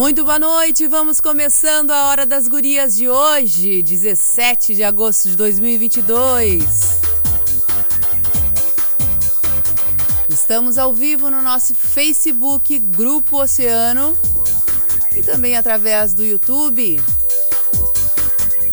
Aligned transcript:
Muito 0.00 0.24
boa 0.24 0.38
noite, 0.38 0.86
vamos 0.86 1.20
começando 1.20 1.90
a 1.90 2.06
Hora 2.06 2.24
das 2.24 2.48
Gurias 2.48 2.96
de 2.96 3.06
hoje, 3.06 3.82
17 3.82 4.74
de 4.74 4.82
agosto 4.82 5.28
de 5.28 5.36
2022. 5.36 7.02
Estamos 10.30 10.78
ao 10.78 10.94
vivo 10.94 11.30
no 11.30 11.42
nosso 11.42 11.74
Facebook 11.74 12.78
Grupo 12.78 13.42
Oceano 13.42 14.16
e 15.14 15.22
também 15.22 15.54
através 15.54 16.14
do 16.14 16.24
YouTube. 16.24 16.98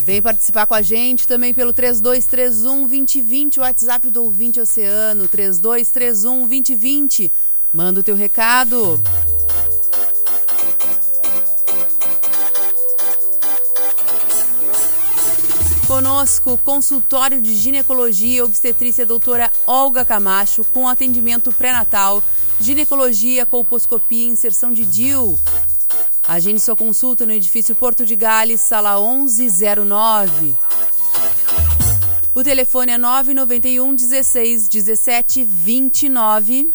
Vem 0.06 0.22
participar 0.22 0.66
com 0.66 0.76
a 0.76 0.82
gente 0.82 1.28
também 1.28 1.54
pelo 1.54 1.74
3231 1.74 2.88
2020, 2.88 3.60
o 3.60 3.64
WhatsApp 3.64 4.10
do 4.10 4.24
ouvinte 4.24 4.62
Oceano, 4.62 5.28
3231 5.28 6.48
2020. 6.48 7.30
Manda 7.74 8.00
o 8.00 8.04
teu 8.04 8.16
recado. 8.16 9.04
Conosco, 15.88 16.60
consultório 16.66 17.40
de 17.40 17.56
ginecologia 17.56 18.40
e 18.40 18.42
obstetrícia 18.42 19.06
doutora 19.06 19.50
Olga 19.66 20.04
Camacho, 20.04 20.66
com 20.74 20.86
atendimento 20.86 21.50
pré-natal, 21.54 22.22
ginecologia, 22.60 23.46
colposcopia 23.46 24.28
e 24.28 24.32
inserção 24.32 24.74
de 24.74 24.86
DIL. 24.86 25.40
Agende 26.28 26.60
sua 26.60 26.76
consulta 26.76 27.26
no 27.26 27.32
edifício 27.32 27.74
Porto 27.74 28.06
de 28.06 28.18
Gales, 28.18 28.60
sala 28.60 29.00
1109. 29.00 30.58
O 32.36 32.44
telefone 32.44 32.92
é 32.92 32.98
991 32.98 33.96
16 33.96 34.68
17 34.68 35.44
29. 35.44 36.70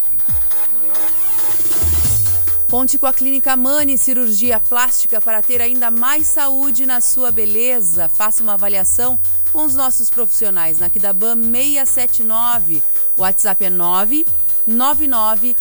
Conte 2.72 2.96
com 2.96 3.04
a 3.04 3.12
Clínica 3.12 3.54
Mani 3.54 3.98
Cirurgia 3.98 4.58
Plástica 4.58 5.20
para 5.20 5.42
ter 5.42 5.60
ainda 5.60 5.90
mais 5.90 6.26
saúde 6.26 6.86
na 6.86 7.02
sua 7.02 7.30
beleza. 7.30 8.08
Faça 8.08 8.42
uma 8.42 8.54
avaliação 8.54 9.20
com 9.52 9.66
os 9.66 9.74
nossos 9.74 10.08
profissionais 10.08 10.78
na 10.78 10.88
Kidaban 10.88 11.34
679. 11.34 12.82
O 13.14 13.20
WhatsApp 13.20 13.66
é 13.66 13.68
999 13.68 15.54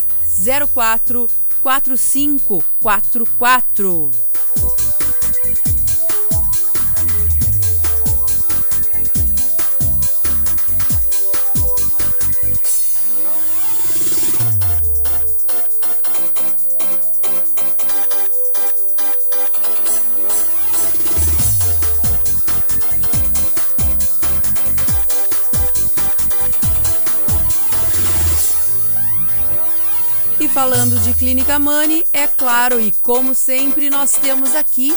falando 30.62 30.96
de 31.00 31.12
Clínica 31.14 31.58
Mani, 31.58 32.04
é 32.12 32.28
claro, 32.28 32.78
e 32.78 32.92
como 33.02 33.34
sempre, 33.34 33.90
nós 33.90 34.12
temos 34.12 34.54
aqui 34.54 34.94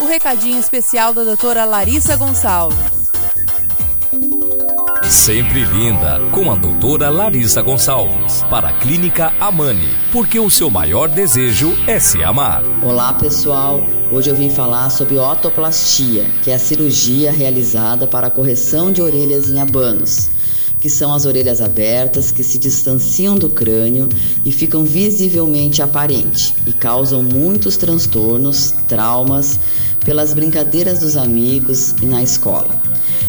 o 0.00 0.06
recadinho 0.06 0.60
especial 0.60 1.12
da 1.12 1.24
doutora 1.24 1.64
Larissa 1.64 2.14
Gonçalves. 2.14 2.78
Sempre 5.02 5.64
linda, 5.64 6.20
com 6.30 6.48
a 6.48 6.54
doutora 6.54 7.10
Larissa 7.10 7.60
Gonçalves, 7.60 8.44
para 8.44 8.68
a 8.68 8.72
Clínica 8.74 9.32
Amani, 9.40 9.90
porque 10.12 10.38
o 10.38 10.48
seu 10.48 10.70
maior 10.70 11.08
desejo 11.08 11.74
é 11.88 11.98
se 11.98 12.22
amar. 12.22 12.62
Olá 12.80 13.14
pessoal, 13.14 13.84
hoje 14.12 14.30
eu 14.30 14.36
vim 14.36 14.48
falar 14.48 14.90
sobre 14.90 15.18
otoplastia, 15.18 16.24
que 16.44 16.52
é 16.52 16.54
a 16.54 16.58
cirurgia 16.58 17.32
realizada 17.32 18.06
para 18.06 18.28
a 18.28 18.30
correção 18.30 18.92
de 18.92 19.02
orelhas 19.02 19.50
em 19.50 19.60
abanos 19.60 20.30
que 20.84 20.90
são 20.90 21.14
as 21.14 21.24
orelhas 21.24 21.62
abertas 21.62 22.30
que 22.30 22.44
se 22.44 22.58
distanciam 22.58 23.36
do 23.38 23.48
crânio 23.48 24.06
e 24.44 24.52
ficam 24.52 24.84
visivelmente 24.84 25.80
aparentes 25.80 26.52
e 26.66 26.74
causam 26.74 27.22
muitos 27.22 27.78
transtornos, 27.78 28.74
traumas 28.86 29.58
pelas 30.04 30.34
brincadeiras 30.34 30.98
dos 30.98 31.16
amigos 31.16 31.94
e 32.02 32.04
na 32.04 32.22
escola. 32.22 32.68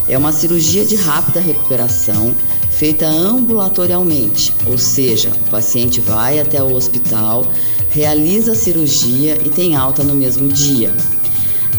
É 0.09 0.17
uma 0.17 0.33
cirurgia 0.33 0.83
de 0.83 0.97
rápida 0.97 1.39
recuperação 1.39 2.35
feita 2.71 3.07
ambulatorialmente, 3.07 4.53
ou 4.65 4.77
seja, 4.77 5.29
o 5.47 5.49
paciente 5.49 6.01
vai 6.01 6.41
até 6.41 6.61
o 6.61 6.73
hospital, 6.73 7.49
realiza 7.89 8.51
a 8.51 8.55
cirurgia 8.55 9.39
e 9.45 9.49
tem 9.49 9.77
alta 9.77 10.03
no 10.03 10.13
mesmo 10.13 10.49
dia. 10.49 10.93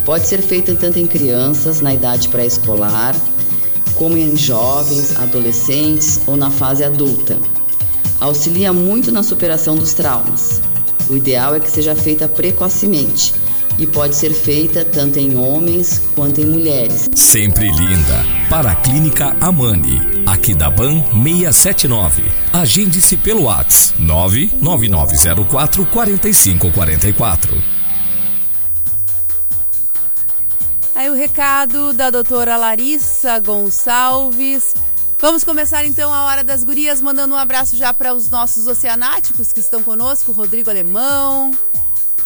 Pode 0.06 0.26
ser 0.26 0.41
feita 0.41 0.75
tanto 0.75 0.98
em 0.98 1.06
crianças 1.06 1.82
na 1.82 1.92
idade 1.92 2.31
pré-escolar, 2.31 3.15
como 3.96 4.16
em 4.16 4.36
jovens, 4.36 5.16
adolescentes 5.16 6.20
ou 6.26 6.36
na 6.36 6.50
fase 6.50 6.84
adulta. 6.84 7.36
Auxilia 8.20 8.72
muito 8.72 9.12
na 9.12 9.22
superação 9.22 9.74
dos 9.76 9.92
traumas. 9.92 10.60
O 11.08 11.16
ideal 11.16 11.54
é 11.54 11.60
que 11.60 11.70
seja 11.70 11.94
feita 11.94 12.28
precocemente 12.28 13.34
e 13.78 13.86
pode 13.86 14.14
ser 14.14 14.32
feita 14.32 14.84
tanto 14.84 15.18
em 15.18 15.36
homens 15.36 16.02
quanto 16.14 16.40
em 16.40 16.46
mulheres. 16.46 17.08
Sempre 17.14 17.70
linda. 17.70 18.24
Para 18.48 18.72
a 18.72 18.76
Clínica 18.76 19.36
Amani, 19.40 20.00
aqui 20.24 20.54
da 20.54 20.70
BAN 20.70 21.02
679. 21.12 22.24
Agende-se 22.52 23.16
pelo 23.16 23.44
WhatsApp 23.44 24.00
99904 24.00 25.86
4544. 25.86 27.75
Recado 31.16 31.93
da 31.94 32.10
doutora 32.10 32.56
Larissa 32.56 33.38
Gonçalves. 33.38 34.75
Vamos 35.19 35.43
começar 35.43 35.84
então 35.84 36.12
a 36.12 36.25
Hora 36.27 36.44
das 36.44 36.62
Gurias, 36.62 37.00
mandando 37.00 37.34
um 37.34 37.38
abraço 37.38 37.75
já 37.77 37.93
para 37.93 38.12
os 38.15 38.28
nossos 38.28 38.66
oceanáticos 38.66 39.50
que 39.53 39.60
estão 39.60 39.82
conosco, 39.82 40.31
Rodrigo 40.31 40.69
Alemão, 40.69 41.53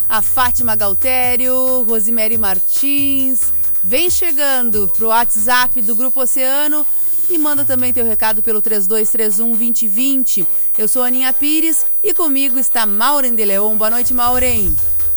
a 0.08 0.20
Fátima 0.20 0.74
Galtério, 0.74 1.84
Rosemary 1.84 2.36
Martins. 2.36 3.52
Vem 3.82 4.10
chegando 4.10 4.90
pro 4.96 5.08
WhatsApp 5.08 5.80
do 5.82 5.94
Grupo 5.94 6.20
Oceano 6.20 6.84
e 7.30 7.38
manda 7.38 7.64
também 7.64 7.92
teu 7.92 8.04
recado 8.04 8.42
pelo 8.42 8.60
3231 8.60 9.50
2020. 9.50 10.46
Eu 10.76 10.88
sou 10.88 11.04
Aninha 11.04 11.32
Pires 11.32 11.86
e 12.02 12.12
comigo 12.12 12.58
está 12.58 12.84
Maureen 12.86 13.36
de 13.36 13.44
Leon. 13.44 13.76
Boa 13.76 13.90
noite, 13.90 14.12
Maureen. 14.12 14.74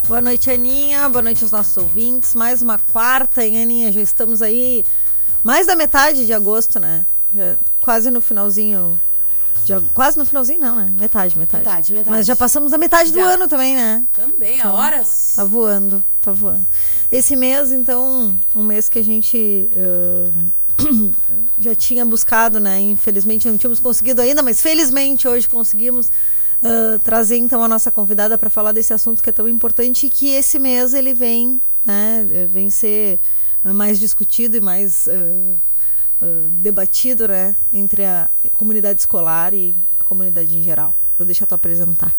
Boa 0.08 0.20
noite, 0.20 0.52
Aninha. 0.52 1.08
Boa 1.08 1.22
noite 1.22 1.44
aos 1.44 1.52
nossos 1.52 1.78
ouvintes. 1.78 2.36
Mais 2.36 2.62
uma 2.62 2.78
quarta, 2.78 3.44
hein, 3.44 3.64
Aninha? 3.64 3.92
Já 3.92 4.02
estamos 4.02 4.42
aí 4.42 4.84
mais 5.42 5.66
da 5.66 5.78
metade 5.78 6.26
de 6.26 6.34
agosto, 6.34 6.78
né? 6.78 7.06
Já 7.34 7.58
quase 7.82 8.12
no 8.12 8.20
finalzinho. 8.20 9.00
De, 9.64 9.74
quase 9.94 10.18
no 10.18 10.26
finalzinho, 10.26 10.60
não, 10.60 10.76
né? 10.76 10.94
Metade, 11.00 11.40
metade. 11.40 11.64
Metade, 11.64 11.94
metade. 11.94 12.10
Mas 12.10 12.26
já 12.26 12.36
passamos 12.36 12.72
da 12.72 12.78
metade 12.78 13.12
Já. 13.12 13.16
do 13.16 13.22
ano 13.22 13.48
também, 13.48 13.78
né? 13.78 14.06
Também, 14.12 14.60
a 14.62 14.74
horas. 14.74 15.34
Tá 15.38 15.46
voando, 15.46 16.04
tá 16.22 16.34
voando. 16.34 16.66
Esse 17.10 17.38
mês, 17.38 17.72
então, 17.72 18.38
um 18.54 18.64
mês 18.64 18.90
que 18.90 19.00
a 19.00 19.04
gente 19.04 19.70
uh, 19.74 21.14
já 21.58 21.74
tinha 21.74 22.06
buscado, 22.06 22.60
né? 22.60 22.78
Infelizmente 22.82 23.48
não 23.48 23.58
tínhamos 23.58 23.80
conseguido 23.80 24.22
ainda, 24.22 24.44
mas 24.44 24.60
felizmente 24.60 25.30
hoje 25.30 25.48
conseguimos 25.48 26.12
uh, 26.64 27.00
trazer 27.00 27.38
então 27.38 27.64
a 27.64 27.68
nossa 27.68 27.92
convidada 27.92 28.38
para 28.38 28.50
falar 28.50 28.72
desse 28.72 28.94
assunto 28.94 29.22
que 29.22 29.30
é 29.30 29.34
tão 29.34 29.48
importante 29.48 30.08
e 30.08 30.10
que 30.10 30.30
esse 30.30 30.58
mês 30.58 30.94
ele 30.94 31.14
vem, 31.14 31.62
né? 31.86 32.48
Vem 32.50 32.70
ser 32.70 33.20
mais 33.64 34.00
discutido 34.00 34.58
e 34.58 34.62
mais 34.62 35.08
uh, 35.08 35.60
uh, 36.22 36.50
debatido, 36.50 37.28
né? 37.28 37.56
Entre 37.72 38.04
a 38.04 38.30
comunidade 38.56 39.00
escolar 39.00 39.54
e 39.54 39.76
a 40.00 40.04
comunidade 40.04 40.58
em 40.58 40.64
geral. 40.64 40.94
Vou 41.18 41.26
deixar 41.26 41.46
tu 41.46 41.56
apresentar. 41.56 42.14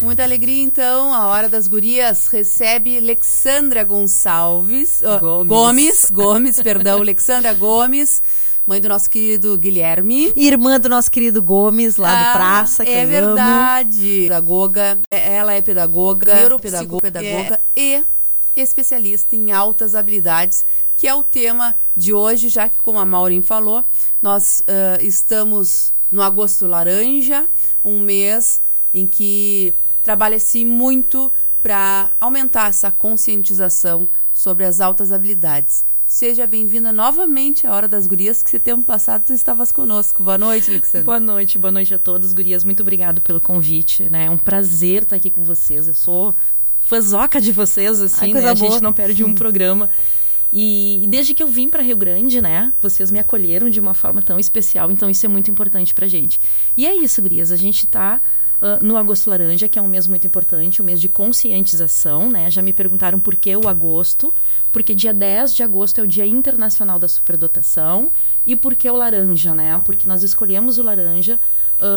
muita 0.00 0.22
alegria, 0.22 0.62
então, 0.62 1.12
a 1.12 1.26
Hora 1.26 1.48
das 1.48 1.66
Gurias 1.66 2.28
recebe 2.28 2.96
Alexandra 2.96 3.82
Gonçalves. 3.84 5.02
Gomes. 5.20 5.48
Gomes, 5.48 6.10
Gomes, 6.10 6.62
perdão, 6.62 7.00
Alexandra 7.00 7.52
Gomes, 7.52 8.22
mãe 8.66 8.80
do 8.80 8.88
nosso 8.88 9.08
querido 9.08 9.56
Guilherme. 9.56 10.32
Irmã 10.34 10.78
do 10.80 10.88
nosso 10.88 11.10
querido 11.10 11.42
Gomes, 11.42 11.96
lá 11.96 12.10
Ah, 12.10 12.32
do 12.32 12.38
Praça, 12.38 12.84
que 12.84 12.90
é 12.90 12.96
eu 12.96 13.00
amo. 13.02 13.10
verdade. 13.36 14.22
Pedagoga, 14.24 14.98
é- 15.10 15.34
ela 15.36 15.54
é 15.54 15.62
pedagoga, 15.62 16.34
neuropedagoga 16.34 17.00
pedagoga 17.00 17.60
e 17.76 18.02
especialista 18.56 19.36
em 19.36 19.52
altas 19.52 19.94
habilidades, 19.94 20.64
que 20.96 21.06
é 21.06 21.14
o 21.14 21.22
tema 21.22 21.74
de 21.96 22.12
hoje, 22.12 22.48
já 22.48 22.68
que, 22.68 22.78
como 22.78 22.98
a 22.98 23.04
Maureen 23.04 23.42
falou, 23.42 23.84
nós 24.20 24.62
ah, 24.66 24.98
estamos 25.00 25.92
no 26.10 26.22
Agosto 26.22 26.66
Laranja, 26.66 27.46
um 27.84 28.00
mês 28.00 28.60
em 28.92 29.06
que 29.06 29.74
trabalha-se 30.02 30.64
muito 30.64 31.30
para 31.62 32.10
aumentar 32.20 32.70
essa 32.70 32.90
conscientização 32.90 34.08
sobre 34.32 34.64
as 34.64 34.80
altas 34.80 35.10
habilidades. 35.12 35.84
Seja 36.06 36.46
bem-vinda 36.46 36.92
novamente 36.92 37.66
à 37.66 37.74
Hora 37.74 37.88
das 37.88 38.06
Gurias, 38.06 38.40
que 38.40 38.48
esse 38.48 38.60
tempo 38.60 38.84
passado 38.84 39.24
tu 39.24 39.32
estavas 39.32 39.72
conosco. 39.72 40.22
Boa 40.22 40.38
noite, 40.38 40.70
Alexandre. 40.70 41.04
Boa 41.04 41.18
noite, 41.18 41.58
boa 41.58 41.72
noite 41.72 41.92
a 41.92 41.98
todos, 41.98 42.32
gurias. 42.32 42.62
Muito 42.62 42.80
obrigado 42.80 43.20
pelo 43.20 43.40
convite, 43.40 44.04
né? 44.08 44.26
É 44.26 44.30
um 44.30 44.38
prazer 44.38 45.02
estar 45.02 45.16
aqui 45.16 45.30
com 45.30 45.42
vocês. 45.42 45.88
Eu 45.88 45.94
sou 45.94 46.32
fãzoca 46.78 47.40
de 47.40 47.50
vocês, 47.50 48.00
assim, 48.00 48.26
Ai, 48.26 48.40
né? 48.40 48.50
A 48.50 48.54
gente 48.54 48.80
não 48.80 48.92
perde 48.92 49.24
um 49.24 49.34
programa. 49.34 49.90
E, 50.52 51.02
e 51.02 51.08
desde 51.08 51.34
que 51.34 51.42
eu 51.42 51.48
vim 51.48 51.68
para 51.68 51.82
Rio 51.82 51.96
Grande, 51.96 52.40
né? 52.40 52.72
Vocês 52.80 53.10
me 53.10 53.18
acolheram 53.18 53.68
de 53.68 53.80
uma 53.80 53.92
forma 53.92 54.22
tão 54.22 54.38
especial, 54.38 54.92
então 54.92 55.10
isso 55.10 55.26
é 55.26 55.28
muito 55.28 55.50
importante 55.50 55.92
pra 55.92 56.06
gente. 56.06 56.38
E 56.76 56.86
é 56.86 56.94
isso, 56.94 57.20
gurias. 57.20 57.50
A 57.50 57.56
gente 57.56 57.84
tá 57.84 58.20
ah, 58.60 58.78
no 58.82 58.96
Agosto 58.96 59.28
Laranja, 59.30 59.68
que 59.68 59.78
é 59.78 59.82
um 59.82 59.88
mês 59.88 60.06
muito 60.06 60.26
importante, 60.26 60.80
um 60.80 60.84
mês 60.84 61.00
de 61.00 61.08
conscientização, 61.08 62.30
né? 62.30 62.50
Já 62.50 62.62
me 62.62 62.72
perguntaram 62.72 63.18
por 63.20 63.34
que 63.36 63.54
o 63.56 63.68
agosto, 63.68 64.32
porque 64.72 64.94
dia 64.94 65.12
10 65.14 65.54
de 65.54 65.62
agosto 65.62 65.98
é 66.00 66.02
o 66.02 66.06
Dia 66.06 66.26
Internacional 66.26 66.98
da 66.98 67.08
Superdotação 67.08 68.10
e 68.44 68.54
por 68.56 68.74
que 68.74 68.88
o 68.90 68.96
laranja, 68.96 69.54
né? 69.54 69.80
Porque 69.84 70.06
nós 70.08 70.22
escolhemos 70.22 70.78
o 70.78 70.82
laranja, 70.82 71.38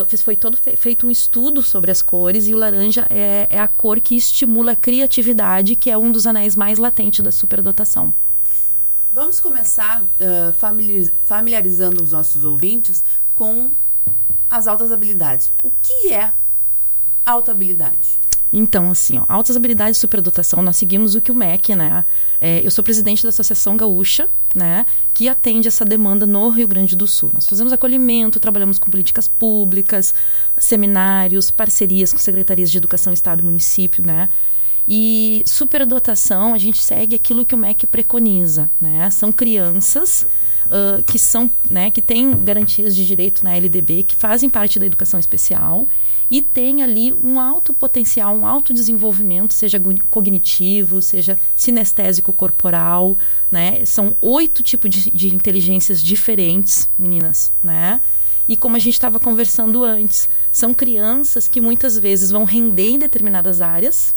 fez- 0.08 0.22
foi 0.22 0.36
todo 0.36 0.58
fe- 0.58 0.76
feito 0.76 1.08
um 1.08 1.12
estudo 1.12 1.62
sobre 1.62 1.92
as 1.92 2.02
cores 2.02 2.48
e 2.48 2.54
o 2.54 2.58
laranja 2.58 3.06
é, 3.10 3.48
é 3.50 3.60
a 3.60 3.68
cor 3.68 4.00
que 4.00 4.16
estimula 4.16 4.74
a 4.74 4.76
criatividade, 4.76 5.76
que 5.76 5.90
é 5.90 5.98
um 5.98 6.12
dos 6.12 6.28
anéis 6.28 6.56
mais 6.56 6.78
latentes 6.80 7.22
da 7.24 7.32
superdotação. 7.32 8.14
Vamos 9.14 9.40
começar 9.40 10.04
familiariz- 10.58 11.12
familiarizando 11.26 12.04
os 12.04 12.12
nossos 12.12 12.44
ouvintes 12.46 13.04
com 13.34 13.72
as 14.50 14.68
altas 14.68 14.92
habilidades. 14.92 15.52
O 15.64 15.72
que 15.82 16.12
é 16.14 16.32
alta 17.30 17.52
habilidade? 17.52 18.20
Então, 18.52 18.90
assim, 18.90 19.20
ó, 19.20 19.26
altas 19.28 19.56
habilidades 19.56 19.96
de 19.96 20.02
superdotação, 20.02 20.64
nós 20.64 20.76
seguimos 20.76 21.14
o 21.14 21.22
que 21.22 21.32
o 21.32 21.36
MEC, 21.36 21.76
né? 21.76 22.04
É, 22.42 22.66
eu 22.66 22.72
sou 22.72 22.84
presidente 22.84 23.22
da 23.22 23.30
Associação 23.30 23.78
Gaúcha, 23.78 24.28
né? 24.56 24.88
Que 25.14 25.30
atende 25.30 25.68
essa 25.68 25.86
demanda 25.86 26.26
no 26.26 26.50
Rio 26.50 26.68
Grande 26.68 26.96
do 26.96 27.06
Sul. 27.06 27.30
Nós 27.32 27.48
fazemos 27.48 27.72
acolhimento, 27.72 28.40
trabalhamos 28.40 28.80
com 28.80 28.90
políticas 28.90 29.28
públicas, 29.28 30.16
seminários, 30.58 31.52
parcerias 31.52 32.12
com 32.12 32.18
secretarias 32.18 32.72
de 32.72 32.80
educação, 32.80 33.14
estado 33.14 33.42
e 33.42 33.46
município, 33.46 34.04
né? 34.04 34.28
E 34.88 35.44
superdotação, 35.46 36.56
a 36.56 36.58
gente 36.58 36.82
segue 36.82 37.16
aquilo 37.16 37.46
que 37.46 37.54
o 37.54 37.58
MEC 37.58 37.86
preconiza, 37.86 38.68
né? 38.82 39.12
São 39.12 39.32
crianças 39.32 40.26
ah, 40.70 41.02
que 41.06 41.18
são, 41.18 41.50
né, 41.70 41.90
que 41.90 42.02
têm 42.02 42.32
garantias 42.44 42.96
de 42.96 43.06
direito 43.06 43.44
na 43.44 43.56
LDB, 43.56 44.04
que 44.04 44.16
fazem 44.16 44.50
parte 44.50 44.80
da 44.80 44.86
educação 44.86 45.20
especial 45.20 45.88
e 46.30 46.42
tem 46.42 46.84
ali 46.84 47.12
um 47.14 47.40
alto 47.40 47.74
potencial, 47.74 48.36
um 48.36 48.46
alto 48.46 48.74
desenvolvimento, 48.74 49.54
seja 49.54 49.82
cognitivo, 50.10 51.02
seja 51.02 51.40
sinestésico 51.56 52.32
corporal, 52.32 53.18
né? 53.50 53.84
São 53.86 54.16
oito 54.22 54.62
tipos 54.62 54.90
de, 54.90 55.10
de 55.10 55.36
inteligências 55.36 56.02
diferentes, 56.02 56.90
meninas, 56.98 57.52
né? 57.64 58.02
E 58.48 58.56
como 58.56 58.76
a 58.76 58.80
gente 58.80 58.94
estava 58.94 59.20
conversando 59.20 59.84
antes, 59.84 60.30
são 60.52 60.74
crianças 60.74 61.48
que 61.48 61.62
muitas 61.62 61.98
vezes 61.98 62.32
vão 62.32 62.44
render 62.44 62.90
em 62.90 63.00
determinadas 63.00 63.62
áreas 63.62 64.14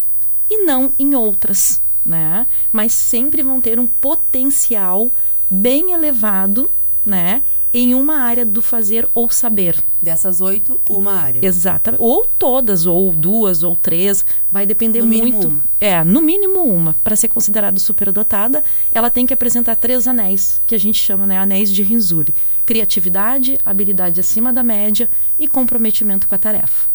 e 0.51 0.65
não 0.65 0.93
em 0.99 1.15
outras, 1.15 1.83
né? 2.05 2.47
Mas 2.71 2.93
sempre 2.93 3.43
vão 3.43 3.61
ter 3.61 3.79
um 3.79 3.87
potencial 3.87 5.13
bem 5.51 5.93
elevado, 5.93 6.71
né? 7.05 7.43
Em 7.75 7.95
uma 7.95 8.17
área 8.19 8.45
do 8.45 8.61
fazer 8.61 9.09
ou 9.15 9.31
saber. 9.31 9.83
Dessas 10.01 10.43
oito, 10.43 10.79
uma 10.87 11.13
área. 11.13 11.41
Exatamente. 11.43 12.03
Ou 12.03 12.27
todas, 12.27 12.85
ou 12.85 13.13
duas, 13.13 13.63
ou 13.63 13.75
três. 13.75 14.25
Vai 14.51 14.67
depender 14.67 15.01
No 15.01 15.07
muito. 15.07 15.49
uma. 15.49 15.63
É, 15.81 16.05
no 16.05 16.21
mínimo 16.21 16.63
uma. 16.65 16.95
Para 17.03 17.17
ser 17.17 17.29
considerada 17.29 17.81
superdotada, 17.81 18.63
ela 18.93 19.09
tem 19.09 19.25
que 19.25 19.33
apresentar 19.33 19.77
três 19.77 20.07
anéis, 20.07 20.61
que 20.67 20.75
a 20.75 20.79
gente 20.79 20.99
chama, 21.03 21.27
né, 21.27 21.39
anéis 21.39 21.71
de 21.73 21.83
Rinzuri. 21.83 22.35
Criatividade, 22.67 23.59
habilidade 23.65 24.21
acima 24.21 24.53
da 24.53 24.63
média 24.63 25.09
e 25.39 25.49
comprometimento 25.49 26.29
com 26.29 26.35
a 26.35 26.39
tarefa. 26.39 26.89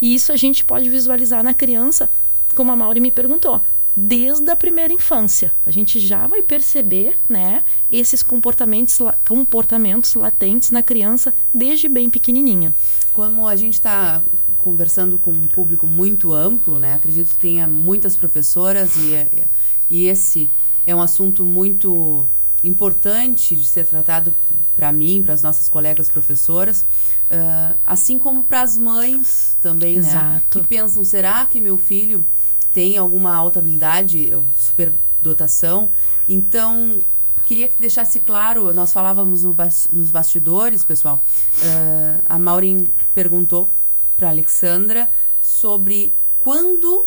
E 0.00 0.14
isso 0.14 0.32
a 0.32 0.36
gente 0.36 0.64
pode 0.64 0.88
visualizar 0.88 1.42
na 1.42 1.52
criança, 1.52 2.08
como 2.54 2.70
a 2.70 2.76
Mauri 2.76 3.00
me 3.00 3.10
perguntou, 3.10 3.60
desde 3.96 4.50
a 4.50 4.56
primeira 4.56 4.92
infância. 4.92 5.52
A 5.66 5.70
gente 5.70 5.98
já 5.98 6.26
vai 6.26 6.42
perceber, 6.42 7.18
né, 7.28 7.64
esses 7.90 8.22
comportamentos, 8.22 8.98
comportamentos 9.26 10.14
latentes 10.14 10.70
na 10.70 10.82
criança 10.82 11.34
desde 11.52 11.88
bem 11.88 12.08
pequenininha. 12.08 12.72
Como 13.12 13.46
a 13.48 13.56
gente 13.56 13.74
está 13.74 14.22
conversando 14.58 15.18
com 15.18 15.30
um 15.30 15.48
público 15.48 15.86
muito 15.86 16.32
amplo, 16.32 16.78
né? 16.78 16.94
Acredito 16.94 17.30
que 17.30 17.36
tenha 17.36 17.66
muitas 17.66 18.14
professoras 18.14 18.96
e, 18.96 19.46
e 19.88 20.06
esse 20.06 20.50
é 20.86 20.94
um 20.94 21.00
assunto 21.00 21.44
muito 21.44 22.28
importante 22.62 23.56
de 23.56 23.64
ser 23.64 23.86
tratado 23.86 24.34
para 24.76 24.92
mim, 24.92 25.22
para 25.22 25.32
as 25.32 25.42
nossas 25.42 25.68
colegas 25.68 26.10
professoras, 26.10 26.84
ah, 27.30 27.74
assim 27.86 28.18
como 28.18 28.44
para 28.44 28.62
as 28.62 28.76
mães 28.76 29.56
também, 29.60 29.98
né? 29.98 30.00
Exato. 30.00 30.60
Que 30.60 30.66
pensam, 30.66 31.02
será 31.04 31.46
que 31.46 31.60
meu 31.60 31.78
filho 31.78 32.26
tem 32.72 32.96
alguma 32.98 33.34
alta 33.34 33.58
habilidade, 33.58 34.30
ou 34.34 34.44
superdotação? 34.56 35.90
Então, 36.28 37.00
queria 37.46 37.68
que 37.68 37.80
deixasse 37.80 38.20
claro, 38.20 38.72
nós 38.72 38.92
falávamos 38.92 39.42
no 39.42 39.52
bas- 39.52 39.88
nos 39.92 40.10
bastidores, 40.10 40.84
pessoal, 40.84 41.20
ah, 41.64 42.20
a 42.28 42.38
Maureen 42.38 42.86
perguntou 43.14 43.68
para 44.16 44.28
Alexandra 44.30 45.08
sobre 45.42 46.12
quando 46.38 47.06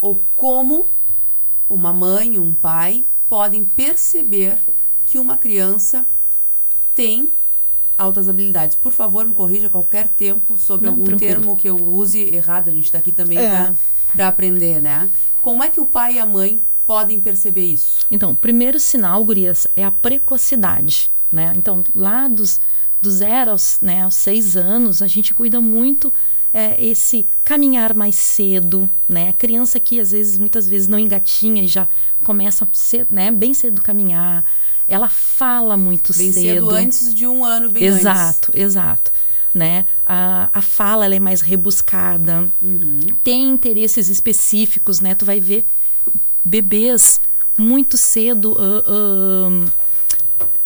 ou 0.00 0.20
como 0.34 0.86
uma 1.68 1.92
mãe, 1.92 2.38
um 2.38 2.54
pai 2.54 3.04
podem 3.28 3.64
perceber 3.64 4.58
que 5.04 5.18
uma 5.18 5.36
criança 5.36 6.06
tem 6.94 7.28
altas 7.96 8.28
habilidades. 8.28 8.76
Por 8.76 8.92
favor, 8.92 9.24
me 9.26 9.34
corrija 9.34 9.66
a 9.66 9.70
qualquer 9.70 10.08
tempo 10.08 10.56
sobre 10.56 10.86
Não, 10.86 10.94
algum 10.94 11.04
tranquilo. 11.04 11.34
termo 11.34 11.56
que 11.56 11.68
eu 11.68 11.76
use 11.76 12.20
errado. 12.34 12.68
A 12.68 12.72
gente 12.72 12.84
está 12.86 12.98
aqui 12.98 13.12
também 13.12 13.38
É. 13.38 13.72
para 14.14 14.28
aprender, 14.28 14.80
né? 14.80 15.08
Como 15.42 15.62
é 15.62 15.68
que 15.68 15.80
o 15.80 15.86
pai 15.86 16.14
e 16.14 16.18
a 16.18 16.26
mãe 16.26 16.60
podem 16.86 17.20
perceber 17.20 17.66
isso? 17.66 17.98
Então, 18.10 18.32
o 18.32 18.36
primeiro 18.36 18.78
sinal, 18.80 19.24
gurias, 19.24 19.66
é 19.76 19.84
a 19.84 19.90
precocidade, 19.90 21.10
né? 21.30 21.52
Então, 21.56 21.84
lá 21.94 22.28
dos, 22.28 22.60
dos 23.00 23.14
zero 23.14 23.52
aos, 23.52 23.78
né, 23.80 24.02
aos 24.02 24.14
seis 24.14 24.56
anos, 24.56 25.02
a 25.02 25.06
gente 25.06 25.32
cuida 25.34 25.60
muito 25.60 26.12
é, 26.52 26.82
esse 26.82 27.26
caminhar 27.44 27.94
mais 27.94 28.14
cedo, 28.16 28.88
né? 29.08 29.28
A 29.28 29.32
criança 29.32 29.78
que, 29.78 30.00
às 30.00 30.10
vezes, 30.12 30.38
muitas 30.38 30.68
vezes 30.68 30.88
não 30.88 30.98
engatinha 30.98 31.62
e 31.62 31.68
já 31.68 31.86
começa 32.24 32.66
cedo, 32.72 33.08
né, 33.10 33.30
bem 33.30 33.54
cedo 33.54 33.82
caminhar. 33.82 34.44
Ela 34.86 35.10
fala 35.10 35.76
muito 35.76 36.16
Bem 36.16 36.32
cedo, 36.32 36.66
cedo. 36.66 36.70
antes 36.70 37.14
de 37.14 37.26
um 37.26 37.44
ano, 37.44 37.70
bem 37.70 37.86
antes. 37.86 38.00
Exato, 38.00 38.52
exato. 38.54 39.12
Né? 39.54 39.86
A, 40.06 40.50
a 40.52 40.60
fala 40.62 41.04
ela 41.06 41.14
é 41.14 41.20
mais 41.20 41.40
rebuscada, 41.40 42.48
Uhum. 42.60 43.00
tem 43.24 43.48
interesses 43.48 44.08
específicos, 44.08 45.00
né? 45.00 45.14
Tu 45.14 45.24
vai 45.24 45.40
ver 45.40 45.64
bebês 46.44 47.20
muito 47.56 47.96
cedo 47.96 48.56
ah, 48.58 48.84
ah, 48.86 49.70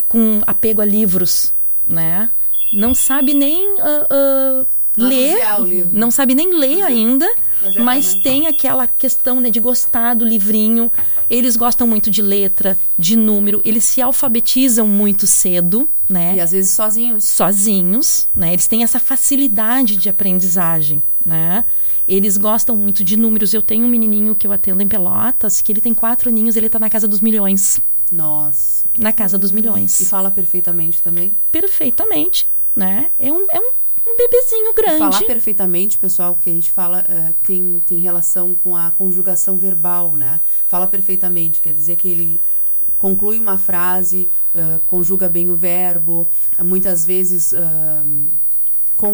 com 0.08 0.42
apego 0.46 0.80
a 0.80 0.84
livros, 0.84 1.54
né? 1.88 2.28
Não 2.72 2.94
sabe 2.94 3.32
nem 3.34 3.76
ah, 3.80 4.66
ler, 4.96 5.38
não 5.92 6.10
sabe 6.10 6.34
nem 6.34 6.52
ler 6.54 6.82
ainda, 6.82 7.32
Mas 7.78 8.08
começa. 8.08 8.22
tem 8.22 8.46
aquela 8.46 8.86
questão 8.86 9.40
né, 9.40 9.50
de 9.50 9.60
gostar 9.60 10.14
do 10.14 10.24
livrinho. 10.24 10.90
Eles 11.30 11.56
gostam 11.56 11.86
muito 11.86 12.10
de 12.10 12.20
letra, 12.22 12.76
de 12.98 13.16
número, 13.16 13.60
eles 13.64 13.84
se 13.84 14.00
alfabetizam 14.02 14.86
muito 14.86 15.26
cedo, 15.26 15.88
né? 16.08 16.34
E 16.36 16.40
às 16.40 16.52
vezes 16.52 16.72
sozinhos. 16.72 17.24
sozinhos, 17.24 18.28
né? 18.34 18.52
Eles 18.52 18.66
têm 18.66 18.82
essa 18.82 18.98
facilidade 18.98 19.96
de 19.96 20.08
aprendizagem, 20.08 21.02
né? 21.24 21.64
Eles 22.06 22.36
gostam 22.36 22.76
muito 22.76 23.02
de 23.04 23.16
números. 23.16 23.54
Eu 23.54 23.62
tenho 23.62 23.86
um 23.86 23.88
menininho 23.88 24.34
que 24.34 24.46
eu 24.46 24.52
atendo 24.52 24.82
em 24.82 24.88
Pelotas, 24.88 25.60
que 25.60 25.70
ele 25.72 25.80
tem 25.80 25.94
quatro 25.94 26.28
aninhos, 26.28 26.56
ele 26.56 26.68
tá 26.68 26.78
na 26.78 26.90
casa 26.90 27.06
dos 27.06 27.20
milhões. 27.20 27.80
Nossa. 28.10 28.84
Na 28.98 29.12
casa 29.12 29.38
dos 29.38 29.50
E 29.52 29.54
milhões. 29.54 30.06
fala 30.10 30.30
perfeitamente 30.30 31.00
também. 31.00 31.32
Perfeitamente, 31.50 32.46
né? 32.76 33.10
É 33.18 33.32
um, 33.32 33.46
é 33.50 33.58
um, 33.58 33.70
um 34.12 34.16
bebezinho 34.16 34.74
grande. 34.74 34.98
Falar 34.98 35.22
perfeitamente, 35.26 35.98
pessoal, 35.98 36.36
que 36.40 36.50
a 36.50 36.52
gente 36.52 36.70
fala 36.70 37.04
uh, 37.08 37.34
tem, 37.42 37.82
tem 37.86 37.98
relação 37.98 38.54
com 38.54 38.76
a 38.76 38.90
conjugação 38.90 39.56
verbal, 39.56 40.12
né? 40.12 40.40
Fala 40.68 40.86
perfeitamente, 40.86 41.60
quer 41.60 41.72
dizer 41.72 41.96
que 41.96 42.08
ele 42.08 42.40
conclui 42.98 43.38
uma 43.38 43.58
frase, 43.58 44.28
uh, 44.54 44.80
conjuga 44.86 45.28
bem 45.28 45.50
o 45.50 45.56
verbo, 45.56 46.26
muitas 46.62 47.04
vezes 47.04 47.52
uh, 47.52 48.30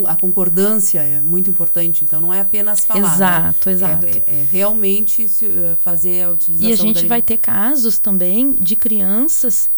a 0.06 0.16
concordância 0.16 1.00
é 1.00 1.20
muito 1.20 1.48
importante, 1.48 2.04
então 2.04 2.20
não 2.20 2.34
é 2.34 2.40
apenas 2.40 2.84
falar. 2.84 3.14
Exato, 3.14 3.68
né? 3.70 3.74
exato. 3.74 4.06
É, 4.06 4.10
é, 4.26 4.46
realmente 4.50 5.26
se, 5.26 5.48
fazer 5.80 6.24
a 6.24 6.30
utilização 6.30 6.68
E 6.68 6.72
a 6.72 6.76
gente 6.76 7.06
vai 7.06 7.22
ter 7.22 7.38
casos 7.38 7.98
também 7.98 8.52
de 8.52 8.76
crianças 8.76 9.70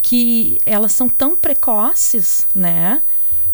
que 0.00 0.58
elas 0.64 0.92
são 0.92 1.08
tão 1.08 1.36
precoces, 1.36 2.46
né? 2.54 3.02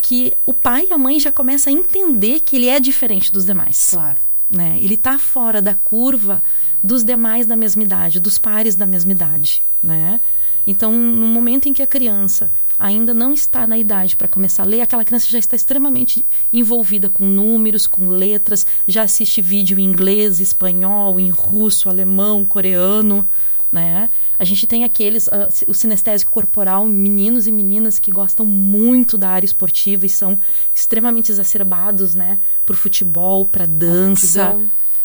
Que 0.06 0.34
o 0.44 0.52
pai 0.52 0.88
e 0.90 0.92
a 0.92 0.98
mãe 0.98 1.18
já 1.18 1.32
começam 1.32 1.72
a 1.72 1.76
entender 1.76 2.40
que 2.40 2.56
ele 2.56 2.68
é 2.68 2.78
diferente 2.78 3.32
dos 3.32 3.46
demais. 3.46 3.88
Claro. 3.90 4.18
Né? 4.50 4.78
Ele 4.78 4.96
está 4.96 5.18
fora 5.18 5.62
da 5.62 5.74
curva 5.74 6.42
dos 6.82 7.02
demais 7.02 7.46
da 7.46 7.56
mesma 7.56 7.82
idade, 7.82 8.20
dos 8.20 8.36
pares 8.36 8.76
da 8.76 8.84
mesma 8.84 9.12
idade, 9.12 9.62
né? 9.82 10.20
Então, 10.66 10.92
no 10.92 11.26
momento 11.26 11.70
em 11.70 11.72
que 11.72 11.82
a 11.82 11.86
criança 11.86 12.50
ainda 12.78 13.14
não 13.14 13.32
está 13.32 13.66
na 13.66 13.78
idade 13.78 14.14
para 14.14 14.28
começar 14.28 14.64
a 14.64 14.66
ler, 14.66 14.82
aquela 14.82 15.04
criança 15.04 15.26
já 15.28 15.38
está 15.38 15.56
extremamente 15.56 16.24
envolvida 16.52 17.08
com 17.08 17.24
números, 17.24 17.86
com 17.86 18.08
letras, 18.08 18.66
já 18.86 19.04
assiste 19.04 19.40
vídeo 19.40 19.78
em 19.78 19.84
inglês, 19.84 20.38
espanhol, 20.38 21.18
em 21.18 21.30
russo, 21.30 21.88
alemão, 21.88 22.44
coreano, 22.44 23.26
né? 23.72 24.10
A 24.38 24.44
gente 24.44 24.66
tem 24.66 24.84
aqueles, 24.84 25.26
uh, 25.28 25.48
o 25.68 25.74
sinestésico 25.74 26.30
corporal, 26.30 26.86
meninos 26.86 27.46
e 27.46 27.52
meninas 27.52 27.98
que 27.98 28.10
gostam 28.10 28.44
muito 28.44 29.16
da 29.16 29.30
área 29.30 29.46
esportiva 29.46 30.06
e 30.06 30.08
são 30.08 30.38
extremamente 30.74 31.30
exacerbados, 31.30 32.14
né? 32.14 32.38
Por 32.66 32.76
futebol, 32.76 33.44
para 33.44 33.66
dança, 33.66 34.60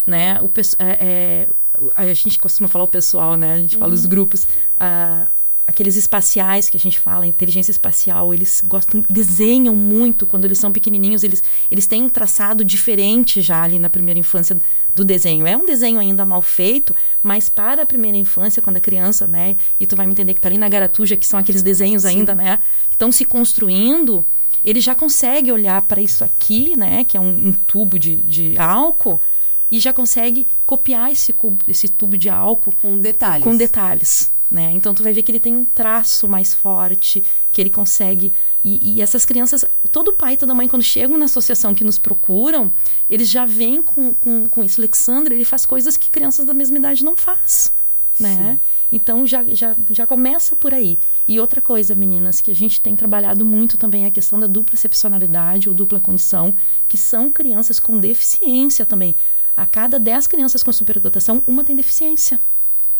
né? 0.05 0.39
O, 0.41 0.49
é, 0.79 0.89
é, 0.99 1.49
a 1.95 2.13
gente 2.13 2.37
costuma 2.39 2.67
falar 2.67 2.85
o 2.85 2.87
pessoal, 2.87 3.35
né? 3.35 3.53
A 3.53 3.57
gente 3.57 3.75
uhum. 3.75 3.81
fala 3.81 3.93
os 3.93 4.03
uhum. 4.03 4.09
grupos. 4.09 4.43
Uh, 4.43 5.38
aqueles 5.69 5.95
espaciais 5.95 6.67
que 6.67 6.75
a 6.75 6.79
gente 6.79 6.99
fala, 6.99 7.27
inteligência 7.27 7.71
espacial, 7.71 8.33
eles 8.33 8.61
gostam, 8.65 9.03
desenham 9.07 9.75
muito 9.75 10.25
quando 10.25 10.45
eles 10.45 10.57
são 10.57 10.71
pequenininhos, 10.71 11.23
eles, 11.23 11.43
eles 11.69 11.85
têm 11.85 12.03
um 12.03 12.09
traçado 12.09 12.65
diferente 12.65 13.39
já 13.39 13.61
ali 13.61 13.77
na 13.77 13.87
primeira 13.87 14.19
infância 14.19 14.57
do 14.95 15.05
desenho. 15.05 15.45
É 15.45 15.55
um 15.55 15.67
desenho 15.67 15.99
ainda 15.99 16.25
mal 16.25 16.41
feito, 16.41 16.95
mas 17.21 17.49
para 17.49 17.83
a 17.83 17.85
primeira 17.85 18.17
infância, 18.17 18.63
quando 18.63 18.77
a 18.77 18.79
criança, 18.79 19.27
né, 19.27 19.55
e 19.79 19.85
tu 19.85 19.95
vai 19.95 20.07
me 20.07 20.11
entender 20.11 20.33
que 20.33 20.41
tá 20.41 20.49
ali 20.49 20.57
na 20.57 20.67
garatuja, 20.67 21.15
que 21.15 21.27
são 21.27 21.39
aqueles 21.39 21.61
desenhos 21.61 22.01
Sim. 22.01 22.09
ainda, 22.09 22.33
né, 22.33 22.57
que 22.89 22.95
estão 22.95 23.11
se 23.11 23.23
construindo, 23.23 24.25
ele 24.65 24.81
já 24.81 24.95
consegue 24.95 25.51
olhar 25.51 25.79
para 25.83 26.01
isso 26.01 26.23
aqui, 26.23 26.75
né, 26.75 27.03
que 27.03 27.15
é 27.15 27.19
um, 27.19 27.49
um 27.49 27.53
tubo 27.53 27.99
de, 27.99 28.17
de 28.23 28.57
álcool, 28.57 29.21
e 29.69 29.79
já 29.79 29.93
consegue 29.93 30.47
copiar 30.65 31.11
esse, 31.11 31.31
cubo, 31.31 31.63
esse 31.67 31.87
tubo 31.87 32.17
de 32.17 32.27
álcool 32.27 32.73
com 32.81 32.97
detalhes. 32.97 33.43
Com 33.43 33.55
detalhes. 33.55 34.31
Né? 34.49 34.71
Então 34.71 34.95
tu 34.95 35.03
vai 35.03 35.13
ver 35.13 35.21
que 35.21 35.31
ele 35.31 35.39
tem 35.39 35.55
um 35.55 35.63
traço 35.63 36.27
mais 36.27 36.53
forte, 36.53 37.23
que 37.51 37.61
ele 37.61 37.69
consegue. 37.69 38.33
E, 38.63 38.95
e, 38.95 39.01
essas 39.01 39.23
crianças, 39.23 39.63
todo 39.91 40.11
pai 40.13 40.33
e 40.33 40.37
toda 40.37 40.55
mãe, 40.55 40.67
quando 40.67 40.81
chegam 40.81 41.17
na 41.17 41.25
associação 41.25 41.75
que 41.75 41.83
nos 41.83 41.99
procuram, 41.99 42.71
eles 43.09 43.29
já 43.29 43.45
vêm 43.45 43.81
com, 43.81 44.13
com, 44.13 44.49
com 44.49 44.63
isso. 44.63 44.81
Alexandre, 44.81 45.35
ele 45.35 45.45
faz 45.45 45.65
coisas 45.65 45.95
que 45.95 46.09
crianças 46.09 46.45
da 46.45 46.53
mesma 46.53 46.77
idade 46.77 47.05
não 47.05 47.15
faz. 47.15 47.71
Né? 48.19 48.59
Então 48.91 49.25
já, 49.25 49.45
já, 49.45 49.75
já 49.91 50.05
começa 50.05 50.55
por 50.55 50.73
aí. 50.73 50.99
E 51.27 51.39
outra 51.39 51.61
coisa, 51.61 51.95
meninas, 51.95 52.41
que 52.41 52.51
a 52.51 52.55
gente 52.55 52.81
tem 52.81 52.95
trabalhado 52.95 53.45
muito 53.45 53.77
também 53.77 54.03
é 54.03 54.07
a 54.07 54.11
questão 54.11 54.39
da 54.39 54.47
dupla 54.47 54.75
excepcionalidade 54.75 55.69
ou 55.69 55.75
dupla 55.75 55.99
condição, 55.99 56.53
que 56.87 56.97
são 56.97 57.31
crianças 57.31 57.79
com 57.79 57.97
deficiência 57.97 58.85
também. 58.85 59.15
A 59.55 59.65
cada 59.65 59.99
10 59.99 60.27
crianças 60.27 60.63
com 60.63 60.73
superdotação, 60.73 61.43
uma 61.47 61.63
tem 61.63 61.75
deficiência. 61.75 62.39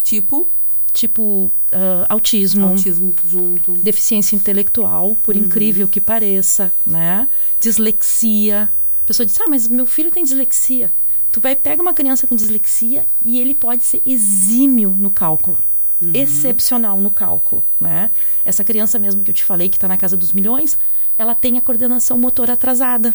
Tipo? 0.04 0.50
Tipo 0.92 1.52
uh, 1.72 2.06
autismo, 2.08 2.68
autismo 2.68 3.14
junto, 3.28 3.74
deficiência 3.74 4.36
intelectual, 4.36 5.16
por 5.24 5.36
uhum. 5.36 5.42
incrível 5.42 5.88
que 5.88 6.02
pareça, 6.02 6.72
né? 6.86 7.28
Dislexia. 7.60 8.70
A 9.02 9.06
pessoa 9.06 9.26
diz: 9.26 9.40
"Ah, 9.40 9.48
mas 9.48 9.68
meu 9.68 9.86
filho 9.86 10.12
tem 10.12 10.24
dislexia". 10.24 10.92
Tu 11.32 11.40
vai 11.40 11.56
pega 11.56 11.82
uma 11.82 11.94
criança 11.94 12.26
com 12.26 12.36
dislexia 12.36 13.06
e 13.24 13.40
ele 13.40 13.54
pode 13.54 13.84
ser 13.84 14.02
exímio 14.06 14.96
no 14.98 15.12
cálculo. 15.12 15.58
Uhum. 16.02 16.12
Excepcional 16.14 17.00
no 17.00 17.12
cálculo, 17.12 17.64
né? 17.80 18.10
Essa 18.46 18.64
criança 18.64 18.98
mesmo 18.98 19.24
que 19.24 19.32
eu 19.32 19.36
te 19.36 19.44
falei 19.44 19.70
que 19.70 19.78
está 19.78 19.88
na 19.88 19.98
casa 19.98 20.16
dos 20.16 20.32
milhões, 20.32 20.78
ela 21.18 21.36
tem 21.36 21.58
a 21.58 21.62
coordenação 21.62 22.18
motora 22.18 22.54
atrasada. 22.54 23.14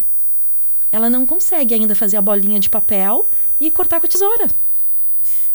Ela 0.92 1.10
não 1.10 1.26
consegue 1.26 1.74
ainda 1.74 1.94
fazer 1.94 2.18
a 2.18 2.22
bolinha 2.22 2.60
de 2.60 2.68
papel 2.70 3.26
e 3.58 3.70
cortar 3.70 3.98
com 4.00 4.06
a 4.06 4.08
tesoura. 4.08 4.48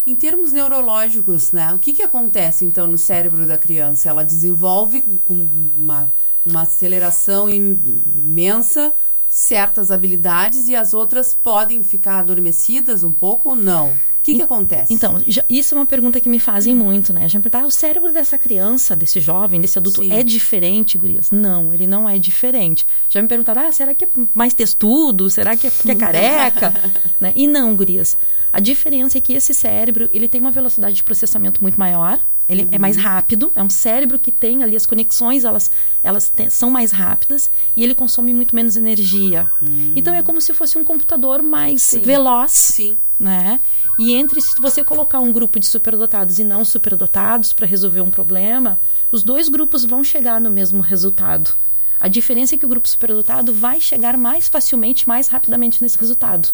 Em 0.10 0.16
termos 0.16 0.52
neurológicos, 0.52 1.52
né? 1.52 1.72
O 1.72 1.78
que, 1.78 1.94
que 1.94 2.02
acontece 2.02 2.66
então 2.66 2.88
no 2.88 2.98
cérebro 2.98 3.46
da 3.46 3.60
criança? 3.60 4.10
Ela 4.10 4.26
desenvolve 4.26 5.04
com 5.24 5.48
uma, 5.78 6.12
uma 6.44 6.64
aceleração 6.64 7.48
imensa 7.48 8.92
certas 9.28 9.92
habilidades 9.92 10.68
e 10.68 10.76
as 10.76 10.96
outras 10.96 11.36
podem 11.36 11.84
ficar 11.84 12.18
adormecidas 12.18 13.04
um 13.04 13.12
pouco 13.12 13.50
ou 13.50 13.56
não? 13.56 13.96
O 14.20 14.22
que, 14.22 14.36
que 14.36 14.42
acontece? 14.42 14.94
Então, 14.94 15.22
já, 15.26 15.44
isso 15.50 15.74
é 15.74 15.78
uma 15.78 15.86
pergunta 15.86 16.20
que 16.20 16.28
me 16.28 16.40
fazem 16.40 16.76
muito, 16.76 17.14
né? 17.14 17.28
Já 17.30 17.40
me 17.40 17.44
perguntar, 17.44 17.64
ah, 17.64 17.68
o 17.68 17.72
cérebro 17.72 18.12
dessa 18.12 18.38
criança, 18.38 18.96
desse 18.96 19.20
jovem, 19.20 19.62
desse 19.62 19.80
adulto, 19.80 20.04
Sim. 20.04 20.12
é 20.12 20.22
diferente, 20.22 20.98
gurias? 20.98 21.32
Não, 21.32 21.74
ele 21.74 21.88
não 21.88 22.08
é 22.08 22.20
diferente. 22.20 22.86
Já 23.10 23.22
me 23.22 23.28
perguntaram, 23.28 23.68
ah, 23.68 23.72
será 23.72 23.94
que 23.94 24.06
é 24.06 24.10
mais 24.34 24.54
testudo? 24.54 25.30
Será 25.30 25.56
que 25.56 25.68
é, 25.68 25.72
que 25.72 25.92
é 25.92 25.96
careca? 25.96 26.74
né? 27.20 27.34
E 27.36 27.48
não, 27.48 27.76
gurias. 27.76 28.18
A 28.52 28.60
diferença 28.60 29.18
é 29.18 29.22
que 29.22 29.34
esse 29.34 29.54
cérebro, 29.54 30.10
ele 30.14 30.28
tem 30.28 30.42
uma 30.42 30.52
velocidade 30.52 30.96
de 30.96 31.04
processamento 31.04 31.62
muito 31.62 31.80
maior, 31.80 32.20
ele 32.50 32.64
uhum. 32.64 32.70
é 32.72 32.80
mais 32.80 32.98
uhum. 32.98 33.04
rápido, 33.04 33.52
é 33.56 33.62
um 33.62 33.70
cérebro 33.70 34.18
que 34.18 34.32
tem 34.32 34.64
ali 34.64 34.76
as 34.76 34.88
conexões, 34.88 35.46
elas, 35.46 35.70
elas 36.02 36.30
te, 36.30 36.50
são 36.50 36.72
mais 36.72 36.92
rápidas 36.92 37.52
e 37.76 37.84
ele 37.84 37.94
consome 37.94 38.34
muito 38.34 38.56
menos 38.56 38.76
energia. 38.76 39.48
Uhum. 39.62 39.94
Então 39.96 40.16
é 40.16 40.24
como 40.24 40.42
se 40.42 40.52
fosse 40.54 40.76
um 40.78 40.84
computador 40.84 41.44
mais 41.44 41.84
Sim. 41.84 42.00
veloz. 42.00 42.52
Sim. 42.52 42.98
Né? 43.20 43.60
E 44.00 44.14
entre 44.14 44.40
se 44.40 44.56
você 44.62 44.82
colocar 44.82 45.20
um 45.20 45.30
grupo 45.30 45.60
de 45.60 45.66
superdotados 45.66 46.40
e 46.40 46.46
não 46.46 46.64
superdotados 46.64 47.52
para 47.52 47.68
resolver 47.68 48.00
um 48.00 48.10
problema, 48.10 48.80
os 49.12 49.24
dois 49.24 49.50
grupos 49.50 49.84
vão 49.84 50.06
chegar 50.06 50.40
no 50.40 50.50
mesmo 50.50 50.82
resultado. 50.82 51.54
A 52.00 52.08
diferença 52.08 52.56
é 52.56 52.58
que 52.58 52.66
o 52.66 52.70
grupo 52.70 52.88
superdotado 52.88 53.54
vai 53.54 53.82
chegar 53.82 54.16
mais 54.16 54.48
facilmente, 54.48 55.06
mais 55.06 55.28
rapidamente 55.28 55.82
nesse 55.82 56.00
resultado. 56.00 56.50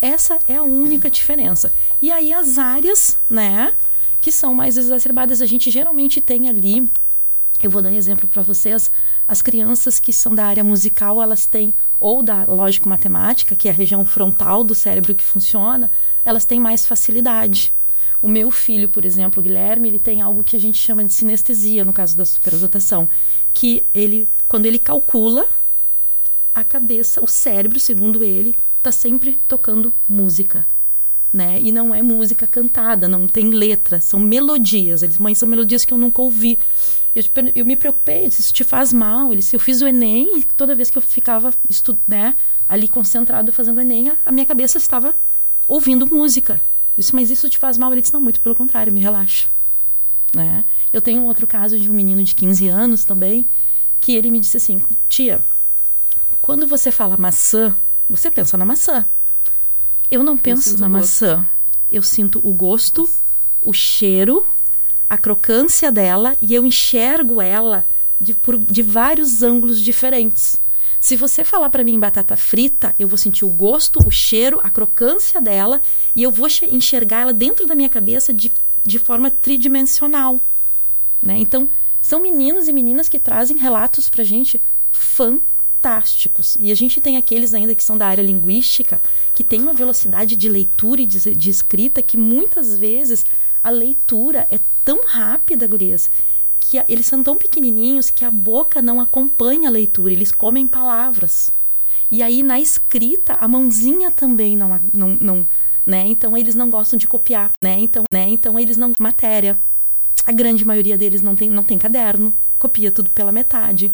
Essa 0.00 0.38
é 0.48 0.56
a 0.56 0.62
única 0.62 1.10
diferença. 1.10 1.70
E 2.00 2.10
aí 2.10 2.32
as 2.32 2.56
áreas, 2.56 3.18
né, 3.28 3.74
que 4.18 4.32
são 4.32 4.54
mais 4.54 4.78
exacerbadas, 4.78 5.42
a 5.42 5.46
gente 5.46 5.70
geralmente 5.70 6.18
tem 6.18 6.48
ali 6.48 6.90
eu 7.62 7.70
vou 7.70 7.80
dar 7.80 7.88
um 7.88 7.94
exemplo 7.94 8.28
para 8.28 8.42
vocês. 8.42 8.90
As 9.26 9.40
crianças 9.40 9.98
que 9.98 10.12
são 10.12 10.34
da 10.34 10.46
área 10.46 10.62
musical, 10.62 11.22
elas 11.22 11.46
têm, 11.46 11.72
ou 11.98 12.22
da 12.22 12.44
lógico-matemática, 12.44 13.56
que 13.56 13.68
é 13.68 13.70
a 13.70 13.74
região 13.74 14.04
frontal 14.04 14.62
do 14.62 14.74
cérebro 14.74 15.14
que 15.14 15.24
funciona, 15.24 15.90
elas 16.26 16.44
têm 16.44 16.58
mais 16.58 16.84
facilidade. 16.84 17.72
O 18.20 18.28
meu 18.28 18.50
filho, 18.50 18.88
por 18.88 19.04
exemplo, 19.04 19.40
o 19.40 19.42
Guilherme, 19.42 19.88
ele 19.88 19.98
tem 20.00 20.20
algo 20.20 20.42
que 20.42 20.56
a 20.56 20.60
gente 20.60 20.76
chama 20.76 21.04
de 21.04 21.12
sinestesia, 21.12 21.84
no 21.84 21.92
caso 21.92 22.16
da 22.16 22.24
superdotação, 22.24 23.08
que 23.54 23.84
ele, 23.94 24.28
quando 24.48 24.66
ele 24.66 24.80
calcula, 24.80 25.46
a 26.52 26.64
cabeça, 26.64 27.22
o 27.22 27.28
cérebro, 27.28 27.78
segundo 27.78 28.24
ele, 28.24 28.56
está 28.78 28.90
sempre 28.90 29.38
tocando 29.46 29.92
música. 30.08 30.66
Né? 31.32 31.60
E 31.60 31.70
não 31.70 31.94
é 31.94 32.02
música 32.02 32.46
cantada, 32.46 33.06
não 33.06 33.28
tem 33.28 33.50
letra, 33.50 34.00
são 34.00 34.18
melodias. 34.18 35.02
Eles, 35.02 35.18
mãe, 35.18 35.34
são 35.34 35.48
melodias 35.48 35.84
que 35.84 35.94
eu 35.94 35.98
nunca 35.98 36.20
ouvi. 36.20 36.58
Eu, 37.14 37.22
eu 37.54 37.64
me 37.64 37.76
preocupei, 37.76 38.26
isso 38.26 38.52
te 38.52 38.64
faz 38.64 38.92
mal. 38.92 39.28
Ele 39.28 39.40
disse, 39.40 39.54
eu 39.54 39.60
fiz 39.60 39.82
o 39.82 39.86
Enem 39.86 40.40
e 40.40 40.44
toda 40.44 40.74
vez 40.74 40.90
que 40.90 40.98
eu 40.98 41.02
ficava 41.02 41.52
estu, 41.68 41.96
né, 42.08 42.34
ali 42.68 42.88
concentrado 42.88 43.52
fazendo 43.52 43.78
o 43.78 43.80
Enem, 43.80 44.08
a, 44.08 44.16
a 44.26 44.32
minha 44.32 44.46
cabeça 44.46 44.78
estava 44.78 45.14
ouvindo 45.66 46.06
música. 46.06 46.54
Eu 46.54 47.00
disse, 47.00 47.14
mas 47.14 47.30
isso 47.30 47.48
te 47.48 47.58
faz 47.58 47.76
mal? 47.76 47.92
Ele 47.92 48.00
disse, 48.00 48.12
não, 48.12 48.20
muito 48.20 48.40
pelo 48.40 48.54
contrário, 48.54 48.92
me 48.92 49.00
relaxa. 49.00 49.48
Né? 50.34 50.64
Eu 50.92 51.00
tenho 51.00 51.22
um 51.22 51.26
outro 51.26 51.46
caso 51.46 51.78
de 51.78 51.90
um 51.90 51.94
menino 51.94 52.22
de 52.22 52.34
15 52.34 52.68
anos 52.68 53.04
também, 53.04 53.46
que 54.00 54.14
ele 54.14 54.30
me 54.30 54.40
disse 54.40 54.56
assim, 54.56 54.80
tia, 55.08 55.42
quando 56.40 56.66
você 56.66 56.90
fala 56.90 57.16
maçã, 57.16 57.74
você 58.08 58.30
pensa 58.30 58.56
na 58.56 58.64
maçã. 58.64 59.04
Eu 60.10 60.22
não 60.22 60.36
penso 60.36 60.74
eu 60.74 60.78
na 60.78 60.88
maçã. 60.88 61.44
Eu 61.90 62.02
sinto 62.02 62.40
o 62.42 62.52
gosto, 62.52 63.08
o 63.62 63.72
cheiro, 63.72 64.46
a 65.08 65.16
crocância 65.16 65.90
dela 65.90 66.36
e 66.40 66.54
eu 66.54 66.64
enxergo 66.64 67.40
ela 67.40 67.84
de, 68.20 68.34
por, 68.34 68.58
de 68.58 68.82
vários 68.82 69.42
ângulos 69.42 69.80
diferentes. 69.80 70.60
Se 71.06 71.14
você 71.14 71.44
falar 71.44 71.70
para 71.70 71.84
mim 71.84 72.00
batata 72.00 72.36
frita, 72.36 72.92
eu 72.98 73.06
vou 73.06 73.16
sentir 73.16 73.44
o 73.44 73.48
gosto, 73.48 74.00
o 74.04 74.10
cheiro, 74.10 74.58
a 74.64 74.68
crocância 74.68 75.40
dela 75.40 75.80
e 76.16 76.24
eu 76.24 76.32
vou 76.32 76.48
enxergar 76.68 77.20
ela 77.20 77.32
dentro 77.32 77.64
da 77.64 77.76
minha 77.76 77.88
cabeça 77.88 78.34
de, 78.34 78.50
de 78.82 78.98
forma 78.98 79.30
tridimensional. 79.30 80.40
Né? 81.22 81.38
Então, 81.38 81.70
são 82.02 82.20
meninos 82.20 82.66
e 82.66 82.72
meninas 82.72 83.08
que 83.08 83.20
trazem 83.20 83.56
relatos 83.56 84.08
para 84.08 84.24
gente 84.24 84.60
fantásticos 84.90 85.54
fantásticos. 85.86 86.56
E 86.58 86.72
a 86.72 86.74
gente 86.74 87.00
tem 87.00 87.16
aqueles 87.16 87.54
ainda 87.54 87.72
que 87.72 87.84
são 87.84 87.96
da 87.96 88.08
área 88.08 88.22
linguística, 88.22 89.00
que 89.34 89.44
tem 89.44 89.60
uma 89.60 89.72
velocidade 89.72 90.34
de 90.34 90.48
leitura 90.48 91.02
e 91.02 91.06
de, 91.06 91.34
de 91.36 91.50
escrita 91.50 92.02
que 92.02 92.16
muitas 92.16 92.76
vezes 92.76 93.24
a 93.62 93.70
leitura 93.70 94.48
é 94.50 94.58
tão 94.84 95.04
rápida, 95.04 95.66
gurias, 95.68 96.10
que 96.70 96.82
eles 96.88 97.06
são 97.06 97.22
tão 97.22 97.36
pequenininhos 97.36 98.10
que 98.10 98.24
a 98.24 98.30
boca 98.30 98.82
não 98.82 99.00
acompanha 99.00 99.68
a 99.68 99.72
leitura, 99.72 100.12
eles 100.12 100.32
comem 100.32 100.66
palavras. 100.66 101.50
E 102.10 102.22
aí 102.22 102.42
na 102.42 102.60
escrita 102.60 103.34
a 103.34 103.48
mãozinha 103.48 104.10
também 104.10 104.56
não 104.56 104.80
não, 104.92 105.08
não 105.20 105.46
né? 105.84 106.06
Então 106.06 106.36
eles 106.36 106.54
não 106.54 106.68
gostam 106.68 106.98
de 106.98 107.06
copiar, 107.06 107.52
né? 107.62 107.78
Então, 107.78 108.04
né? 108.12 108.28
Então 108.28 108.58
eles 108.58 108.76
não 108.76 108.92
matéria. 108.98 109.58
A 110.24 110.32
grande 110.32 110.64
maioria 110.64 110.98
deles 110.98 111.22
não 111.22 111.36
tem 111.36 111.48
não 111.48 111.62
tem 111.62 111.78
caderno, 111.78 112.36
copia 112.58 112.90
tudo 112.90 113.10
pela 113.10 113.30
metade. 113.30 113.92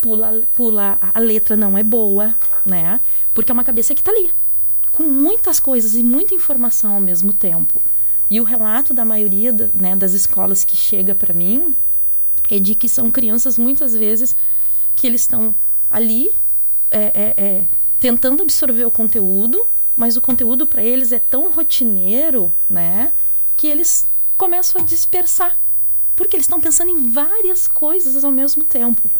Pula 0.00 0.42
pula 0.52 0.98
a 1.00 1.18
letra 1.20 1.56
não 1.56 1.76
é 1.76 1.82
boa, 1.82 2.34
né? 2.64 3.00
Porque 3.34 3.50
é 3.50 3.54
uma 3.54 3.64
cabeça 3.64 3.94
que 3.94 4.00
está 4.00 4.10
ali 4.10 4.30
com 4.92 5.02
muitas 5.02 5.60
coisas 5.60 5.94
e 5.94 6.02
muita 6.02 6.34
informação 6.34 6.94
ao 6.94 7.00
mesmo 7.00 7.32
tempo. 7.34 7.82
E 8.30 8.40
o 8.40 8.44
relato 8.44 8.94
da 8.94 9.04
maioria 9.04 9.52
né, 9.74 9.94
das 9.94 10.12
escolas 10.12 10.64
que 10.64 10.74
chega 10.74 11.14
para 11.14 11.34
mim 11.34 11.76
é 12.50 12.58
de 12.58 12.74
que 12.74 12.88
são 12.88 13.10
crianças 13.10 13.58
muitas 13.58 13.94
vezes 13.94 14.36
que 14.94 15.06
eles 15.06 15.22
estão 15.22 15.54
ali 15.90 16.30
é, 16.90 16.98
é, 16.98 17.34
é, 17.36 17.66
tentando 18.00 18.42
absorver 18.42 18.84
o 18.84 18.90
conteúdo, 18.90 19.66
mas 19.94 20.16
o 20.16 20.20
conteúdo 20.20 20.66
para 20.66 20.82
eles 20.82 21.12
é 21.12 21.18
tão 21.18 21.50
rotineiro, 21.50 22.54
né, 22.68 23.12
que 23.56 23.66
eles 23.66 24.06
começam 24.36 24.80
a 24.80 24.84
dispersar, 24.84 25.56
porque 26.14 26.36
eles 26.36 26.44
estão 26.44 26.60
pensando 26.60 26.90
em 26.90 27.06
várias 27.08 27.66
coisas 27.66 28.24
ao 28.24 28.32
mesmo 28.32 28.62
tempo. 28.62 29.10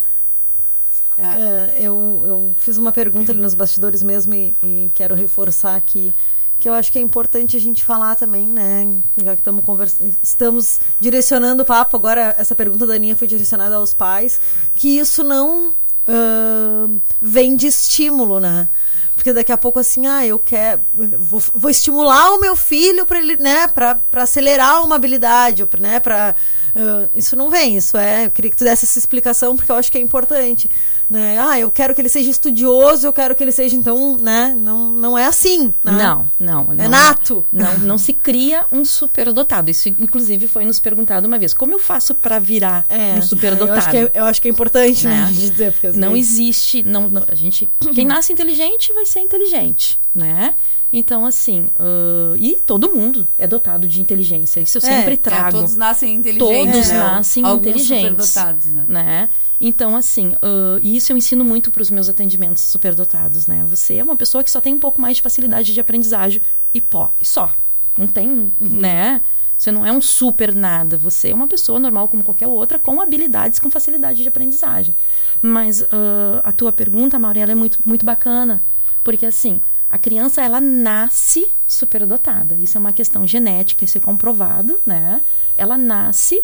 É, 1.19 1.79
eu, 1.81 2.23
eu 2.27 2.55
fiz 2.59 2.77
uma 2.77 2.93
pergunta 2.93 3.33
ali 3.33 3.41
nos 3.41 3.55
bastidores 3.55 4.03
mesmo 4.03 4.35
e, 4.35 4.55
e 4.63 4.91
quero 4.95 5.15
reforçar 5.15 5.75
aqui 5.75 6.13
que 6.59 6.69
eu 6.69 6.73
acho 6.73 6.91
que 6.91 6.99
é 6.99 7.03
importante 7.03 7.57
a 7.57 7.61
gente 7.61 7.85
falar 7.85 8.15
também, 8.15 8.47
né? 8.47 8.89
Já 9.23 9.35
que 9.35 9.41
estamos 9.41 9.65
conversando, 9.65 10.17
estamos 10.23 10.81
direcionando 10.99 11.63
o 11.63 11.67
papo 11.67 11.97
agora. 11.97 12.35
Essa 12.39 12.55
pergunta 12.55 12.87
da 12.87 12.95
Aninha 12.95 13.17
foi 13.17 13.29
direcionada 13.29 13.77
aos 13.77 13.93
pais, 13.93 14.41
que 14.75 14.99
isso 14.99 15.23
não 15.23 15.69
uh, 15.69 17.01
vem 17.21 17.57
de 17.57 17.67
estímulo, 17.67 18.41
né? 18.41 18.69
Porque 19.15 19.33
daqui 19.33 19.51
a 19.51 19.57
pouco 19.57 19.79
assim, 19.79 20.07
ah, 20.07 20.27
eu 20.27 20.39
quero, 20.39 20.83
vou, 20.95 21.43
vou 21.55 21.71
estimular 21.71 22.35
o 22.35 22.41
meu 22.41 22.55
filho 22.55 23.07
para 23.07 23.19
ele, 23.19 23.37
né, 23.39 23.67
para 23.67 23.99
acelerar 24.13 24.85
uma 24.85 24.95
habilidade, 24.95 25.67
né, 25.81 25.99
para 25.99 26.35
uh, 26.77 27.11
isso 27.15 27.35
não 27.37 27.51
vem, 27.51 27.77
isso 27.77 27.97
é, 27.97 28.27
eu 28.27 28.31
queria 28.31 28.51
que 28.51 28.57
tu 28.57 28.65
desse 28.65 28.85
essa 28.85 28.99
explicação 28.99 29.57
porque 29.57 29.71
eu 29.71 29.77
acho 29.77 29.91
que 29.91 29.99
é 29.99 30.01
importante 30.01 30.71
né? 31.09 31.39
Ah, 31.39 31.59
eu 31.59 31.71
quero 31.71 31.95
que 31.95 32.01
ele 32.01 32.09
seja 32.09 32.31
estudioso, 32.31 33.07
eu 33.07 33.13
quero 33.13 33.35
que 33.35 33.43
ele 33.43 33.53
seja 33.53 33.77
então, 33.77 34.17
né? 34.17 34.55
Não, 34.59 34.91
não 34.91 35.17
é 35.17 35.25
assim. 35.25 35.73
Né? 35.85 35.93
Não, 35.93 36.31
não, 36.39 36.73
É 36.77 36.89
nato. 36.89 37.45
Não, 37.53 37.79
não 37.79 37.99
se 37.99 38.13
cria 38.13 38.67
um 38.73 38.85
superdotado. 38.85 39.71
Isso, 39.71 39.89
inclusive, 39.89 40.49
foi 40.49 40.65
nos 40.65 40.81
perguntado 40.81 41.27
uma 41.27 41.39
vez. 41.39 41.55
Como 41.55 41.73
eu 41.73 41.79
faço 41.79 42.15
para 42.15 42.39
virar 42.39 42.85
é, 42.89 43.15
um 43.15 43.23
superdotado? 43.23 43.71
Eu 43.71 43.79
acho 43.79 43.91
que 43.91 43.97
é, 43.97 44.11
eu 44.15 44.25
acho 44.25 44.43
que 44.43 44.49
é 44.49 44.51
importante, 44.51 45.07
né? 45.07 45.23
né? 45.23 45.33
dizer, 45.33 45.75
não 45.95 46.13
vezes... 46.13 46.33
existe, 46.33 46.83
não, 46.83 47.09
não, 47.09 47.25
a 47.29 47.35
gente, 47.35 47.69
quem 47.95 48.05
nasce 48.05 48.33
inteligente 48.33 48.93
vai 48.93 49.07
ser 49.07 49.21
inteligente, 49.21 49.99
né? 50.15 50.55
Então, 50.93 51.27
assim, 51.27 51.67
uh, 51.79 52.37
e 52.37 52.55
todo 52.55 52.93
mundo 52.93 53.27
é 53.37 53.47
dotado 53.47 53.89
de 53.89 54.01
inteligência. 54.01 54.61
Isso 54.61 54.79
eu 54.79 54.83
sempre 54.83 55.15
é, 55.15 55.17
trago. 55.17 55.49
É, 55.49 55.61
todos 55.61 55.77
nascem 55.77 56.15
inteligentes. 56.15 56.73
Todos 56.73 56.89
né? 56.89 56.99
nascem 56.99 57.45
Alguns 57.45 57.67
inteligentes. 57.67 58.29
Superdotados, 58.29 58.67
né? 58.67 58.85
né? 58.89 59.29
Então, 59.61 59.97
assim, 59.97 60.35
uh, 60.37 60.79
isso 60.83 61.13
eu 61.13 61.17
ensino 61.17 61.45
muito 61.45 61.71
para 61.71 61.83
os 61.83 61.91
meus 61.91 62.09
atendimentos 62.09 62.63
superdotados, 62.63 63.47
né? 63.47 63.65
Você 63.69 63.97
é 63.97 64.05
uma 64.05 64.17
pessoa 64.17 64.45
que 64.45 64.51
só 64.51 64.61
tem 64.61 64.75
um 64.75 64.79
pouco 64.79 65.01
mais 65.01 65.17
de 65.17 65.23
facilidade 65.23 65.73
de 65.73 65.81
aprendizagem 65.81 66.41
e 66.73 66.81
pó, 66.81 67.13
só. 67.23 67.53
Não 67.97 68.07
tem, 68.07 68.29
uhum. 68.29 68.53
né? 68.61 69.21
Você 69.59 69.71
não 69.71 69.87
é 69.87 69.91
um 69.91 70.03
super 70.03 70.55
nada. 70.55 70.99
Você 70.99 71.31
é 71.31 71.35
uma 71.35 71.49
pessoa 71.49 71.79
normal 71.79 72.09
como 72.09 72.23
qualquer 72.23 72.47
outra, 72.47 72.79
com 72.79 73.01
habilidades, 73.01 73.59
com 73.59 73.71
facilidade 73.71 74.23
de 74.23 74.29
aprendizagem. 74.29 74.95
Mas 75.41 75.81
uh, 75.81 76.41
a 76.45 76.53
tua 76.53 76.73
pergunta, 76.73 77.19
Maureen, 77.19 77.43
ela 77.43 77.53
é 77.53 77.55
muito, 77.55 77.79
muito 77.87 78.05
bacana. 78.05 78.63
Porque, 79.03 79.25
assim, 79.25 79.63
a 79.89 79.99
criança, 79.99 80.43
ela 80.43 80.61
nasce 80.61 81.51
superdotada. 81.67 82.57
Isso 82.57 82.77
é 82.77 82.81
uma 82.81 82.93
questão 82.93 83.27
genética, 83.27 83.85
isso 83.85 83.99
é 83.99 84.01
comprovado, 84.01 84.81
né? 84.85 85.21
Ela 85.57 85.79
nasce 85.79 86.43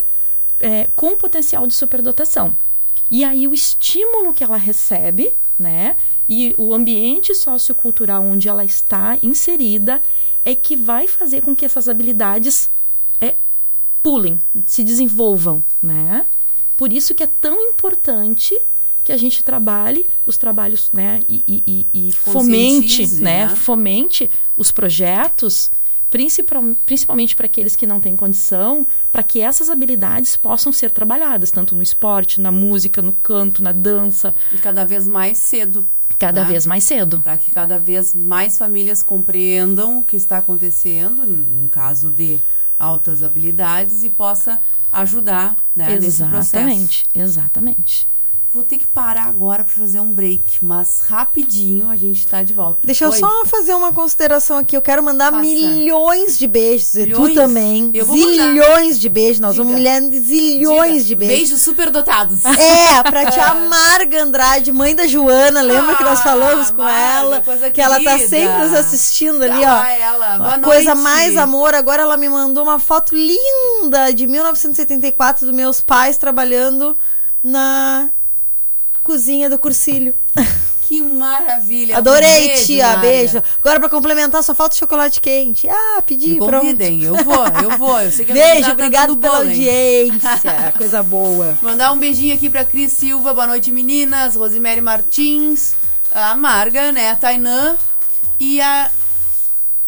é, 0.61 0.89
com 0.95 1.17
potencial 1.17 1.67
de 1.67 1.75
superdotação. 1.75 2.57
E 3.11 3.25
aí 3.25 3.47
o 3.49 3.53
estímulo 3.53 4.33
que 4.33 4.45
ela 4.45 4.57
recebe, 4.57 5.35
né? 5.59 5.97
E 6.29 6.55
o 6.57 6.73
ambiente 6.73 7.35
sociocultural 7.35 8.23
onde 8.25 8.49
ela 8.49 8.65
está 8.65 9.19
inserida 9.23 10.01
é 10.45 10.55
que 10.55 10.77
vai 10.77 11.07
fazer 11.09 11.43
com 11.43 11.55
que 11.55 11.65
essas 11.65 11.89
habilidades 11.89 12.71
é, 13.21 13.37
pulem, 14.03 14.39
se 14.67 14.83
desenvolvam, 14.83 15.63
né? 15.83 16.27
Por 16.77 16.93
isso 16.93 17.15
que 17.15 17.23
é 17.23 17.27
tão 17.27 17.61
importante 17.61 18.59
que 19.05 19.13
a 19.13 19.17
gente 19.17 19.43
trabalhe 19.43 20.09
os 20.25 20.37
trabalhos, 20.37 20.91
né, 20.93 21.21
e, 21.29 21.43
e, 21.47 22.09
e 22.09 22.13
fomente, 22.13 23.07
né, 23.15 23.47
né, 23.47 23.57
fomente 23.57 24.31
os 24.57 24.71
projetos 24.71 25.71
principalmente 26.85 27.35
para 27.35 27.47
aqueles 27.47 27.75
que 27.75 27.87
não 27.87 27.99
têm 27.99 28.15
condição, 28.15 28.87
para 29.11 29.23
que 29.23 29.41
essas 29.41 29.71
habilidades 29.71 30.37
possam 30.37 30.71
ser 30.71 30.91
trabalhadas, 30.91 31.51
tanto 31.51 31.75
no 31.75 31.83
esporte, 31.83 32.39
na 32.39 32.53
música, 32.53 33.01
no 33.01 33.15
canto, 33.15 33.63
na 33.63 33.73
dança. 33.73 34.35
E 34.53 34.59
cada 34.59 34.85
vez 34.85 35.07
mais 35.07 35.39
cedo. 35.39 35.87
Cada 36.19 36.43
né? 36.43 36.49
vez 36.49 36.67
mais 36.67 36.85
cedo. 36.85 37.21
Para 37.21 37.39
que 37.39 37.51
cada 37.51 37.79
vez 37.79 38.15
mais 38.15 38.59
famílias 38.59 39.03
compreendam 39.03 40.01
o 40.01 40.05
que 40.05 40.15
está 40.15 40.39
acontecendo, 40.39 41.27
num 41.27 41.67
caso 41.67 42.11
de 42.11 42.39
altas 42.79 43.23
habilidades, 43.23 44.05
e 44.05 44.11
possa 44.11 44.61
ajudar 44.93 45.57
né, 45.75 45.95
exatamente, 45.95 46.05
nesse 46.05 46.25
processo. 46.25 46.57
Exatamente, 46.57 47.07
exatamente. 47.15 48.12
Vou 48.55 48.63
ter 48.63 48.77
que 48.77 48.87
parar 48.87 49.29
agora 49.29 49.65
para 49.65 49.73
fazer 49.73 49.99
um 49.99 50.13
break, 50.13 50.63
mas 50.63 51.01
rapidinho 51.01 51.89
a 51.89 51.97
gente 51.97 52.19
está 52.19 52.43
de 52.43 52.53
volta. 52.53 52.81
Deixa 52.85 53.09
Oi? 53.09 53.17
eu 53.17 53.19
só 53.19 53.47
fazer 53.47 53.73
uma 53.73 53.95
consideração 53.95 54.59
aqui. 54.59 54.77
Eu 54.77 54.83
quero 54.83 55.03
mandar 55.03 55.31
Passa. 55.31 55.43
milhões 55.43 56.39
de 56.39 56.47
beijos. 56.47 56.95
Milhões? 56.95 57.31
E 57.31 57.33
tu 57.33 57.35
também. 57.35 57.91
Eu 57.95 58.05
vou 58.05 58.15
zilhões 58.15 58.89
mandar. 58.89 58.99
de 58.99 59.09
beijos. 59.09 59.41
Nós 59.41 59.53
Diga. 59.53 59.65
vamos 59.65 59.79
milhar 59.79 60.03
zilhões 60.03 60.93
Diga. 60.97 61.05
de 61.05 61.15
beijos. 61.15 61.37
Beijos 61.39 61.63
superdotados. 61.63 62.45
É, 62.45 63.03
pra 63.03 63.25
tia 63.33 63.55
Marga 63.55 64.23
Andrade, 64.23 64.71
mãe 64.71 64.95
da 64.95 65.07
Joana. 65.07 65.63
Lembra 65.63 65.93
ah, 65.93 65.97
que 65.97 66.05
nós 66.05 66.21
ah, 66.21 66.23
falamos 66.23 66.71
com 66.71 66.87
ela? 66.87 67.41
que 67.41 67.71
querida. 67.71 67.83
ela 67.83 68.05
tá 68.05 68.19
sempre 68.19 68.59
nos 68.65 68.75
assistindo 68.75 69.43
ali, 69.43 69.65
ó. 69.65 69.85
Ela. 69.85 70.37
Boa 70.37 70.59
coisa 70.59 70.95
mais 70.95 71.39
amor. 71.39 71.75
Agora 71.75 72.03
ela 72.03 72.19
me 72.19 72.29
mandou 72.29 72.65
uma 72.65 72.79
foto 72.79 73.15
linda 73.15 74.13
de 74.13 74.27
1974 74.27 75.47
dos 75.47 75.55
meus 75.57 75.81
pais 75.81 76.19
trabalhando 76.19 76.95
na 77.43 78.11
cozinha 79.03 79.51
do 79.51 79.59
Cursilho. 79.59 80.15
Que 80.93 81.01
maravilha. 81.01 81.97
Adorei, 81.97 82.49
beijo, 82.49 82.67
tia. 82.67 82.87
Mara. 82.89 83.01
Beijo. 83.01 83.43
Agora, 83.61 83.81
para 83.81 83.89
complementar, 83.89 84.43
só 84.45 84.55
falta 84.55 84.77
chocolate 84.77 85.23
quente. 85.23 85.67
Ah, 85.67 86.03
pedi, 86.05 86.35
Me 86.35 86.39
convidem. 86.39 87.01
pronto. 87.01 87.19
Eu 87.19 87.25
vou, 87.25 87.47
eu 87.47 87.79
vou. 87.79 87.99
Eu 87.99 88.13
sei 88.13 88.27
que 88.27 88.33
Beijo, 88.35 88.73
obrigado 88.73 89.17
pela 89.17 89.39
bom, 89.39 89.47
audiência. 89.47 90.75
Coisa 90.77 91.03
boa. 91.03 91.57
Mandar 91.63 91.93
um 91.93 91.99
beijinho 91.99 92.35
aqui 92.35 92.51
pra 92.51 92.63
Cris 92.63 92.93
Silva. 92.93 93.33
Boa 93.33 93.47
noite, 93.47 93.71
meninas. 93.71 94.35
Rosemary 94.35 94.83
Martins. 94.83 95.77
A 96.13 96.37
Marga, 96.37 96.93
né? 96.93 97.11
A 97.11 97.17
Tainã. 97.17 97.75
E 98.39 98.61
a 98.61 98.91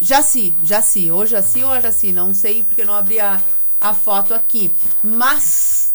Jaci. 0.01 0.55
Jaci. 0.63 1.11
Ou 1.11 1.27
Jaci 1.27 1.63
ou 1.63 1.71
a 1.71 1.81
Jaci. 1.81 2.13
Não 2.13 2.33
sei, 2.33 2.63
porque 2.63 2.81
eu 2.81 2.87
não 2.87 2.95
abri 2.95 3.21
a, 3.21 3.43
a 3.79 3.93
foto 3.93 4.33
aqui. 4.33 4.71
Mas, 5.03 5.93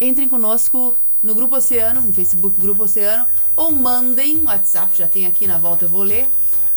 entrem 0.00 0.28
conosco 0.28 0.96
no 1.22 1.34
Grupo 1.34 1.56
Oceano, 1.56 2.00
no 2.00 2.12
Facebook 2.12 2.60
Grupo 2.60 2.84
Oceano, 2.84 3.26
ou 3.56 3.72
mandem 3.72 4.42
WhatsApp, 4.44 4.96
já 4.96 5.06
tem 5.06 5.26
aqui 5.26 5.46
na 5.46 5.58
volta, 5.58 5.84
eu 5.84 5.88
vou 5.88 6.02
ler. 6.02 6.28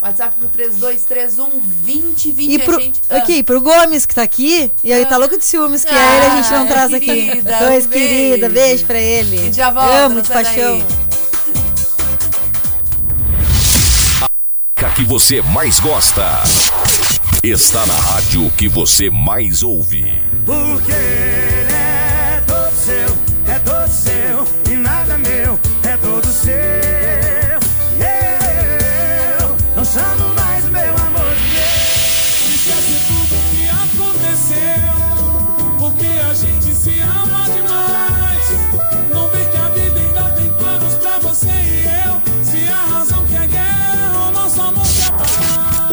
WhatsApp 0.02 0.36
pro 0.36 0.48
3231 0.48 1.60
2020 1.60 2.52
e 2.52 2.60
pro, 2.60 2.82
gente, 2.82 3.02
ah. 3.08 3.18
Aqui, 3.18 3.44
pro 3.44 3.62
Gomes 3.62 4.04
que 4.04 4.16
tá 4.16 4.24
aqui, 4.24 4.72
e 4.84 4.92
aí 4.92 5.06
tá 5.06 5.16
louco 5.16 5.38
de 5.38 5.46
ciúmes 5.46 5.86
que 5.86 5.94
ah, 5.94 6.18
ele 6.18 6.26
a 6.26 6.42
gente 6.42 6.52
não 6.52 6.66
traz 6.66 6.90
querida, 6.92 7.56
aqui. 7.56 7.66
Dois, 7.66 7.86
um 7.86 7.90
querida, 7.90 8.50
beijo. 8.50 8.86
pra 8.86 9.00
ele. 9.00 9.38
A 9.38 9.44
gente 9.44 9.58
já 9.58 9.70
volta, 9.70 10.06
Amo 10.06 10.22
de 10.22 10.30
paixão. 10.30 10.88
A 14.76 14.90
que 14.90 15.06
você 15.06 15.42
mais 15.44 15.80
gosta 15.80 16.44
está 17.44 17.86
na 17.86 17.94
rádio 17.94 18.52
que 18.58 18.68
você 18.68 19.12
mais 19.12 19.62
ouve. 19.62 20.20
Porque 20.46 21.31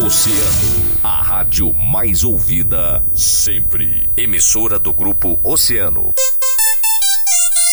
Oceano, 0.09 1.01
a 1.05 1.21
rádio 1.23 1.71
mais 1.75 2.25
ouvida 2.25 3.05
sempre. 3.12 4.09
Emissora 4.16 4.79
do 4.79 4.90
grupo 4.90 5.38
Oceano. 5.44 6.14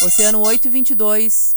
Oceano 0.03 0.41
822. 0.41 1.55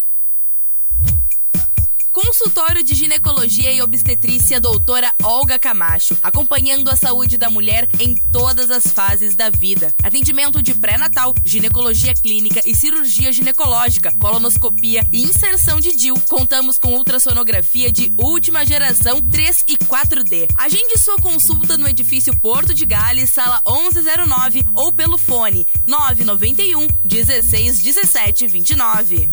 Consultório 2.21 2.83
de 2.83 2.97
Ginecologia 2.97 3.71
e 3.71 3.81
Obstetrícia 3.81 4.61
doutora 4.61 5.15
Olga 5.23 5.57
Camacho, 5.57 6.19
acompanhando 6.21 6.91
a 6.91 6.97
saúde 6.97 7.39
da 7.39 7.49
mulher 7.49 7.89
em 8.01 8.17
todas 8.33 8.73
as 8.73 8.89
fases 8.89 9.37
da 9.37 9.49
vida. 9.49 9.95
Atendimento 10.03 10.61
de 10.61 10.75
pré-natal, 10.75 11.33
ginecologia 11.45 12.13
clínica 12.15 12.61
e 12.67 12.75
cirurgia 12.75 13.31
ginecológica, 13.31 14.13
colonoscopia 14.19 15.07
e 15.13 15.23
inserção 15.23 15.79
de 15.79 15.95
DIL. 15.95 16.21
Contamos 16.29 16.77
com 16.77 16.89
ultrassonografia 16.89 17.93
de 17.93 18.11
última 18.19 18.67
geração 18.67 19.23
3 19.23 19.65
e 19.69 19.77
4D. 19.79 20.49
Agende 20.59 20.99
sua 20.99 21.19
consulta 21.19 21.79
no 21.79 21.87
edifício 21.87 22.37
Porto 22.41 22.75
de 22.75 22.85
Gales, 22.85 23.31
sala 23.31 23.63
1109 23.65 24.67
ou 24.75 24.93
pelo 24.93 25.19
fone 25.19 25.65
991 25.87 26.85
16 27.05 27.81
17 27.81 28.49
29. 28.49 29.29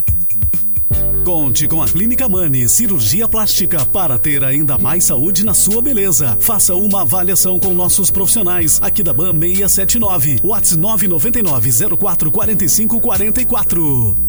Conte 1.26 1.66
com 1.66 1.82
a 1.82 1.88
Clínica 1.88 2.28
Mani 2.28 2.68
Cirurgia 2.68 3.26
Plástica 3.28 3.84
para 3.86 4.16
ter 4.16 4.44
ainda 4.44 4.78
mais 4.78 5.02
saúde 5.02 5.44
na 5.44 5.54
sua 5.54 5.82
beleza. 5.82 6.36
Faça 6.38 6.72
uma 6.76 7.00
avaliação 7.00 7.58
com 7.58 7.74
nossos 7.74 8.12
profissionais 8.12 8.78
aqui 8.80 9.02
da 9.02 9.12
BAM 9.12 9.40
679, 9.40 10.38
WhatsApp 10.44 10.80
999 10.80 11.96
04 11.98 12.30
45 12.30 13.00
44. 13.00 14.25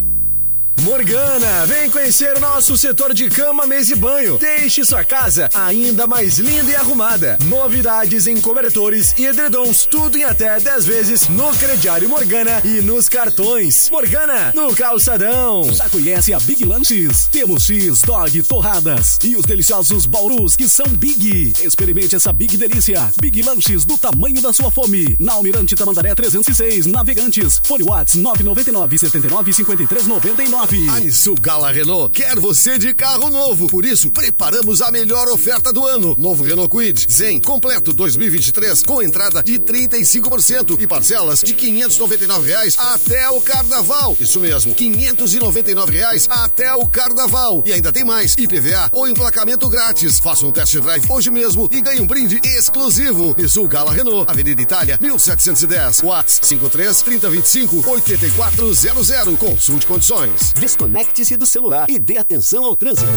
Morgana, 0.84 1.66
vem 1.66 1.90
conhecer 1.90 2.40
nosso 2.40 2.78
setor 2.78 3.14
de 3.14 3.30
cama, 3.30 3.66
mesa 3.66 3.94
e 3.94 3.96
banho. 3.96 4.38
Deixe 4.38 4.86
sua 4.86 5.04
casa 5.04 5.50
ainda 5.54 6.06
mais 6.06 6.38
linda 6.38 6.72
e 6.72 6.76
arrumada. 6.76 7.38
Novidades 7.46 8.28
em 8.28 8.40
cobertores 8.40 9.14
e 9.18 9.26
edredons, 9.26 9.86
tudo 9.86 10.18
em 10.18 10.24
até 10.24 10.60
10 10.60 10.86
vezes 10.86 11.28
no 11.30 11.52
crediário 11.58 12.08
Morgana 12.08 12.62
e 12.64 12.82
nos 12.82 13.10
cartões. 13.10 13.90
Morgana, 13.90 14.52
no 14.54 14.74
calçadão. 14.76 15.68
Já 15.74 15.90
conhece 15.90 16.34
a 16.34 16.40
Big 16.40 16.64
Lanches? 16.64 17.28
Temos 17.32 17.66
X, 17.66 18.02
Dog, 18.04 18.44
torradas 18.44 19.18
e 19.24 19.36
os 19.36 19.46
deliciosos 19.46 20.06
baurus 20.06 20.56
que 20.56 20.70
são 20.70 20.86
Big. 20.88 21.54
Experimente 21.62 22.16
essa 22.16 22.32
Big 22.32 22.56
delícia. 22.56 23.12
Big 23.20 23.42
Lanches 23.42 23.84
do 23.84 23.98
tamanho 23.98 24.42
da 24.42 24.54
sua 24.54 24.70
fome. 24.70 25.18
Na 25.20 25.34
Almirante 25.34 25.76
Tamandaré 25.76 26.14
306, 26.14 26.86
Navegantes. 26.86 27.60
Fone 27.64 27.84
Whats 27.84 28.14
999 28.14 28.98
79 29.00 29.54
53 29.54 30.08
99. 30.08 30.67
A 30.68 31.40
Gala 31.40 31.72
Renault 31.72 32.12
quer 32.12 32.38
você 32.38 32.78
de 32.78 32.94
carro 32.94 33.30
novo. 33.30 33.68
Por 33.68 33.86
isso, 33.86 34.12
preparamos 34.12 34.82
a 34.82 34.92
melhor 34.92 35.30
oferta 35.30 35.72
do 35.72 35.86
ano. 35.86 36.14
Novo 36.18 36.44
Renault 36.44 36.70
Quid 36.70 37.08
Zen 37.10 37.40
completo 37.40 37.94
2023 37.94 38.84
com 38.84 39.02
entrada 39.02 39.42
de 39.42 39.58
35% 39.58 40.78
e 40.78 40.86
parcelas 40.86 41.40
de 41.40 41.54
599 41.54 42.50
reais 42.50 42.76
até 42.78 43.30
o 43.30 43.40
carnaval. 43.40 44.18
Isso 44.20 44.42
mesmo, 44.42 44.76
599 44.76 45.98
reais 45.98 46.28
até 46.30 46.74
o 46.76 46.86
carnaval. 46.86 47.64
E 47.66 47.72
ainda 47.72 47.94
tem 47.94 48.04
mais, 48.04 48.36
IPVA 48.38 48.90
ou 48.92 49.08
emplacamento 49.08 49.70
grátis. 49.70 50.20
Faça 50.20 50.46
um 50.46 50.52
test 50.52 50.76
drive 50.80 51.10
hoje 51.10 51.32
mesmo 51.32 51.70
e 51.72 51.80
ganhe 51.80 52.02
um 52.02 52.08
brinde 52.08 52.42
exclusivo. 52.44 53.34
Isso 53.38 53.66
Gala 53.70 53.94
Renault, 53.94 54.30
Avenida 54.30 54.62
Itália, 54.62 55.00
1710. 55.00 56.02
Watts 56.02 56.42
53 56.44 57.02
3025 57.04 57.90
8400. 57.90 59.38
Consulte 59.38 59.88
condições. 59.88 60.57
Desconecte-se 60.60 61.38
do 61.38 61.46
celular 61.46 61.90
e 61.90 62.00
dê 62.00 62.18
atenção 62.18 62.66
ao 62.66 62.76
trânsito. 62.76 63.08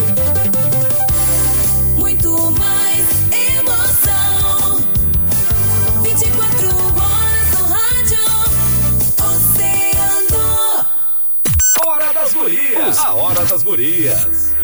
Muito 1.98 2.30
mais 2.52 3.06
emoção. 3.56 4.84
24 6.02 6.68
horas 6.68 7.50
no 7.58 7.66
rádio. 7.66 8.18
Oceano. 9.24 10.86
Hora 11.86 12.12
das 12.12 12.32
Gurias. 12.34 12.98
A 12.98 13.14
Hora 13.14 13.44
das 13.46 13.62
Gurias. 13.62 14.54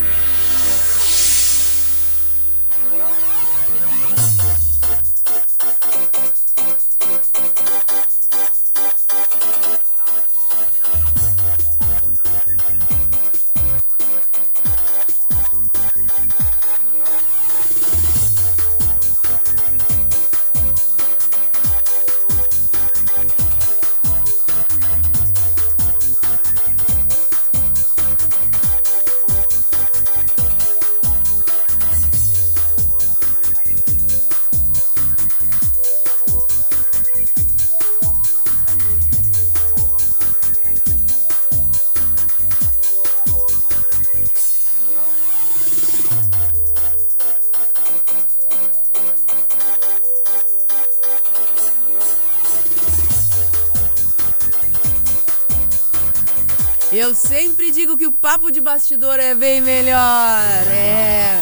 Eu 56.91 57.13
sempre 57.13 57.71
digo 57.71 57.97
que 57.97 58.07
o 58.07 58.11
papo 58.11 58.51
de 58.51 58.61
bastidor 58.61 59.19
é 59.19 59.35
bem 59.35 59.59
melhor. 59.59 60.41
É. 60.71 61.41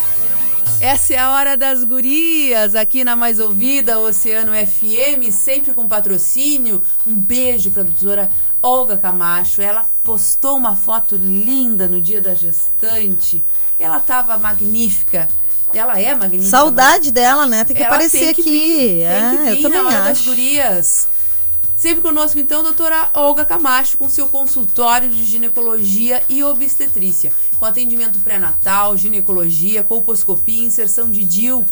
Essa 0.82 1.14
é 1.14 1.18
a 1.18 1.32
hora 1.32 1.56
das 1.56 1.84
gurias, 1.84 2.76
aqui 2.76 3.04
na 3.04 3.16
Mais 3.16 3.40
Ouvida, 3.40 4.00
Oceano 4.00 4.52
FM, 4.54 5.32
sempre 5.32 5.74
com 5.74 5.88
patrocínio. 5.88 6.82
Um 7.08 7.16
beijo 7.16 7.72
para 7.72 7.82
a 7.82 7.86
doutora 7.86 8.30
Olga 8.62 8.98
Camacho. 8.98 9.62
Ela 9.62 9.86
postou 10.04 10.58
uma 10.58 10.76
foto 10.76 11.16
linda 11.16 11.88
no 11.88 12.02
dia 12.02 12.22
da 12.22 12.34
gestante. 12.34 13.44
Ela 13.80 13.98
estava 13.98 14.38
magnífica. 14.38 15.30
Ela 15.74 16.00
é 16.00 16.14
magnífica. 16.14 16.50
Saudade 16.50 17.12
dela, 17.12 17.46
né? 17.46 17.64
Tem 17.64 17.76
que 17.76 17.84
Ela 17.84 17.94
aparecer 17.96 18.20
tem 18.20 18.34
que 18.34 18.42
aqui. 18.42 18.50
vir, 18.50 19.02
é, 19.04 19.30
tem 19.30 19.38
que 19.38 19.44
vir 19.44 19.50
eu 19.58 19.62
também 19.62 19.82
na 19.84 19.88
hora 19.88 19.98
acho. 19.98 20.08
das 20.08 20.22
gurias. 20.22 21.08
Sempre 21.76 22.02
conosco, 22.02 22.40
então, 22.40 22.62
a 22.62 22.64
doutora 22.64 23.10
Olga 23.14 23.44
Camacho, 23.44 23.98
com 23.98 24.08
seu 24.08 24.30
consultório 24.30 25.10
de 25.10 25.26
ginecologia 25.26 26.24
e 26.30 26.42
obstetrícia, 26.42 27.34
com 27.60 27.66
atendimento 27.66 28.18
pré-natal, 28.20 28.96
ginecologia, 28.96 29.84
colposcopia 29.84 30.64
inserção 30.64 31.12
de 31.12 31.26
DIL. 31.26 31.66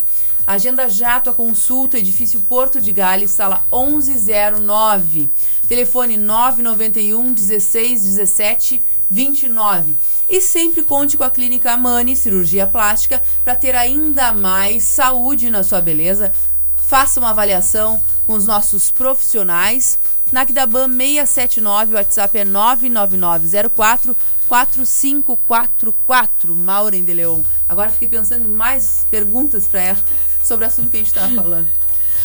Agenda 0.45 0.89
já 0.89 1.21
tua 1.21 1.33
consulta, 1.33 1.97
edifício 1.97 2.41
Porto 2.41 2.81
de 2.81 2.91
Gales, 2.91 3.31
sala 3.31 3.63
1109. 3.71 5.29
Telefone 5.69 6.17
991 6.17 7.31
16 7.31 8.03
17 8.03 8.83
29. 9.09 9.95
E 10.29 10.41
sempre 10.41 10.83
conte 10.83 11.17
com 11.17 11.23
a 11.23 11.31
Clínica 11.31 11.71
Amani 11.71 12.13
Cirurgia 12.17 12.67
Plástica 12.67 13.21
para 13.41 13.55
ter 13.55 13.73
ainda 13.73 14.33
mais 14.33 14.83
saúde 14.83 15.49
na 15.49 15.63
sua 15.63 15.79
beleza. 15.79 16.33
Faça 16.75 17.21
uma 17.21 17.29
avaliação 17.29 18.03
com 18.25 18.33
os 18.33 18.45
nossos 18.45 18.91
profissionais. 18.91 19.97
Na 20.31 20.45
Kdaban 20.45 20.89
679, 20.89 21.93
o 21.93 21.97
WhatsApp 21.97 22.39
é 22.39 22.45
99904 22.45 24.15
4544. 24.47 26.55
Maureen 26.55 27.03
de 27.03 27.13
Leon. 27.13 27.41
Agora 27.67 27.89
fiquei 27.89 28.07
pensando 28.07 28.45
em 28.45 28.49
mais 28.49 29.05
perguntas 29.09 29.67
para 29.67 29.81
ela 29.81 29.99
sobre 30.43 30.65
o 30.65 30.67
assunto 30.67 30.89
que 30.89 30.97
a 30.97 30.99
gente 30.99 31.07
estava 31.07 31.33
falando. 31.33 31.67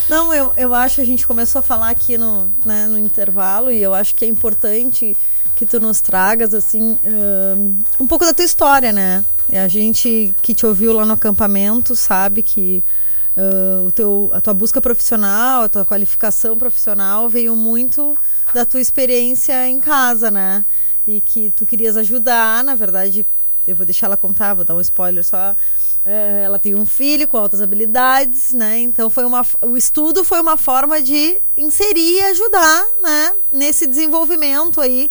Não, 0.08 0.32
eu, 0.32 0.52
eu 0.56 0.74
acho, 0.74 1.00
a 1.00 1.04
gente 1.04 1.26
começou 1.26 1.58
a 1.58 1.62
falar 1.62 1.90
aqui 1.90 2.16
no, 2.16 2.50
né, 2.64 2.86
no 2.86 2.98
intervalo 2.98 3.70
e 3.70 3.82
eu 3.82 3.92
acho 3.92 4.14
que 4.14 4.24
é 4.24 4.28
importante 4.28 5.16
que 5.54 5.66
tu 5.66 5.78
nos 5.80 6.00
tragas, 6.00 6.54
assim, 6.54 6.98
um, 7.04 7.78
um 8.00 8.06
pouco 8.06 8.24
da 8.24 8.32
tua 8.32 8.44
história, 8.44 8.92
né? 8.92 9.24
A 9.52 9.68
gente 9.68 10.34
que 10.40 10.54
te 10.54 10.64
ouviu 10.64 10.92
lá 10.92 11.04
no 11.04 11.14
acampamento 11.14 11.96
sabe 11.96 12.42
que 12.42 12.82
uh, 13.36 13.86
o 13.86 13.92
teu, 13.92 14.30
a 14.32 14.40
tua 14.40 14.54
busca 14.54 14.80
profissional, 14.80 15.62
a 15.62 15.68
tua 15.68 15.84
qualificação 15.84 16.56
profissional 16.56 17.28
veio 17.28 17.54
muito 17.54 18.16
da 18.54 18.64
tua 18.64 18.80
experiência 18.80 19.68
em 19.68 19.80
casa, 19.80 20.30
né? 20.30 20.64
E 21.06 21.20
que 21.20 21.50
tu 21.56 21.64
querias 21.64 21.96
ajudar, 21.96 22.62
na 22.64 22.74
verdade, 22.74 23.26
eu 23.66 23.76
vou 23.76 23.84
deixar 23.84 24.06
ela 24.06 24.16
contar, 24.16 24.54
vou 24.54 24.64
dar 24.64 24.74
um 24.74 24.80
spoiler 24.80 25.24
só. 25.24 25.54
É, 26.04 26.42
ela 26.44 26.58
tem 26.58 26.74
um 26.74 26.86
filho 26.86 27.28
com 27.28 27.36
altas 27.36 27.60
habilidades, 27.60 28.54
né? 28.54 28.78
Então 28.78 29.10
foi 29.10 29.24
uma, 29.24 29.44
o 29.60 29.76
estudo 29.76 30.24
foi 30.24 30.40
uma 30.40 30.56
forma 30.56 31.02
de 31.02 31.40
inserir 31.56 32.16
e 32.16 32.22
ajudar, 32.22 32.86
né? 33.02 33.34
Nesse 33.52 33.86
desenvolvimento 33.86 34.80
aí 34.80 35.10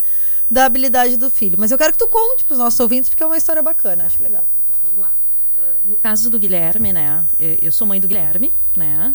da 0.49 0.65
habilidade 0.65 1.17
do 1.17 1.30
filho. 1.30 1.58
Mas 1.60 1.71
eu 1.71 1.77
quero 1.77 1.91
que 1.91 1.99
tu 1.99 2.08
conte 2.08 2.43
para 2.43 2.53
os 2.53 2.60
nossos 2.60 2.80
ouvintes 2.80 3.10
porque 3.10 3.21
é 3.21 3.25
uma 3.25 3.38
história 3.38 3.62
bacana, 3.62 4.06
acho 4.06 4.21
legal. 4.23 4.47
No 5.88 5.95
caso 5.95 6.30
do 6.30 6.38
Guilherme, 6.39 6.91
né? 6.93 7.26
Eu 7.39 7.71
sou 7.71 7.88
mãe 7.88 8.00
do 8.00 8.08
Guilherme, 8.08 8.54
né? 8.76 9.13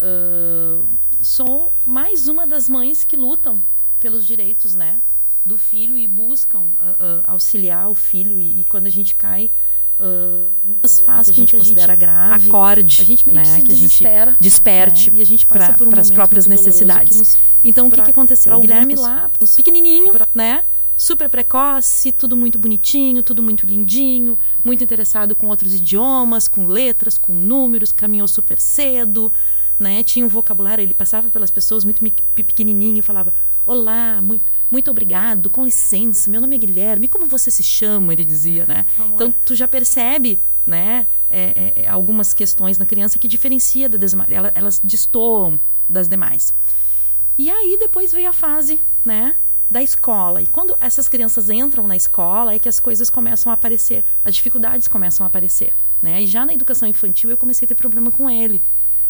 ah, 0.00 0.82
sou 1.22 1.72
mais 1.86 2.28
uma 2.28 2.46
das 2.46 2.68
mães 2.68 3.04
que 3.04 3.16
lutam 3.16 3.60
pelos 4.00 4.26
direitos, 4.26 4.74
né? 4.74 5.00
Do 5.44 5.58
filho 5.58 5.96
e 5.96 6.08
buscam 6.08 6.64
ah, 6.78 6.96
ah, 6.98 7.22
auxiliar 7.32 7.88
o 7.90 7.94
filho 7.94 8.40
e, 8.40 8.60
e 8.60 8.64
quando 8.64 8.86
a 8.86 8.90
gente 8.90 9.14
cai 9.14 9.50
problema 9.96 10.80
faz 11.06 11.26
que 11.26 11.30
a 11.30 11.34
gente 11.34 11.50
que 11.50 11.56
a 11.56 11.58
considera 11.60 11.92
gente 11.92 12.00
grave, 12.00 12.48
acorde, 12.48 13.00
a 13.00 13.04
gente 13.04 13.26
meio 13.26 13.40
que 13.40 13.46
né? 13.48 13.56
se 13.56 13.62
Que 13.62 13.72
a 13.72 13.74
gente 13.74 14.04
desperte 14.40 15.10
né? 15.10 15.18
e 15.18 15.20
a 15.20 15.24
gente 15.24 15.46
passa 15.46 15.66
pra- 15.68 15.74
por 15.78 15.86
um 15.86 15.90
momento 15.90 16.14
próprias 16.14 16.46
necessidades. 16.46 17.12
que 17.12 17.18
nos- 17.18 17.38
Então, 17.62 17.86
o 17.86 17.90
que, 17.90 17.96
Pra- 17.96 18.04
que 18.06 18.10
aconteceu? 18.10 18.50
pra 18.50 18.58
O 18.58 18.60
Guilherme 18.60 18.94
alguns- 18.94 19.06
lá, 19.06 19.30
pequenininho, 19.56 20.12
né? 20.34 20.64
Super 20.96 21.28
precoce, 21.28 22.12
tudo 22.12 22.36
muito 22.36 22.58
bonitinho, 22.58 23.22
tudo 23.22 23.42
muito 23.42 23.66
lindinho, 23.66 24.38
muito 24.62 24.84
interessado 24.84 25.34
com 25.34 25.48
outros 25.48 25.74
idiomas, 25.74 26.46
com 26.46 26.66
letras, 26.66 27.18
com 27.18 27.34
números, 27.34 27.90
caminhou 27.90 28.28
super 28.28 28.60
cedo, 28.60 29.32
né? 29.78 30.04
Tinha 30.04 30.24
um 30.24 30.28
vocabulário, 30.28 30.82
ele 30.82 30.94
passava 30.94 31.30
pelas 31.30 31.50
pessoas 31.50 31.84
muito 31.84 32.00
pequenininho, 32.34 33.02
falava: 33.02 33.32
"Olá, 33.66 34.22
muito 34.22 34.52
muito 34.70 34.90
obrigado, 34.90 35.50
com 35.50 35.64
licença, 35.64 36.28
meu 36.30 36.40
nome 36.40 36.56
é 36.56 36.58
Guilherme, 36.58 37.06
como 37.08 37.26
você 37.26 37.50
se 37.50 37.62
chama?", 37.62 38.12
ele 38.12 38.24
dizia, 38.24 38.64
né? 38.66 38.86
Então, 39.14 39.34
tu 39.44 39.54
já 39.54 39.66
percebe 39.68 40.40
né, 40.66 41.06
é, 41.28 41.72
é, 41.82 41.88
algumas 41.88 42.32
questões 42.32 42.78
na 42.78 42.86
criança 42.86 43.18
que 43.18 43.28
diferencia 43.28 43.86
da 43.88 43.98
desma- 43.98 44.24
ela- 44.30 44.50
elas 44.54 44.80
destoam 44.82 45.60
das 45.86 46.08
demais. 46.08 46.54
E 47.36 47.50
aí 47.50 47.76
depois 47.78 48.12
veio 48.12 48.30
a 48.30 48.32
fase, 48.32 48.80
né, 49.04 49.34
da 49.70 49.82
escola. 49.82 50.42
E 50.42 50.46
quando 50.46 50.76
essas 50.80 51.08
crianças 51.08 51.48
entram 51.50 51.86
na 51.86 51.96
escola 51.96 52.54
é 52.54 52.58
que 52.58 52.68
as 52.68 52.78
coisas 52.78 53.10
começam 53.10 53.50
a 53.50 53.54
aparecer, 53.54 54.04
as 54.24 54.34
dificuldades 54.34 54.88
começam 54.88 55.24
a 55.24 55.28
aparecer, 55.28 55.72
né? 56.02 56.22
E 56.22 56.26
já 56.26 56.44
na 56.44 56.54
educação 56.54 56.88
infantil 56.88 57.30
eu 57.30 57.36
comecei 57.36 57.66
a 57.66 57.68
ter 57.68 57.74
problema 57.74 58.10
com 58.10 58.28
ele, 58.28 58.60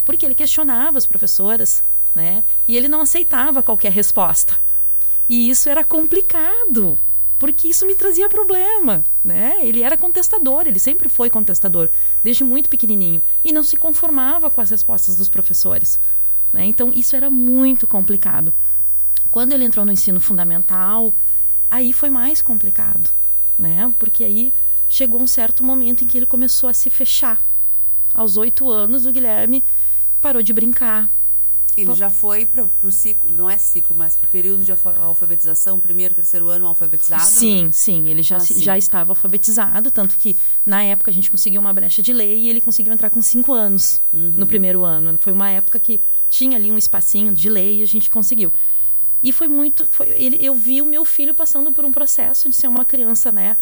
porque 0.04 0.24
ele 0.24 0.34
questionava 0.34 0.98
as 0.98 1.06
professoras, 1.06 1.82
né? 2.14 2.44
E 2.68 2.76
ele 2.76 2.88
não 2.88 3.00
aceitava 3.00 3.62
qualquer 3.62 3.92
resposta. 3.92 4.56
E 5.28 5.48
isso 5.50 5.68
era 5.68 5.82
complicado, 5.82 6.98
porque 7.38 7.68
isso 7.68 7.86
me 7.86 7.94
trazia 7.94 8.28
problema, 8.28 9.02
né? 9.22 9.58
Ele 9.62 9.82
era 9.82 9.96
contestador, 9.96 10.66
ele 10.66 10.78
sempre 10.78 11.08
foi 11.08 11.30
contestador, 11.30 11.90
desde 12.22 12.44
muito 12.44 12.68
pequenininho, 12.68 13.22
e 13.42 13.52
não 13.52 13.62
se 13.62 13.76
conformava 13.76 14.50
com 14.50 14.60
as 14.60 14.70
respostas 14.70 15.16
dos 15.16 15.28
professores, 15.28 15.98
né? 16.52 16.64
Então 16.64 16.90
isso 16.94 17.16
era 17.16 17.30
muito 17.30 17.86
complicado. 17.86 18.54
Quando 19.34 19.52
ele 19.52 19.64
entrou 19.64 19.84
no 19.84 19.90
ensino 19.90 20.20
fundamental, 20.20 21.12
aí 21.68 21.92
foi 21.92 22.08
mais 22.08 22.40
complicado, 22.40 23.10
né? 23.58 23.92
Porque 23.98 24.22
aí 24.22 24.52
chegou 24.88 25.20
um 25.20 25.26
certo 25.26 25.64
momento 25.64 26.04
em 26.04 26.06
que 26.06 26.16
ele 26.16 26.24
começou 26.24 26.68
a 26.68 26.72
se 26.72 26.88
fechar. 26.88 27.42
Aos 28.14 28.36
oito 28.36 28.70
anos, 28.70 29.06
o 29.06 29.10
Guilherme 29.10 29.64
parou 30.20 30.40
de 30.40 30.52
brincar, 30.52 31.10
Ele 31.76 31.92
já 31.96 32.08
foi 32.08 32.46
para 32.46 32.64
o 32.84 32.92
ciclo, 32.92 33.32
não 33.32 33.50
é 33.50 33.58
ciclo, 33.58 33.96
mas 33.96 34.14
para 34.14 34.26
o 34.28 34.30
período 34.30 34.62
de 34.62 34.70
alfa- 34.70 34.94
alfabetização, 34.96 35.80
primeiro, 35.80 36.14
terceiro 36.14 36.48
ano 36.48 36.68
alfabetizado? 36.68 37.24
Sim, 37.26 37.72
sim, 37.72 38.08
ele 38.08 38.22
já, 38.22 38.36
Ah, 38.36 38.40
se- 38.40 38.54
sim. 38.54 38.62
já 38.62 38.78
estava 38.78 39.10
alfabetizado, 39.10 39.90
tanto 39.90 40.16
que 40.16 40.38
na 40.64 40.84
época 40.84 41.10
a 41.10 41.14
gente 41.14 41.28
conseguiu 41.28 41.60
uma 41.60 41.72
brecha 41.72 42.00
de 42.00 42.12
lei 42.12 42.38
e 42.42 42.48
ele 42.48 42.60
conseguiu 42.60 42.92
entrar 42.92 43.10
com 43.10 43.20
cinco 43.20 43.52
anos 43.52 44.00
Uhum. 44.12 44.30
no 44.36 44.46
primeiro 44.46 44.84
ano. 44.84 45.18
Foi 45.18 45.32
uma 45.32 45.50
época 45.50 45.80
que 45.80 46.00
tinha 46.30 46.56
ali 46.56 46.70
um 46.70 46.78
espacinho 46.78 47.34
de 47.34 47.48
lei 47.50 47.80
e 47.80 47.82
a 47.82 47.86
gente 47.86 48.08
conseguiu. 48.08 48.52
E 49.24 49.32
foi 49.32 49.48
muito. 49.48 49.86
Foi, 49.86 50.08
ele, 50.10 50.38
eu 50.40 50.54
vi 50.54 50.80
o 50.80 50.86
meu 50.86 51.04
filho 51.04 51.34
passando 51.34 51.72
por 51.72 51.84
um 51.84 51.90
processo 51.90 52.48
de 52.48 52.54
ser 52.54 52.68
uma 52.68 52.84
criança, 52.84 53.32
né? 53.32 53.56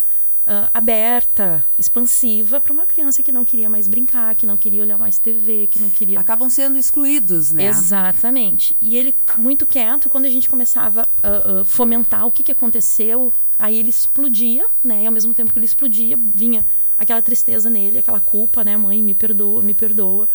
ah, 0.46 0.70
aberta, 0.74 1.64
expansiva, 1.78 2.60
para 2.60 2.72
uma 2.72 2.84
criança 2.84 3.22
que 3.22 3.30
não 3.30 3.44
queria 3.44 3.70
mais 3.70 3.86
brincar, 3.86 4.34
que 4.34 4.44
não 4.44 4.56
queria 4.56 4.82
olhar 4.82 4.98
mais 4.98 5.18
TV, 5.18 5.68
que 5.68 5.80
não 5.80 5.88
queria. 5.88 6.18
Acabam 6.18 6.50
sendo 6.50 6.76
excluídos, 6.76 7.52
né? 7.52 7.66
Exatamente. 7.66 8.76
E 8.80 8.96
ele 8.96 9.14
muito 9.36 9.64
quieto, 9.66 10.08
quando 10.08 10.24
a 10.24 10.30
gente 10.30 10.48
começava 10.48 11.06
a 11.22 11.60
a 11.60 11.64
fomentar 11.64 12.26
o 12.26 12.30
que, 12.30 12.42
que 12.42 12.52
aconteceu, 12.52 13.32
aí 13.58 13.76
ele 13.78 13.90
explodia, 13.90 14.66
né? 14.82 15.04
E 15.04 15.06
ao 15.06 15.12
mesmo 15.12 15.32
tempo 15.32 15.52
que 15.52 15.58
ele 15.58 15.66
explodia, 15.66 16.16
vinha 16.16 16.66
aquela 16.98 17.22
tristeza 17.22 17.70
nele, 17.70 17.98
aquela 17.98 18.20
culpa, 18.20 18.64
né? 18.64 18.76
Mãe, 18.76 19.00
me 19.00 19.14
perdoa, 19.14 19.62
me 19.62 19.74
perdoa. 19.74 20.28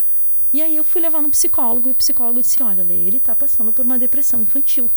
E 0.53 0.61
aí 0.61 0.75
eu 0.75 0.83
fui 0.83 1.01
levar 1.01 1.21
no 1.21 1.29
psicólogo 1.29 1.89
e 1.89 1.91
o 1.91 1.95
psicólogo 1.95 2.41
disse: 2.41 2.63
Olha, 2.63 2.83
Lê, 2.83 2.95
ele 2.95 3.19
tá 3.19 3.35
passando 3.35 3.73
por 3.73 3.85
uma 3.85 3.99
depressão 3.99 4.41
infantil, 4.41 4.89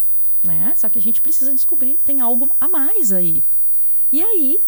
né? 0.42 0.72
Só 0.76 0.88
que 0.88 0.98
a 0.98 1.02
gente 1.02 1.20
precisa 1.20 1.54
descobrir, 1.54 1.98
tem 2.04 2.20
algo 2.20 2.50
a 2.60 2.68
mais 2.68 3.12
aí. 3.12 3.42
E 4.12 4.22
aí 4.22 4.58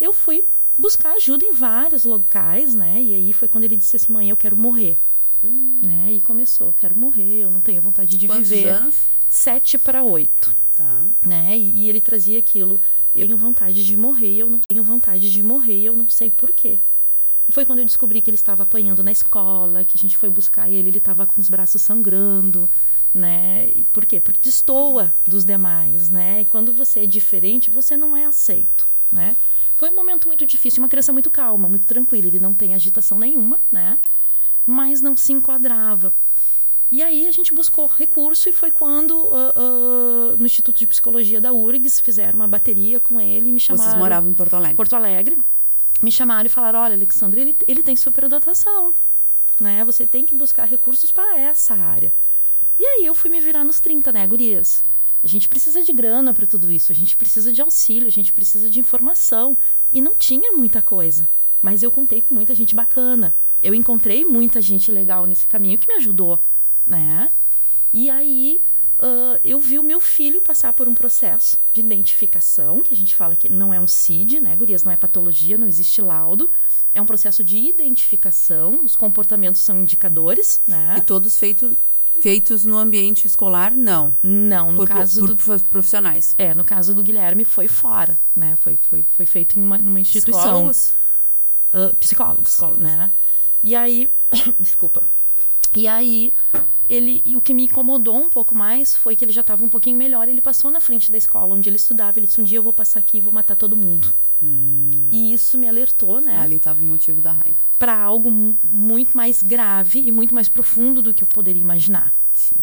eu 0.00 0.12
fui 0.12 0.44
buscar 0.78 1.12
ajuda 1.14 1.44
em 1.44 1.52
vários 1.52 2.04
locais, 2.04 2.74
né? 2.74 3.00
E 3.02 3.14
aí 3.14 3.32
foi 3.32 3.48
quando 3.48 3.64
ele 3.64 3.76
disse 3.76 3.96
assim: 3.96 4.12
Mãe, 4.12 4.28
eu 4.30 4.36
quero 4.36 4.56
morrer. 4.56 4.98
Né? 5.42 6.12
E 6.12 6.20
começou, 6.20 6.68
eu 6.68 6.72
quero 6.72 6.96
morrer, 6.96 7.38
eu 7.40 7.50
não 7.50 7.60
tenho 7.60 7.82
vontade 7.82 8.16
de 8.16 8.26
Quantos 8.28 8.48
viver. 8.50 8.68
anos? 8.68 8.94
Sete 9.28 9.76
para 9.76 10.04
oito 10.04 10.54
Tá. 10.74 11.02
né? 11.20 11.58
E, 11.58 11.70
e 11.82 11.88
ele 11.88 12.00
trazia 12.00 12.38
aquilo. 12.38 12.80
Eu 13.14 13.26
tenho 13.26 13.36
vontade 13.36 13.84
de 13.84 13.96
morrer, 13.96 14.36
eu 14.36 14.48
não 14.48 14.60
tenho 14.60 14.82
vontade 14.84 15.30
de 15.30 15.42
morrer, 15.42 15.82
eu 15.82 15.96
não 15.96 16.08
sei 16.08 16.30
por 16.30 16.50
quê. 16.52 16.78
E 17.48 17.52
foi 17.52 17.64
quando 17.66 17.80
eu 17.80 17.84
descobri 17.84 18.22
que 18.22 18.30
ele 18.30 18.36
estava 18.36 18.62
apanhando 18.62 19.02
na 19.02 19.10
escola, 19.12 19.84
que 19.84 19.96
a 19.96 20.00
gente 20.00 20.16
foi 20.16 20.30
buscar 20.30 20.70
ele, 20.70 20.88
ele 20.88 20.98
estava 20.98 21.26
com 21.26 21.40
os 21.40 21.48
braços 21.50 21.82
sangrando, 21.82 22.70
né? 23.14 23.68
E 23.74 23.84
por 23.92 24.06
quê? 24.06 24.20
Porque 24.20 24.40
destoa 24.42 25.12
dos 25.26 25.44
demais, 25.44 26.08
né? 26.08 26.42
E 26.42 26.44
quando 26.44 26.72
você 26.72 27.00
é 27.00 27.06
diferente, 27.06 27.70
você 27.70 27.96
não 27.96 28.16
é 28.16 28.24
aceito, 28.24 28.86
né? 29.10 29.36
Foi 29.76 29.90
um 29.90 29.94
momento 29.94 30.28
muito 30.28 30.46
difícil, 30.46 30.82
uma 30.82 30.88
criança 30.88 31.12
muito 31.12 31.30
calma, 31.30 31.68
muito 31.68 31.86
tranquila, 31.86 32.28
ele 32.28 32.38
não 32.38 32.54
tem 32.54 32.74
agitação 32.74 33.18
nenhuma, 33.18 33.60
né? 33.70 33.98
Mas 34.66 35.00
não 35.00 35.16
se 35.16 35.32
enquadrava. 35.32 36.12
E 36.90 37.02
aí 37.02 37.26
a 37.26 37.32
gente 37.32 37.54
buscou 37.54 37.86
recurso 37.86 38.50
e 38.50 38.52
foi 38.52 38.70
quando 38.70 39.30
ah, 39.32 39.54
ah, 39.56 40.36
no 40.36 40.44
Instituto 40.44 40.78
de 40.78 40.86
Psicologia 40.86 41.40
da 41.40 41.50
URGS 41.50 42.00
fizeram 42.00 42.34
uma 42.34 42.46
bateria 42.46 43.00
com 43.00 43.18
ele 43.18 43.48
e 43.48 43.52
me 43.52 43.58
chamaram. 43.58 43.90
Vocês 43.90 43.98
moravam 43.98 44.30
em 44.30 44.34
Porto 44.34 44.54
Alegre? 44.54 44.76
Porto 44.76 44.94
Alegre. 44.94 45.38
Me 46.02 46.12
chamaram 46.12 46.46
e 46.46 46.50
falaram: 46.50 46.80
olha, 46.80 46.94
Alexandre, 46.94 47.40
ele, 47.40 47.56
ele 47.66 47.82
tem 47.82 47.96
superdotação. 47.96 48.92
Né? 49.58 49.82
Você 49.86 50.06
tem 50.06 50.26
que 50.26 50.34
buscar 50.34 50.66
recursos 50.66 51.10
para 51.10 51.40
essa 51.40 51.74
área. 51.74 52.12
E 52.78 52.84
aí 52.84 53.06
eu 53.06 53.14
fui 53.14 53.30
me 53.30 53.40
virar 53.40 53.64
nos 53.64 53.80
30, 53.80 54.12
né, 54.12 54.26
gurias? 54.26 54.84
A 55.22 55.26
gente 55.26 55.48
precisa 55.48 55.82
de 55.82 55.92
grana 55.92 56.34
para 56.34 56.46
tudo 56.46 56.70
isso, 56.72 56.90
a 56.90 56.94
gente 56.94 57.16
precisa 57.16 57.52
de 57.52 57.60
auxílio, 57.62 58.08
a 58.08 58.10
gente 58.10 58.32
precisa 58.32 58.68
de 58.68 58.80
informação. 58.80 59.56
E 59.92 60.00
não 60.00 60.14
tinha 60.14 60.52
muita 60.52 60.82
coisa. 60.82 61.28
Mas 61.60 61.82
eu 61.82 61.92
contei 61.92 62.20
com 62.20 62.34
muita 62.34 62.54
gente 62.54 62.74
bacana. 62.74 63.34
Eu 63.62 63.74
encontrei 63.74 64.24
muita 64.24 64.60
gente 64.60 64.90
legal 64.90 65.26
nesse 65.26 65.46
caminho 65.46 65.78
que 65.78 65.86
me 65.86 65.94
ajudou, 65.94 66.40
né? 66.84 67.30
E 67.92 68.10
aí 68.10 68.60
ah, 69.02 69.40
eu 69.42 69.58
vi 69.58 69.80
o 69.80 69.82
meu 69.82 70.00
filho 70.00 70.40
passar 70.40 70.72
por 70.72 70.88
um 70.88 70.94
processo 70.94 71.60
de 71.72 71.80
identificação, 71.80 72.82
que 72.82 72.94
a 72.94 72.96
gente 72.96 73.16
fala 73.16 73.34
que 73.34 73.48
não 73.48 73.74
é 73.74 73.80
um 73.80 73.86
CID, 73.86 74.40
né, 74.40 74.54
gurias? 74.54 74.84
Não 74.84 74.92
é 74.92 74.96
patologia, 74.96 75.58
não 75.58 75.66
existe 75.66 76.00
laudo. 76.00 76.48
É 76.94 77.02
um 77.02 77.06
processo 77.06 77.42
de 77.42 77.56
identificação, 77.56 78.84
os 78.84 78.94
comportamentos 78.94 79.60
são 79.60 79.80
indicadores, 79.80 80.60
né? 80.68 80.96
E 80.98 81.00
todos 81.00 81.36
feito, 81.36 81.76
feitos 82.20 82.64
no 82.64 82.78
ambiente 82.78 83.26
escolar? 83.26 83.72
Não. 83.74 84.12
Não, 84.22 84.72
no 84.72 84.78
por, 84.78 84.88
caso 84.88 85.20
por 85.20 85.28
do 85.30 85.36
prof- 85.36 85.64
profissionais. 85.64 86.34
É, 86.38 86.54
no 86.54 86.64
caso 86.64 86.94
do 86.94 87.02
Guilherme 87.02 87.44
foi 87.44 87.68
fora, 87.68 88.16
né? 88.34 88.56
Foi, 88.60 88.78
foi, 88.88 89.04
foi 89.16 89.26
feito 89.26 89.58
em 89.58 89.62
uma, 89.62 89.78
numa 89.78 90.00
instituição. 90.00 90.40
Psicólogos? 90.42 90.94
Ah, 91.72 91.92
psicólogos, 91.98 92.58
né? 92.78 93.10
E 93.64 93.74
aí, 93.74 94.08
desculpa. 94.60 95.02
E 95.74 95.88
aí, 95.88 96.32
ele, 96.88 97.22
e 97.24 97.34
o 97.36 97.40
que 97.40 97.54
me 97.54 97.64
incomodou 97.64 98.16
um 98.16 98.28
pouco 98.28 98.54
mais 98.54 98.94
foi 98.96 99.16
que 99.16 99.24
ele 99.24 99.32
já 99.32 99.40
estava 99.40 99.64
um 99.64 99.68
pouquinho 99.68 99.96
melhor. 99.96 100.28
Ele 100.28 100.40
passou 100.40 100.70
na 100.70 100.80
frente 100.80 101.10
da 101.10 101.16
escola 101.18 101.54
onde 101.54 101.68
ele 101.68 101.76
estudava. 101.76 102.18
Ele 102.18 102.26
disse: 102.26 102.40
Um 102.40 102.44
dia 102.44 102.58
eu 102.58 102.62
vou 102.62 102.72
passar 102.72 102.98
aqui 102.98 103.18
e 103.18 103.20
vou 103.20 103.32
matar 103.32 103.56
todo 103.56 103.74
mundo. 103.76 104.12
E 105.10 105.32
isso 105.32 105.56
me 105.56 105.68
alertou, 105.68 106.20
né? 106.20 106.36
Ali 106.38 106.56
estava 106.56 106.82
o 106.82 106.86
motivo 106.86 107.20
da 107.20 107.32
raiva. 107.32 107.56
Para 107.78 107.96
algo 107.96 108.30
mu- 108.30 108.58
muito 108.72 109.16
mais 109.16 109.40
grave 109.42 110.00
e 110.00 110.10
muito 110.12 110.34
mais 110.34 110.48
profundo 110.48 111.00
do 111.00 111.14
que 111.14 111.22
eu 111.24 111.28
poderia 111.28 111.62
imaginar, 111.62 112.12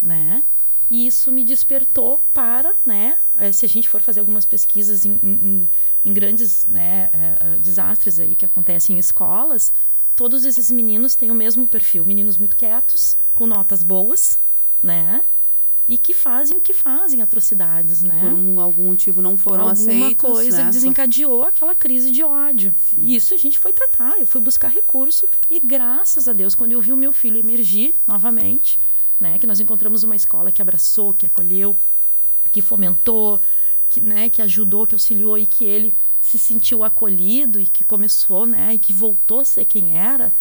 né? 0.02 0.44
E 0.92 1.06
isso 1.08 1.32
me 1.32 1.44
despertou 1.46 2.20
para, 2.34 2.74
né? 2.86 3.16
eh, 3.38 3.52
Se 3.52 3.64
a 3.66 3.70
gente 3.70 3.88
for 3.88 4.02
fazer 4.02 4.20
algumas 4.20 4.44
pesquisas 4.46 5.06
em, 5.06 5.12
em- 5.24 5.28
em- 5.28 5.70
em 6.06 6.14
grandes 6.14 6.66
né, 6.68 7.10
eh, 7.14 7.38
eh, 7.40 7.58
desastres 7.60 8.20
aí 8.20 8.36
que 8.36 8.44
acontecem 8.44 8.96
em 8.96 9.00
escolas, 9.00 9.72
todos 10.20 10.44
esses 10.44 10.70
meninos 10.70 11.16
têm 11.16 11.32
o 11.32 11.34
mesmo 11.34 11.66
perfil, 11.66 12.04
meninos 12.04 12.36
muito 12.36 12.58
quietos, 12.58 13.16
com 13.34 13.48
notas 13.48 13.82
boas, 13.84 14.38
né? 14.84 15.22
E 15.88 15.98
que 15.98 16.14
fazem 16.14 16.58
o 16.58 16.62
que 16.62 16.74
fazem, 16.74 17.22
atrocidades, 17.22 18.02
né? 18.04 18.20
Por 18.20 18.34
um- 18.34 18.60
algum 18.60 18.88
motivo 18.88 19.22
não 19.22 19.38
foram 19.38 19.70
Alguma 19.70 19.72
aceitos. 19.92 20.16
coisa 20.22 20.66
né? 20.66 20.72
desencadeou 20.72 21.44
aquela 21.44 21.74
crise 21.74 22.12
de 22.12 22.22
ódio. 22.22 22.76
E 22.98 23.16
isso 23.16 23.34
a 23.34 23.38
gente 23.38 23.58
foi 23.58 23.72
tratar. 23.72 24.20
Eu 24.20 24.28
fui 24.28 24.42
buscar 24.42 24.68
recurso 24.68 25.26
e 25.50 25.58
graças 25.62 26.28
a 26.28 26.34
Deus, 26.34 26.54
quando 26.54 26.74
eu 26.74 26.82
vi 26.82 26.92
o 26.92 26.98
meu 26.98 27.14
filho 27.14 27.38
emergir 27.38 27.96
novamente, 28.06 28.78
né, 29.18 29.40
que 29.40 29.48
nós 29.48 29.62
encontramos 29.62 30.04
uma 30.04 30.18
escola 30.18 30.52
que 30.52 30.62
abraçou, 30.62 31.14
que 31.14 31.28
acolheu, 31.28 31.78
que 32.52 32.62
fomentou, 32.62 33.42
que, 33.90 34.02
né, 34.02 34.30
que 34.30 34.42
ajudou, 34.42 34.86
que 34.86 34.94
auxiliou 34.96 35.38
e 35.38 35.46
que 35.46 35.64
ele 35.64 35.94
se 36.22 36.38
sentiu 36.38 36.84
acolhido 36.84 37.60
e 37.60 37.66
que 37.68 37.84
começou, 37.84 38.46
né, 38.46 38.74
e 38.74 38.80
que 38.80 38.92
voltou 38.94 39.40
a 39.42 39.46
ser 39.46 39.66
quem 39.66 39.98
era, 39.98 40.32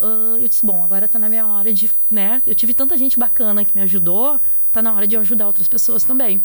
ah, 0.00 0.36
eu 0.40 0.48
disse, 0.48 0.64
bom, 0.64 0.82
agora 0.84 1.06
tá 1.08 1.18
na 1.18 1.28
minha 1.28 1.46
hora 1.46 1.72
de, 1.72 1.90
né, 2.10 2.40
eu 2.46 2.54
tive 2.54 2.72
tanta 2.74 2.96
gente 2.96 3.18
bacana 3.18 3.64
que 3.64 3.74
me 3.74 3.82
ajudou, 3.82 4.40
tá 4.72 4.80
na 4.82 4.92
hora 4.94 5.06
de 5.06 5.16
eu 5.16 5.20
ajudar 5.20 5.46
outras 5.46 5.68
pessoas 5.68 6.04
também. 6.04 6.42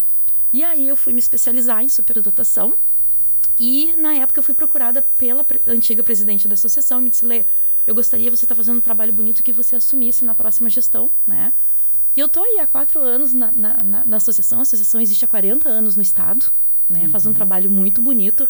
E 0.51 0.63
aí 0.63 0.87
eu 0.87 0.95
fui 0.95 1.13
me 1.13 1.19
especializar 1.19 1.83
em 1.83 1.89
superdotação, 1.89 2.73
e 3.59 3.93
na 3.97 4.13
época 4.15 4.39
eu 4.39 4.43
fui 4.43 4.53
procurada 4.53 5.01
pela 5.17 5.43
pre- 5.43 5.61
antiga 5.67 6.01
presidente 6.03 6.47
da 6.47 6.53
associação, 6.53 7.01
me 7.01 7.09
disse, 7.09 7.25
Lê, 7.25 7.43
eu 7.85 7.93
gostaria, 7.93 8.29
você 8.29 8.45
está 8.45 8.55
fazendo 8.55 8.77
um 8.77 8.81
trabalho 8.81 9.11
bonito 9.13 9.43
que 9.43 9.51
você 9.51 9.75
assumisse 9.75 10.23
na 10.23 10.33
próxima 10.33 10.69
gestão, 10.69 11.09
né? 11.25 11.51
E 12.15 12.19
eu 12.19 12.27
tô 12.27 12.41
aí 12.43 12.59
há 12.59 12.67
quatro 12.67 12.99
anos 13.01 13.33
na, 13.33 13.51
na, 13.55 13.83
na- 13.83 14.05
na 14.05 14.17
associação, 14.17 14.59
a 14.59 14.61
associação 14.63 14.99
existe 15.01 15.23
há 15.25 15.27
40 15.27 15.67
anos 15.69 15.95
no 15.95 16.01
estado, 16.01 16.51
né? 16.89 17.07
Faz 17.09 17.25
um 17.25 17.33
trabalho 17.33 17.69
muito 17.69 18.01
bonito. 18.01 18.47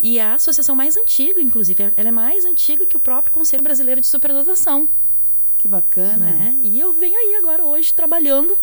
E 0.00 0.18
é 0.18 0.22
a 0.22 0.34
associação 0.34 0.74
mais 0.76 0.96
antiga, 0.96 1.40
inclusive, 1.40 1.92
ela 1.96 2.08
é 2.08 2.12
mais 2.12 2.44
antiga 2.44 2.84
que 2.86 2.96
o 2.96 3.00
próprio 3.00 3.32
Conselho 3.32 3.62
Brasileiro 3.62 4.00
de 4.00 4.06
Superdotação, 4.06 4.88
Que 5.58 5.66
bacana. 5.66 6.18
né? 6.26 6.58
E 6.60 6.78
eu 6.78 6.92
venho 6.92 7.16
aí 7.18 7.36
agora 7.36 7.64
hoje 7.64 7.94
trabalhando 7.94 8.58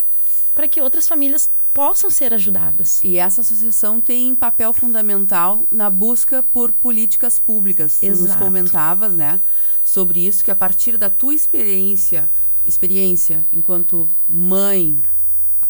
para 0.54 0.68
que 0.68 0.80
outras 0.80 1.08
famílias 1.08 1.50
possam 1.74 2.08
ser 2.12 2.32
ajudadas. 2.36 3.02
E 3.04 3.18
essa 3.18 3.42
associação 3.42 4.00
tem 4.00 4.36
papel 4.36 4.72
fundamental 4.74 5.68
na 5.72 5.90
busca 5.90 6.44
por 6.44 6.72
políticas 6.72 7.40
públicas. 7.40 7.98
Tu 8.00 8.06
nos 8.06 8.20
Exato. 8.22 8.44
comentavas, 8.44 9.14
né, 9.14 9.42
sobre 9.84 10.26
isso 10.26 10.44
que 10.44 10.52
a 10.52 10.56
partir 10.56 10.98
da 11.00 11.10
tua 11.10 11.34
experiência, 11.34 12.30
experiência 12.64 13.44
enquanto 13.52 14.08
mãe, 14.30 15.02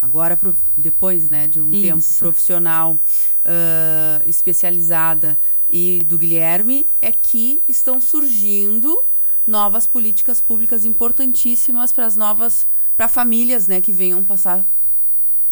agora 0.04 0.38
depois, 0.78 1.30
né, 1.30 1.48
de 1.48 1.62
um 1.62 1.72
tempo 1.72 2.00
Isso. 2.00 2.20
profissional, 2.20 3.00
ah, 3.46 4.22
especializada 4.26 5.40
e 5.70 6.04
do 6.04 6.18
Guilherme, 6.18 6.86
é 7.02 7.12
que 7.12 7.64
estão 7.68 8.02
surgindo 8.02 9.04
novas 9.48 9.88
políticas 9.88 10.42
públicas 10.42 10.84
importantíssimas 10.86 11.94
para 11.94 12.06
as 12.06 12.18
novas 12.18 12.68
para 12.96 13.08
famílias, 13.08 13.68
né, 13.68 13.82
que 13.82 13.92
venham 13.92 14.24
passar 14.24 14.66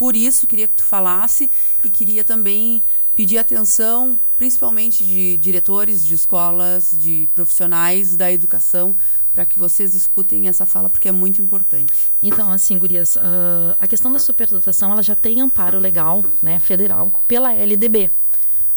por 0.02 0.16
isso 0.16 0.48
queria 0.48 0.68
que 0.68 0.74
tu 0.74 0.84
falasse 0.84 1.48
e 1.84 1.90
queria 1.90 2.24
também 2.24 2.82
pedir 3.16 3.38
atenção, 3.38 4.20
principalmente 4.36 5.06
de 5.06 5.38
diretores 5.38 6.04
de 6.04 6.16
escolas, 6.16 6.96
de 7.00 7.30
profissionais 7.36 8.16
da 8.16 8.32
educação, 8.32 8.96
para 9.34 9.46
que 9.46 9.58
vocês 9.58 9.96
escutem 9.96 10.48
essa 10.48 10.66
fala 10.66 10.90
porque 10.90 11.08
é 11.08 11.12
muito 11.12 11.42
importante. 11.42 12.12
Então, 12.22 12.52
assim, 12.52 12.78
gurias, 12.78 13.18
ah, 13.18 13.76
a 13.80 13.88
questão 13.88 14.12
da 14.12 14.20
superdotação, 14.20 14.92
ela 14.92 15.02
já 15.02 15.16
tem 15.16 15.42
amparo 15.42 15.80
legal, 15.80 16.24
né, 16.42 16.60
federal, 16.60 17.24
pela 17.28 17.54
LDB. 17.54 18.12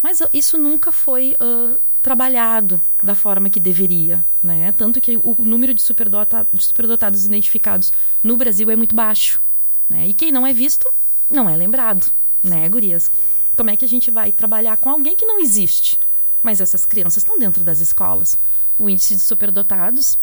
Mas 0.03 0.23
ah, 0.23 0.29
isso 0.33 0.57
nunca 0.57 0.93
foi 0.93 1.37
ah, 1.40 1.77
trabalhado 2.05 2.81
da 3.03 3.14
forma 3.14 3.49
que 3.49 3.59
deveria, 3.59 4.23
né? 4.43 4.73
Tanto 4.73 5.01
que 5.01 5.19
o 5.23 5.35
número 5.38 5.73
de, 5.73 5.81
superdota, 5.81 6.47
de 6.53 6.62
superdotados 6.62 7.25
identificados 7.25 7.93
no 8.23 8.37
Brasil 8.37 8.71
é 8.71 8.77
muito 8.77 8.95
baixo, 8.95 9.40
né? 9.88 10.07
E 10.07 10.12
quem 10.12 10.31
não 10.31 10.47
é 10.47 10.53
visto, 10.53 10.87
não 11.31 11.49
é 11.49 11.57
lembrado, 11.57 12.12
né, 12.43 12.69
gurias? 12.69 13.11
Como 13.57 13.71
é 13.71 13.77
que 13.77 13.87
a 13.87 13.88
gente 13.88 14.11
vai 14.11 14.33
trabalhar 14.33 14.77
com 14.77 14.90
alguém 14.90 15.17
que 15.17 15.25
não 15.25 15.40
existe? 15.40 15.99
Mas 16.43 16.61
essas 16.61 16.85
crianças 16.85 17.23
estão 17.23 17.38
dentro 17.38 17.64
das 17.64 17.81
escolas. 17.81 18.37
O 18.79 18.90
índice 18.90 19.14
de 19.14 19.23
superdotados 19.23 20.19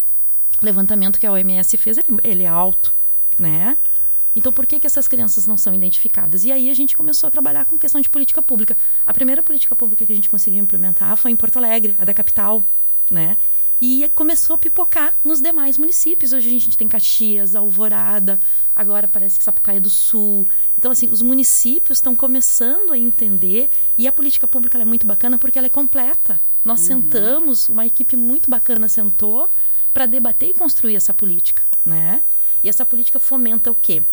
levantamento 0.62 1.20
que 1.20 1.28
a 1.28 1.32
OMS 1.32 1.78
fez, 1.78 1.98
ele, 1.98 2.08
ele 2.24 2.44
é 2.44 2.48
alto, 2.48 2.94
né? 3.40 3.78
Então, 4.36 4.52
por 4.52 4.66
que, 4.66 4.80
que 4.80 4.88
essas 4.88 5.08
crianças 5.08 5.46
não 5.46 5.58
são 5.58 5.74
identificadas? 5.74 6.46
E 6.46 6.52
aí 6.52 6.70
a 6.70 6.74
gente 6.74 6.96
começou 6.96 7.28
a 7.28 7.32
trabalhar 7.32 7.66
com 7.66 7.78
questão 7.78 8.00
de 8.00 8.10
política 8.10 8.42
pública. 8.42 8.78
A 9.06 9.14
primeira 9.14 9.44
política 9.44 9.76
pública 9.76 10.06
que 10.06 10.14
a 10.14 10.16
gente 10.16 10.30
conseguiu 10.30 10.64
implementar 10.64 11.18
foi 11.18 11.32
em 11.32 11.36
Porto 11.36 11.58
Alegre, 11.58 11.96
a 12.00 12.06
da 12.06 12.14
capital, 12.14 12.64
né? 13.10 13.38
E 13.84 14.08
começou 14.14 14.54
a 14.54 14.60
pipocar 14.60 15.18
nos 15.24 15.42
demais 15.42 15.78
municípios. 15.78 16.34
Hoje 16.34 16.48
a 16.48 16.52
gente 16.52 16.78
tem 16.78 16.88
Caxias, 16.88 17.56
Alvorada, 17.56 18.40
agora 18.76 19.08
parece 19.08 19.40
que 19.40 19.44
Sapucaia 19.44 19.82
do 19.82 19.90
Sul. 19.90 20.48
Então, 20.78 20.92
assim, 20.92 21.10
os 21.10 21.22
municípios 21.24 21.98
estão 21.98 22.16
começando 22.16 22.94
a 22.94 22.98
entender 22.98 23.70
e 23.98 24.08
a 24.08 24.12
política 24.12 24.48
pública 24.48 24.80
é 24.80 24.86
muito 24.86 25.08
bacana 25.08 25.40
porque 25.40 25.58
ela 25.58 25.66
é 25.66 25.70
completa. 25.70 26.40
Nós 26.64 26.82
sentamos, 26.82 27.70
uma 27.70 27.86
equipe 27.86 28.16
muito 28.16 28.52
bacana 28.52 28.88
sentou 28.88 29.50
para 29.94 30.06
debater 30.06 30.50
e 30.50 30.54
construir 30.54 30.96
essa 30.96 31.14
política, 31.14 31.64
né? 31.86 32.24
E 32.64 32.70
essa 32.70 32.86
política 32.86 33.20
fomenta 33.20 33.72
o 33.72 33.76
quê? 33.76 34.04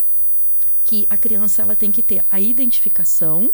Que 0.84 1.06
a 1.10 1.16
criança 1.16 1.62
ela 1.62 1.76
tem 1.76 1.92
que 1.92 2.02
ter 2.02 2.24
a 2.30 2.40
identificação 2.40 3.50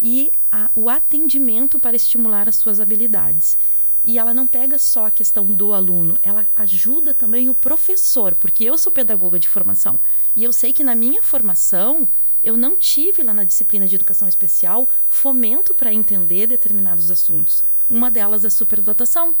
e 0.00 0.32
a- 0.50 0.70
o 0.74 0.90
atendimento 0.90 1.78
para 1.78 1.94
estimular 1.96 2.48
as 2.48 2.56
suas 2.56 2.80
habilidades. 2.80 3.56
E 4.04 4.18
ela 4.18 4.34
não 4.34 4.48
pega 4.48 4.78
só 4.80 5.06
a 5.06 5.10
questão 5.12 5.44
do 5.46 5.72
aluno, 5.72 6.18
ela 6.24 6.48
ajuda 6.56 7.14
também 7.14 7.48
o 7.48 7.54
professor, 7.54 8.34
porque 8.34 8.64
eu 8.64 8.76
sou 8.76 8.90
pedagoga 8.90 9.38
de 9.38 9.48
formação 9.48 10.00
e 10.34 10.42
eu 10.42 10.52
sei 10.52 10.72
que 10.72 10.82
na 10.82 10.96
minha 10.96 11.22
formação 11.22 12.08
eu 12.42 12.56
não 12.56 12.74
tive 12.74 13.22
lá 13.22 13.32
na 13.32 13.44
disciplina 13.44 13.86
de 13.86 13.94
educação 13.94 14.26
especial 14.28 14.88
fomento 15.08 15.72
para 15.72 15.94
entender 15.94 16.48
determinados 16.48 17.12
assuntos. 17.12 17.62
Uma 17.88 18.10
delas 18.10 18.42
é 18.42 18.48
a 18.48 18.50
superdotação, 18.50 19.36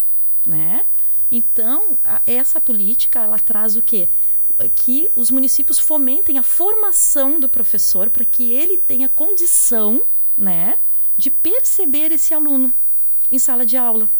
né? 0.46 0.84
Então, 1.34 1.96
a- 2.04 2.20
essa 2.26 2.60
política, 2.60 3.20
ela 3.20 3.38
traz 3.38 3.74
o 3.74 3.82
quê? 3.82 4.06
Que 4.74 5.10
os 5.16 5.30
municípios 5.30 5.78
fomentem 5.78 6.36
a 6.36 6.42
formação 6.42 7.40
do 7.40 7.48
professor 7.48 8.10
para 8.10 8.22
que 8.22 8.52
ele 8.52 8.76
tenha 8.76 9.08
condição, 9.08 10.04
né, 10.36 10.78
de 11.16 11.30
perceber 11.30 12.12
esse 12.12 12.34
aluno 12.34 12.72
em 13.30 13.38
sala 13.38 13.64
de 13.64 13.78
aula. 13.78 14.10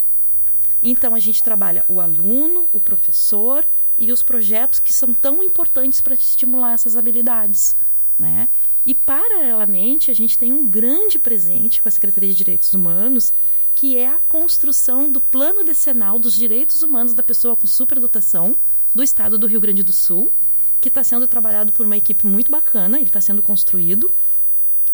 Então, 0.82 1.14
a 1.14 1.18
gente 1.18 1.42
trabalha 1.42 1.84
o 1.86 2.00
aluno, 2.00 2.66
o 2.72 2.80
professor 2.80 3.64
e 3.98 4.10
os 4.10 4.22
projetos 4.22 4.80
que 4.80 4.92
são 4.92 5.12
tão 5.12 5.42
importantes 5.42 6.00
para 6.00 6.14
estimular 6.14 6.72
essas 6.72 6.96
habilidades, 6.96 7.76
né? 8.18 8.48
E, 8.84 8.94
paralelamente, 8.94 10.10
a 10.10 10.14
gente 10.14 10.36
tem 10.36 10.50
um 10.52 10.66
grande 10.66 11.18
presente 11.18 11.80
com 11.80 11.88
a 11.88 11.92
Secretaria 11.92 12.30
de 12.30 12.34
Direitos 12.36 12.72
Humanos, 12.72 13.32
que 13.74 13.96
é 13.96 14.08
a 14.08 14.18
construção 14.28 15.10
do 15.10 15.20
plano 15.20 15.64
decenal 15.64 16.18
dos 16.18 16.34
direitos 16.34 16.82
humanos 16.82 17.14
da 17.14 17.22
pessoa 17.22 17.56
com 17.56 17.66
superdotação 17.66 18.56
do 18.94 19.02
estado 19.02 19.38
do 19.38 19.46
Rio 19.46 19.60
Grande 19.60 19.82
do 19.82 19.92
Sul, 19.92 20.32
que 20.80 20.88
está 20.88 21.02
sendo 21.02 21.26
trabalhado 21.26 21.72
por 21.72 21.86
uma 21.86 21.96
equipe 21.96 22.26
muito 22.26 22.50
bacana, 22.50 22.98
ele 22.98 23.06
está 23.08 23.20
sendo 23.20 23.42
construído. 23.42 24.10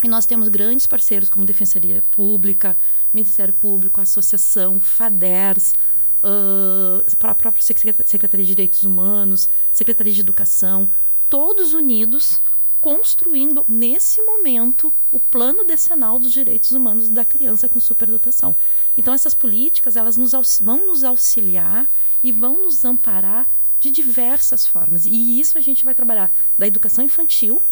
E 0.05 0.09
nós 0.09 0.27
temos 0.27 0.49
grandes 0.49 0.87
parceiros 0.87 1.29
como 1.29 1.45
Defensoria 1.45 2.05
Pública, 2.13 2.77
Ministério 3.13 3.53
Público, 3.53 4.01
Associação, 4.01 4.79
FADERS, 4.79 5.75
ah, 6.23 7.03
a 7.23 7.35
própria 7.35 7.63
Secreta- 7.63 8.07
Secretaria 8.07 8.45
de 8.47 8.53
Direitos 8.53 8.85
Humanos, 8.85 9.49
Secretaria 9.73 10.13
de 10.13 10.21
Educação, 10.21 10.89
todos 11.29 11.73
unidos 11.73 12.41
construindo 12.81 13.65
nesse 13.69 14.23
momento 14.23 14.93
o 15.11 15.19
plano 15.19 15.65
decenal 15.65 16.19
dos 16.19 16.33
direitos 16.33 16.71
humanos 16.73 17.09
da 17.09 17.25
criança 17.25 17.69
com 17.69 17.81
superdotação. 17.81 18.57
Então 18.97 19.13
essas 19.13 19.35
políticas 19.35 19.97
elas 19.97 20.17
nos 20.17 20.33
vão 20.61 20.87
nos 20.87 21.03
auxiliar 21.03 21.89
e 22.23 22.31
vão 22.31 22.63
nos 22.63 22.85
amparar 22.85 23.47
de 23.81 23.91
diversas 23.91 24.67
formas. 24.67 25.07
E 25.07 25.41
isso 25.41 25.59
a 25.59 25.61
gente 25.61 25.85
vai 25.85 25.95
trabalhar 25.95 26.33
da 26.57 26.67
educação 26.67 27.05
infantil 27.05 27.63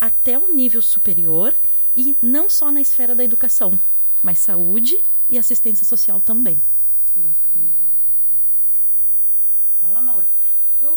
até 0.00 0.38
o 0.38 0.52
nível 0.52 0.82
superior 0.82 1.54
e 1.94 2.16
não 2.20 2.48
só 2.48 2.72
na 2.72 2.80
esfera 2.80 3.14
da 3.14 3.24
educação, 3.24 3.78
mas 4.22 4.38
saúde 4.38 5.02
e 5.28 5.38
assistência 5.38 5.84
social 5.84 6.20
também. 6.20 6.60
Que 7.12 7.20
bacana. 7.20 7.42
Fala, 9.80 10.00
Maura. 10.00 10.26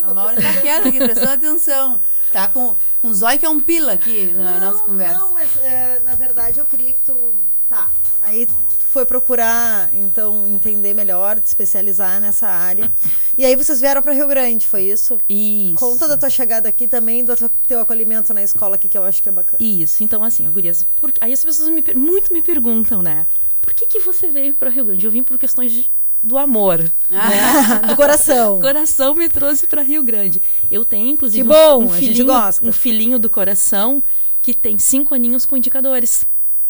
A 0.01 0.13
Maura 0.13 0.35
tá 0.41 0.61
quieta 0.61 0.89
aqui, 0.89 0.97
prestando 0.97 1.31
atenção. 1.31 1.99
Tá 2.31 2.47
com, 2.47 2.75
com 3.01 3.07
o 3.09 3.13
zóio 3.13 3.39
que 3.39 3.45
é 3.45 3.49
um 3.49 3.59
pila 3.61 3.93
aqui 3.93 4.25
na 4.35 4.59
nossa 4.59 4.83
conversa. 4.83 5.17
Não, 5.19 5.33
mas 5.33 5.49
é, 5.57 5.99
na 6.03 6.15
verdade 6.15 6.59
eu 6.59 6.65
queria 6.65 6.91
que 6.91 7.01
tu. 7.01 7.33
Tá. 7.69 7.89
Aí 8.21 8.45
tu 8.45 8.53
foi 8.85 9.05
procurar, 9.05 9.89
então, 9.93 10.45
entender 10.47 10.93
melhor, 10.93 11.39
te 11.39 11.45
especializar 11.47 12.19
nessa 12.21 12.47
área. 12.47 12.91
E 13.37 13.43
aí 13.43 13.55
vocês 13.55 13.79
vieram 13.81 14.01
para 14.01 14.13
Rio 14.13 14.27
Grande, 14.27 14.67
foi 14.67 14.83
isso? 14.83 15.17
Isso. 15.27 15.75
Conta 15.77 16.07
da 16.07 16.15
tua 16.15 16.29
chegada 16.29 16.69
aqui 16.69 16.87
também, 16.87 17.23
do 17.25 17.33
teu- 17.67 17.79
acolhimento 17.79 18.33
na 18.33 18.43
escola 18.43 18.75
aqui, 18.75 18.87
que 18.87 18.97
eu 18.97 19.03
acho 19.03 19.21
que 19.21 19.29
é 19.29 19.31
bacana. 19.31 19.61
Isso, 19.63 20.03
então 20.03 20.23
assim, 20.23 20.49
gurias, 20.51 20.85
por- 20.95 21.11
aí 21.21 21.33
as 21.33 21.43
pessoas 21.43 21.69
me 21.69 21.83
muito 21.95 22.31
me 22.31 22.41
perguntam, 22.41 23.01
né? 23.01 23.25
Por 23.61 23.73
que, 23.73 23.87
que 23.87 23.99
você 23.99 24.29
veio 24.29 24.53
para 24.53 24.69
Rio 24.69 24.85
Grande? 24.85 25.05
Eu 25.05 25.11
vim 25.11 25.23
por 25.23 25.37
questões 25.39 25.71
de- 25.71 25.91
do 26.25 26.37
amor. 26.37 26.79
né? 27.09 27.81
Do 27.87 27.95
coração. 27.95 28.57
O 28.57 28.61
coração 28.61 29.13
me 29.13 29.29
trouxe 29.29 29.67
para 29.67 29.81
Rio 29.81 30.03
Grande. 30.03 30.41
Eu 30.71 30.83
tenho, 30.83 31.07
inclusive, 31.09 31.47
Que 31.47 31.53
um- 31.55 31.55
bom, 31.79 31.83
um, 31.85 31.89
filhinho, 31.89 32.25
gosta. 32.25 32.67
um 32.67 32.71
filhinho 32.71 33.19
do 33.19 33.29
coração 33.29 34.03
que 34.41 34.53
tem 34.53 34.77
cinco 34.79 35.13
aninhos 35.13 35.45
com 35.45 35.55
indicadores. 35.55 36.25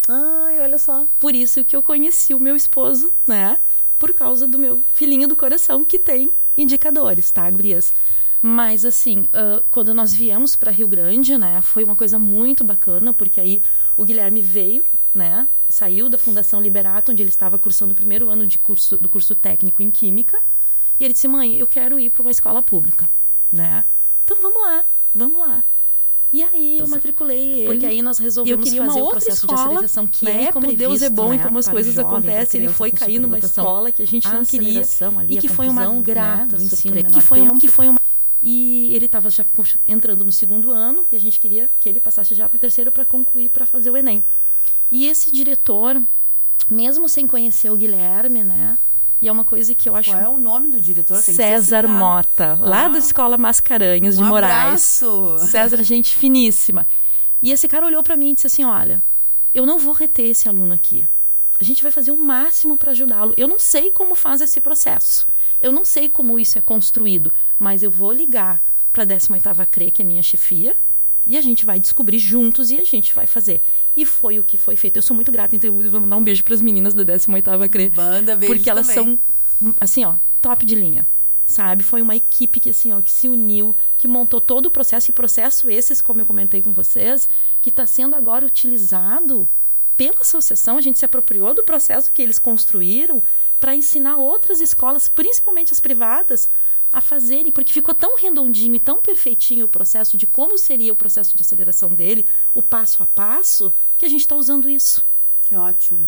Ai, 0.08 0.60
olha 0.62 0.78
só. 0.78 1.06
Por 1.20 1.34
isso 1.34 1.64
que 1.64 1.76
eu 1.76 1.82
conheci 1.82 2.34
o 2.34 2.40
meu 2.40 2.56
esposo, 2.56 3.14
né? 3.26 3.58
Por 3.98 4.14
causa 4.14 4.46
do 4.46 4.60
meu 4.60 4.82
filhinho 4.94 5.28
do 5.28 5.36
coração 5.36 5.84
que 5.86 5.98
tem 5.98 6.30
indicadores, 6.58 7.32
tá, 7.32 7.50
gurias? 7.50 7.94
Mas 8.42 8.86
assim, 8.86 9.26
ah, 9.34 9.64
quando 9.72 9.94
nós 9.94 10.14
viemos 10.14 10.56
para 10.56 10.70
Rio 10.72 10.88
Grande, 10.88 11.38
né, 11.38 11.60
foi 11.62 11.84
uma 11.84 11.96
coisa 11.96 12.20
muito 12.20 12.64
bacana, 12.64 13.14
porque 13.14 13.40
aí 13.40 13.62
o 13.98 14.06
Guilherme 14.06 14.42
veio 14.42 14.84
né? 15.16 15.48
Saiu 15.70 16.10
da 16.10 16.18
Fundação 16.18 16.62
Liberato, 16.62 17.12
onde 17.12 17.24
ele 17.24 17.30
estava 17.30 17.58
cursando 17.58 17.94
o 17.94 17.96
primeiro 17.96 18.30
ano 18.30 18.46
de 18.46 18.60
curso, 18.60 18.98
do 18.98 19.08
curso 19.08 19.34
técnico 19.34 19.82
em 19.82 19.90
Química. 19.90 20.40
E 21.00 21.04
ele 21.06 21.14
disse, 21.14 21.28
mãe, 21.28 21.56
eu 21.56 21.66
quero 21.66 21.98
ir 22.00 22.10
para 22.10 22.22
uma 22.22 22.32
escola 22.32 22.62
pública, 22.62 23.10
né? 23.52 23.86
Então 24.24 24.38
vamos 24.42 24.62
lá, 24.62 24.86
vamos 25.14 25.40
lá. 25.40 25.64
E 26.34 26.44
aí 26.44 26.80
eu 26.80 26.88
matriculei 26.88 27.62
ele. 27.62 27.68
Porque 27.68 27.86
aí 27.86 28.02
nós 28.02 28.18
resolvemos 28.18 28.66
queria 28.66 28.82
uma 28.82 28.92
fazer 28.92 29.02
o 29.02 29.10
processo 29.10 29.48
de 29.48 29.54
escola, 29.54 29.70
aceleração 29.70 30.08
que 30.08 30.26
né? 30.26 30.44
é 30.44 30.52
como 30.52 30.66
previsto, 30.66 30.90
Deus 30.90 31.02
é 31.02 31.10
bom 31.10 31.34
e 31.34 31.38
né, 31.38 31.44
como 31.44 31.58
as 31.58 31.66
para 31.66 31.74
coisas 31.74 31.98
a 31.98 32.02
acontecem, 32.02 32.62
ele 32.62 32.74
foi 32.74 32.92
cair 32.92 33.20
numa 33.20 33.40
escola 33.40 33.92
que 33.92 34.02
a 34.02 34.08
gente 34.08 34.28
A 34.28 34.34
não 34.34 34.44
queria 34.44 34.82
ali, 35.18 35.36
e 35.36 35.38
que 35.38 35.48
foi 35.48 35.70
uma 35.70 35.88
né, 35.88 36.02
grata 36.02 36.58
do 36.58 36.62
ensino 36.62 37.10
que 37.10 37.22
foi 37.22 37.40
tempo. 37.40 37.58
que 37.58 37.68
foi 37.70 37.88
uma 37.88 38.00
e 38.42 38.94
ele 38.94 39.06
estava 39.06 39.30
já 39.30 39.46
entrando 39.88 40.24
no 40.24 40.32
segundo 40.32 40.72
ano 40.72 41.06
e 41.12 41.16
a 41.16 41.20
gente 41.20 41.40
queria 41.40 41.72
que 41.80 41.88
ele 41.90 42.00
passasse 42.00 42.36
já 42.36 42.48
para 42.48 42.58
o 42.58 42.60
terceiro 42.60 42.92
para 42.92 43.06
concluir 43.06 43.50
para 43.50 43.66
fazer 43.66 43.90
o 43.90 43.98
Enem. 43.98 44.24
E 44.92 45.08
esse 45.08 45.32
diretor, 45.32 46.02
mesmo 46.70 47.08
sem 47.10 47.28
conhecer 47.28 47.70
o 47.70 47.78
Guilherme, 47.78 48.44
né? 48.44 48.78
E 49.22 49.28
é 49.28 49.32
uma 49.32 49.44
coisa 49.44 49.74
que 49.74 49.90
eu 49.90 49.96
acho 49.96 50.12
Qual 50.12 50.22
é 50.22 50.28
o 50.28 50.38
nome 50.38 50.68
do 50.68 50.80
diretor? 50.80 51.16
Tem 51.24 51.34
César. 51.36 51.88
Mota, 51.88 52.56
lá 52.62 52.86
Ah. 52.86 52.90
da 52.90 52.98
Escola 53.00 53.38
Mascaranhas 53.38 54.18
Um 54.20 54.24
de 54.24 54.30
Moraes. 54.30 55.02
abraço. 55.02 55.38
César, 55.48 55.82
gente 55.84 56.16
finíssima. 56.16 56.86
E 57.42 57.52
esse 57.52 57.68
cara 57.68 57.86
olhou 57.86 58.04
para 58.04 58.16
mim 58.16 58.32
e 58.32 58.36
disse 58.36 58.48
assim: 58.48 58.64
"Olha, 58.64 59.04
eu 59.54 59.66
não 59.66 59.80
vou 59.80 59.94
reter 59.94 60.26
esse 60.30 60.48
aluno 60.50 60.74
aqui. 60.74 61.08
A 61.60 61.64
gente 61.64 61.82
vai 61.82 61.92
fazer 61.92 62.12
o 62.12 62.18
máximo 62.18 62.78
para 62.78 62.92
ajudá-lo. 62.92 63.34
Eu 63.38 63.48
não 63.48 63.58
sei 63.58 63.90
como 63.90 64.14
faz 64.14 64.42
esse 64.42 64.60
processo. 64.60 65.26
Eu 65.62 65.72
não 65.72 65.86
sei 65.86 66.10
como 66.10 66.38
isso 66.38 66.58
é 66.58 66.62
construído, 66.62 67.32
mas 67.58 67.82
eu 67.82 67.90
vou 67.90 68.12
ligar 68.12 68.62
para 68.92 69.04
a 69.04 69.06
18ª 69.06 69.66
CRE, 69.66 69.90
que 69.90 70.02
é 70.02 70.06
minha 70.06 70.22
chefia, 70.22 70.76
e 71.26 71.38
a 71.38 71.42
gente 71.42 71.66
vai 71.66 71.80
descobrir 71.80 72.20
juntos 72.20 72.72
e 72.72 72.78
a 72.78 72.84
gente 72.84 73.14
vai 73.14 73.26
fazer. 73.26 73.62
E 73.96 74.06
foi 74.06 74.40
o 74.40 74.44
que 74.44 74.58
foi 74.58 74.76
feito. 74.76 74.98
Eu 74.98 75.02
sou 75.02 75.16
muito 75.16 75.32
grata, 75.32 75.56
então 75.56 75.68
eu 75.82 75.90
vou 75.90 76.02
mandar 76.02 76.18
um 76.18 76.24
beijo 76.24 76.44
para 76.44 76.54
as 76.54 76.62
meninas 76.62 76.94
da 76.94 77.04
18ª 77.04 77.70
CRE. 77.70 77.92
Manda 77.96 78.36
beijo 78.36 78.54
Porque 78.54 78.70
elas 78.70 78.88
também. 78.88 79.20
são, 79.60 79.76
assim, 79.80 80.06
ó, 80.06 80.16
top 80.42 80.66
de 80.66 80.76
linha. 80.76 81.08
Sabe? 81.48 81.84
Foi 81.84 82.02
uma 82.02 82.16
equipe 82.16 82.60
que, 82.60 82.72
assim, 82.72 82.92
ó, 82.92 83.02
que 83.02 83.12
se 83.12 83.30
uniu, 83.30 83.76
que 84.00 84.08
montou 84.08 84.42
todo 84.42 84.66
o 84.66 84.72
processo. 84.72 85.12
E 85.12 85.14
processo 85.14 85.70
esses, 85.70 86.02
como 86.02 86.22
eu 86.22 86.26
comentei 86.26 86.60
com 86.60 86.74
vocês, 86.74 87.30
que 87.62 87.70
está 87.70 87.86
sendo 87.86 88.16
agora 88.16 88.46
utilizado 88.46 89.48
pela 89.96 90.22
associação. 90.22 90.78
A 90.78 90.82
gente 90.82 90.98
se 90.98 91.06
apropriou 91.06 91.54
do 91.54 91.64
processo 91.64 92.12
que 92.12 92.22
eles 92.22 92.40
construíram 92.40 93.22
para 93.60 93.76
ensinar 93.76 94.18
outras 94.18 94.60
escolas, 94.60 95.08
principalmente 95.08 95.72
as 95.72 95.80
privadas, 95.80 96.50
a 96.96 97.02
fazerem, 97.02 97.52
porque 97.52 97.74
ficou 97.74 97.94
tão 97.94 98.16
redondinho 98.16 98.74
e 98.74 98.80
tão 98.80 99.02
perfeitinho 99.02 99.66
o 99.66 99.70
processo 99.70 100.16
de 100.16 100.26
como 100.26 100.58
seria 100.58 100.94
o 100.94 100.96
processo 100.96 101.36
de 101.36 101.42
aceleração 101.42 101.90
dele, 101.90 102.26
o 102.54 102.62
passo 102.62 103.04
a 103.04 103.06
passo, 103.06 103.74
que 103.98 104.06
a 104.06 104.10
gente 104.10 104.22
está 104.22 104.34
usando 104.34 104.70
isso. 104.70 105.06
Que 105.44 105.58
ótimo. 105.58 106.08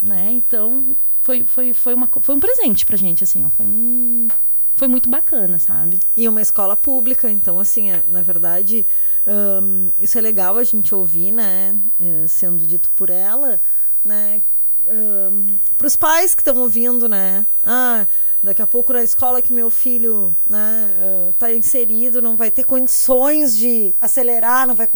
Né? 0.00 0.30
Então, 0.30 0.96
foi, 1.20 1.44
foi, 1.44 1.74
foi, 1.74 1.92
uma, 1.92 2.08
foi 2.18 2.34
um 2.34 2.40
presente 2.40 2.86
pra 2.86 2.96
gente, 2.96 3.22
assim, 3.22 3.44
ó, 3.44 3.50
foi 3.50 3.66
um. 3.66 4.28
Foi 4.74 4.88
muito 4.88 5.10
bacana, 5.10 5.58
sabe? 5.58 6.00
E 6.16 6.26
uma 6.26 6.40
escola 6.40 6.74
pública, 6.74 7.30
então, 7.30 7.60
assim, 7.60 7.90
é, 7.90 8.02
na 8.08 8.22
verdade, 8.22 8.86
hum, 9.62 9.90
isso 9.98 10.16
é 10.16 10.22
legal 10.22 10.56
a 10.56 10.64
gente 10.64 10.94
ouvir, 10.94 11.30
né? 11.30 11.78
é, 12.00 12.26
sendo 12.26 12.66
dito 12.66 12.90
por 12.96 13.10
ela, 13.10 13.60
né? 14.02 14.40
para 15.76 15.86
os 15.86 15.96
pais 15.96 16.34
que 16.34 16.40
estão 16.40 16.56
ouvindo, 16.56 17.08
né? 17.08 17.46
Ah, 17.62 18.06
daqui 18.42 18.62
a 18.62 18.66
pouco 18.66 18.92
na 18.92 19.02
escola 19.02 19.42
que 19.42 19.52
meu 19.52 19.70
filho 19.70 20.34
né, 20.48 20.90
está 21.30 21.52
inserido, 21.52 22.22
não 22.22 22.36
vai 22.36 22.50
ter 22.50 22.64
condições 22.64 23.56
de 23.56 23.94
acelerar, 24.00 24.66
não 24.66 24.74
vai 24.74 24.88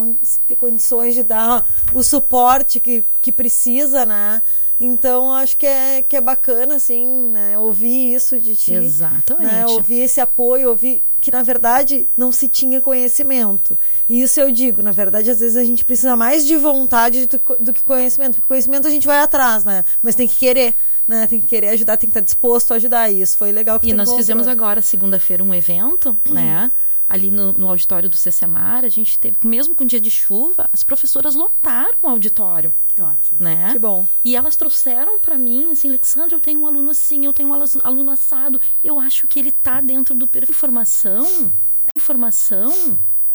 ter 0.46 0.56
condições 0.56 1.14
de 1.14 1.22
dar 1.22 1.66
o 1.92 2.02
suporte 2.02 2.80
que, 2.80 3.04
que 3.20 3.30
precisa, 3.30 4.06
né? 4.06 4.40
Então, 4.78 5.32
acho 5.32 5.56
que 5.56 5.66
é, 5.66 6.02
que 6.02 6.16
é 6.16 6.20
bacana, 6.20 6.76
assim, 6.76 7.30
né? 7.30 7.58
Ouvir 7.58 8.14
isso 8.14 8.40
de 8.40 8.56
ti. 8.56 8.74
Exatamente. 8.74 9.52
Né? 9.52 9.66
Ouvir 9.66 10.00
esse 10.00 10.20
apoio, 10.20 10.68
ouvir 10.68 11.02
que, 11.20 11.30
na 11.30 11.42
verdade, 11.42 12.06
não 12.16 12.30
se 12.30 12.48
tinha 12.48 12.80
conhecimento. 12.80 13.78
E 14.08 14.20
isso 14.20 14.40
eu 14.40 14.52
digo, 14.52 14.82
na 14.82 14.92
verdade, 14.92 15.30
às 15.30 15.40
vezes 15.40 15.56
a 15.56 15.64
gente 15.64 15.84
precisa 15.84 16.14
mais 16.16 16.44
de 16.44 16.56
vontade 16.56 17.26
do, 17.26 17.40
do 17.60 17.72
que 17.72 17.82
conhecimento. 17.82 18.34
Porque 18.34 18.48
conhecimento 18.48 18.86
a 18.86 18.90
gente 18.90 19.06
vai 19.06 19.20
atrás, 19.20 19.64
né? 19.64 19.84
Mas 20.02 20.14
tem 20.14 20.28
que 20.28 20.36
querer, 20.36 20.74
né? 21.06 21.26
Tem 21.26 21.40
que 21.40 21.46
querer 21.46 21.68
ajudar, 21.68 21.96
tem 21.96 22.08
que 22.08 22.12
estar 22.12 22.20
disposto 22.24 22.72
a 22.72 22.76
ajudar. 22.76 23.10
E 23.10 23.20
isso 23.20 23.36
foi 23.38 23.52
legal 23.52 23.78
que 23.80 23.88
E 23.88 23.92
nós 23.92 24.08
encontrou. 24.08 24.18
fizemos 24.18 24.46
agora, 24.48 24.80
segunda-feira, 24.82 25.42
um 25.42 25.54
evento, 25.54 26.16
né? 26.28 26.70
Ali 27.06 27.30
no, 27.30 27.52
no 27.52 27.68
auditório 27.68 28.08
do 28.08 28.16
CCMAR, 28.16 28.82
a 28.82 28.88
gente 28.88 29.18
teve, 29.18 29.36
mesmo 29.44 29.74
com 29.74 29.84
dia 29.84 30.00
de 30.00 30.10
chuva, 30.10 30.70
as 30.72 30.82
professoras 30.82 31.34
lotaram 31.34 31.94
o 32.02 32.08
auditório. 32.08 32.72
Que 32.94 33.02
ótimo. 33.02 33.42
Né? 33.42 33.72
Que 33.72 33.78
bom. 33.78 34.06
E 34.24 34.34
elas 34.34 34.56
trouxeram 34.56 35.18
para 35.20 35.36
mim, 35.36 35.70
assim, 35.72 35.88
Alexandre, 35.88 36.34
eu 36.34 36.40
tenho 36.40 36.60
um 36.60 36.66
aluno 36.66 36.90
assim, 36.92 37.26
eu 37.26 37.32
tenho 37.34 37.50
um 37.50 37.52
alu- 37.52 37.64
aluno 37.82 38.10
assado. 38.10 38.58
Eu 38.82 38.98
acho 38.98 39.26
que 39.28 39.38
ele 39.38 39.52
tá 39.52 39.82
dentro 39.82 40.14
do 40.14 40.26
perfil. 40.26 40.54
Informação, 40.54 41.52
informação, 41.94 42.72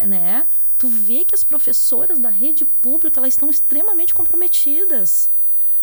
né? 0.08 0.46
Tu 0.78 0.88
vê 0.88 1.26
que 1.26 1.36
as 1.36 1.44
professoras 1.44 2.20
da 2.20 2.30
rede 2.30 2.66
pública, 2.66 3.20
elas 3.20 3.34
estão 3.34 3.50
extremamente 3.50 4.14
comprometidas, 4.14 5.30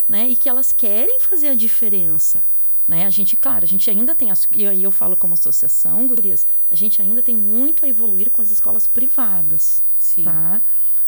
né? 0.08 0.28
E 0.28 0.36
que 0.36 0.48
elas 0.48 0.72
querem 0.72 1.20
fazer 1.20 1.48
a 1.48 1.54
diferença. 1.54 2.42
Né? 2.86 3.04
A 3.04 3.10
gente, 3.10 3.36
claro, 3.36 3.64
a 3.64 3.68
gente 3.68 3.90
ainda 3.90 4.14
tem, 4.14 4.30
as, 4.30 4.46
e 4.52 4.66
aí 4.66 4.82
eu 4.82 4.92
falo 4.92 5.16
como 5.16 5.34
associação, 5.34 6.06
gurias, 6.06 6.46
a 6.70 6.74
gente 6.74 7.02
ainda 7.02 7.22
tem 7.22 7.36
muito 7.36 7.84
a 7.84 7.88
evoluir 7.88 8.30
com 8.30 8.40
as 8.40 8.50
escolas 8.50 8.86
privadas. 8.86 9.82
Sim. 9.98 10.22
Tá? 10.22 10.62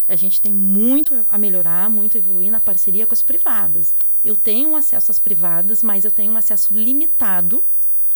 A 0.09 0.17
gente 0.17 0.41
tem 0.41 0.53
muito 0.53 1.25
a 1.29 1.39
melhorar, 1.39 1.89
muito 1.91 2.17
a 2.17 2.19
evoluir 2.19 2.51
na 2.51 2.59
parceria 2.59 3.07
com 3.07 3.13
as 3.13 3.23
privadas. 3.23 3.95
Eu 4.25 4.35
tenho 4.35 4.75
acesso 4.75 5.11
às 5.11 5.19
privadas, 5.19 5.83
mas 5.83 6.05
eu 6.05 6.11
tenho 6.11 6.33
um 6.33 6.37
acesso 6.37 6.73
limitado, 6.73 7.63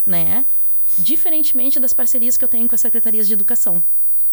né? 0.04 0.46
Diferentemente 0.98 1.78
das 1.78 1.92
parcerias 1.92 2.36
que 2.36 2.44
eu 2.44 2.48
tenho 2.48 2.66
com 2.66 2.74
as 2.74 2.80
secretarias 2.80 3.26
de 3.28 3.34
educação, 3.34 3.82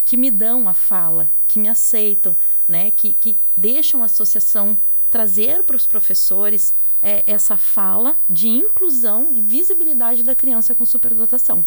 que 0.05 0.15
me 0.15 0.31
dão 0.31 0.69
a 0.69 0.73
fala, 0.73 1.29
que 1.47 1.59
me 1.59 1.67
aceitam, 1.67 2.35
né? 2.65 2.91
Que, 2.91 3.13
que 3.13 3.37
deixam 3.57 4.01
a 4.01 4.05
associação 4.05 4.77
trazer 5.09 5.63
para 5.63 5.75
os 5.75 5.87
professores 5.87 6.75
é, 7.01 7.23
essa 7.25 7.57
fala 7.57 8.19
de 8.29 8.47
inclusão 8.47 9.31
e 9.31 9.41
visibilidade 9.41 10.23
da 10.23 10.35
criança 10.35 10.75
com 10.75 10.85
superdotação. 10.85 11.65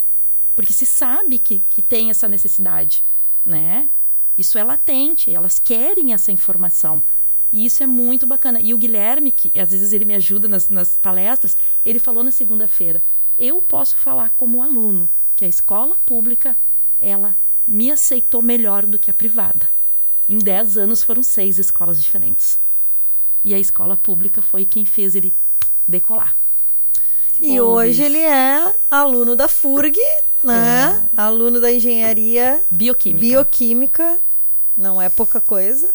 Porque 0.55 0.73
se 0.73 0.87
sabe 0.87 1.39
que, 1.39 1.61
que 1.71 1.81
tem 1.81 2.11
essa 2.11 2.29
necessidade, 2.29 3.03
né? 3.45 3.89
Isso 4.37 4.59
é 4.59 4.65
latente, 4.65 5.33
elas 5.33 5.59
querem 5.59 6.13
essa 6.13 6.33
informação. 6.33 7.03
E 7.53 7.67
isso 7.67 7.83
é 7.83 7.87
muito 7.87 8.27
bacana. 8.27 8.61
E 8.61 8.73
o 8.73 8.79
Guilherme, 8.79 9.31
que 9.31 9.53
às 9.59 9.71
vezes 9.71 9.93
ele 9.93 10.05
me 10.05 10.15
ajuda 10.15 10.49
nas, 10.49 10.69
nas 10.69 10.99
palestras, 10.99 11.57
ele 11.85 11.99
falou 11.99 12.25
na 12.25 12.31
segunda-feira: 12.31 13.03
eu 13.39 13.61
posso 13.61 13.97
falar 13.97 14.31
como 14.31 14.63
aluno 14.63 15.09
que 15.37 15.45
a 15.45 15.49
escola 15.49 15.99
pública 16.05 16.57
ela 16.99 17.37
me 17.67 17.91
aceitou 17.91 18.43
melhor 18.43 18.87
do 18.87 18.99
que 18.99 19.11
a 19.11 19.15
privada. 19.15 19.69
Em 20.29 20.39
10 20.39 20.79
anos 20.79 21.03
foram 21.03 21.23
seis 21.23 21.59
escolas 21.59 22.03
diferentes. 22.03 22.61
E 23.45 23.55
a 23.55 23.59
escola 23.59 23.97
pública 23.97 24.41
foi 24.41 24.65
quem 24.65 24.85
fez 24.85 25.15
ele 25.15 25.35
decolar. 25.87 26.37
E 27.41 27.59
bom 27.59 27.65
hoje 27.65 27.93
isso. 27.93 28.03
ele 28.03 28.19
é 28.19 28.73
aluno 28.91 29.35
da 29.35 29.49
FURG, 29.49 29.99
né? 30.45 31.07
Aluno 31.17 31.61
da 31.61 31.73
engenharia 31.73 32.63
Bioquímica. 32.71 33.21
bioquímica. 33.21 34.21
Não 34.77 35.03
é 35.03 35.09
pouca 35.09 35.41
coisa. 35.41 35.93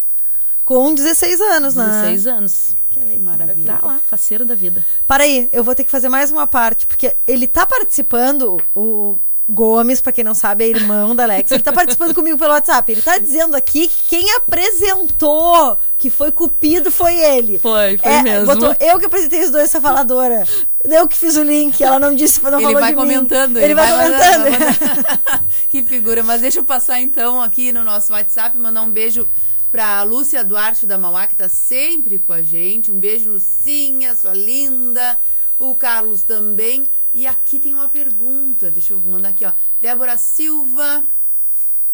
Com 0.64 0.94
16 0.94 1.40
anos, 1.40 1.74
né? 1.74 1.84
16 1.84 2.26
anos. 2.26 2.76
Que 2.90 3.00
legal. 3.00 3.20
Maravilha. 3.36 3.78
Tá 3.78 3.86
lá, 3.86 4.00
faceiro 4.06 4.44
da 4.44 4.54
vida. 4.54 4.84
Para 5.06 5.24
aí, 5.24 5.48
eu 5.52 5.64
vou 5.64 5.74
ter 5.74 5.84
que 5.84 5.90
fazer 5.90 6.10
mais 6.10 6.30
uma 6.30 6.46
parte, 6.46 6.86
porque 6.86 7.16
ele 7.26 7.46
tá 7.46 7.64
participando, 7.64 8.60
o 8.74 9.18
Gomes, 9.50 10.00
pra 10.02 10.12
quem 10.12 10.22
não 10.22 10.34
sabe, 10.34 10.64
é 10.64 10.68
irmão 10.68 11.16
da 11.16 11.22
Alex, 11.22 11.50
ele 11.50 11.62
tá 11.62 11.72
participando 11.72 12.14
comigo 12.14 12.36
pelo 12.36 12.50
WhatsApp. 12.52 12.92
Ele 12.92 13.00
tá 13.00 13.16
dizendo 13.18 13.54
aqui 13.56 13.88
que 13.88 14.02
quem 14.08 14.30
apresentou 14.34 15.78
que 15.96 16.10
foi 16.10 16.30
cupido 16.30 16.90
foi 16.90 17.14
ele. 17.16 17.58
Foi, 17.58 17.96
foi 17.98 18.12
É, 18.12 18.22
mesmo. 18.22 18.46
botou, 18.46 18.76
eu 18.78 18.98
que 18.98 19.06
apresentei 19.06 19.42
os 19.44 19.50
dois, 19.50 19.64
essa 19.64 19.80
faladora. 19.80 20.44
Eu 20.84 21.08
que 21.08 21.16
fiz 21.16 21.36
o 21.36 21.42
link, 21.42 21.82
ela 21.82 21.98
não 21.98 22.14
disse, 22.14 22.42
não 22.42 22.52
Ele 22.58 22.62
falou 22.62 22.80
vai 22.80 22.90
de 22.92 22.96
mim. 22.96 23.02
comentando. 23.02 23.56
Ele, 23.56 23.74
vai, 23.74 23.90
mandando, 23.90 24.44
comentando. 24.44 24.50
vai 24.50 24.60
mandando. 24.60 25.44
que 25.68 25.82
figura. 25.82 26.22
Mas 26.22 26.40
deixa 26.40 26.60
eu 26.60 26.64
passar 26.64 27.00
então 27.00 27.42
aqui 27.42 27.72
no 27.72 27.82
nosso 27.84 28.12
WhatsApp, 28.12 28.56
mandar 28.58 28.82
um 28.82 28.90
beijo 28.90 29.26
pra 29.72 30.02
Lúcia 30.02 30.44
Duarte 30.44 30.86
da 30.86 30.96
Mauá, 30.96 31.26
que 31.26 31.34
tá 31.36 31.48
sempre 31.48 32.18
com 32.18 32.32
a 32.32 32.42
gente. 32.42 32.92
Um 32.92 32.98
beijo, 32.98 33.30
Lucinha, 33.30 34.14
sua 34.14 34.34
linda. 34.34 35.18
O 35.58 35.74
Carlos 35.74 36.22
também. 36.22 36.86
E 37.12 37.26
aqui 37.26 37.58
tem 37.58 37.74
uma 37.74 37.88
pergunta. 37.88 38.70
Deixa 38.70 38.92
eu 38.92 39.00
mandar 39.00 39.30
aqui, 39.30 39.44
ó. 39.44 39.52
Débora 39.80 40.16
Silva. 40.16 41.02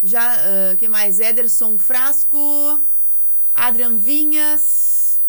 Já, 0.03 0.35
ah, 0.35 0.77
quem 0.79 0.89
mais? 0.89 1.21
Ederson 1.21 1.79
Frasco. 1.79 2.81
Adrian 3.55 3.97
Vinhas. 3.97 5.21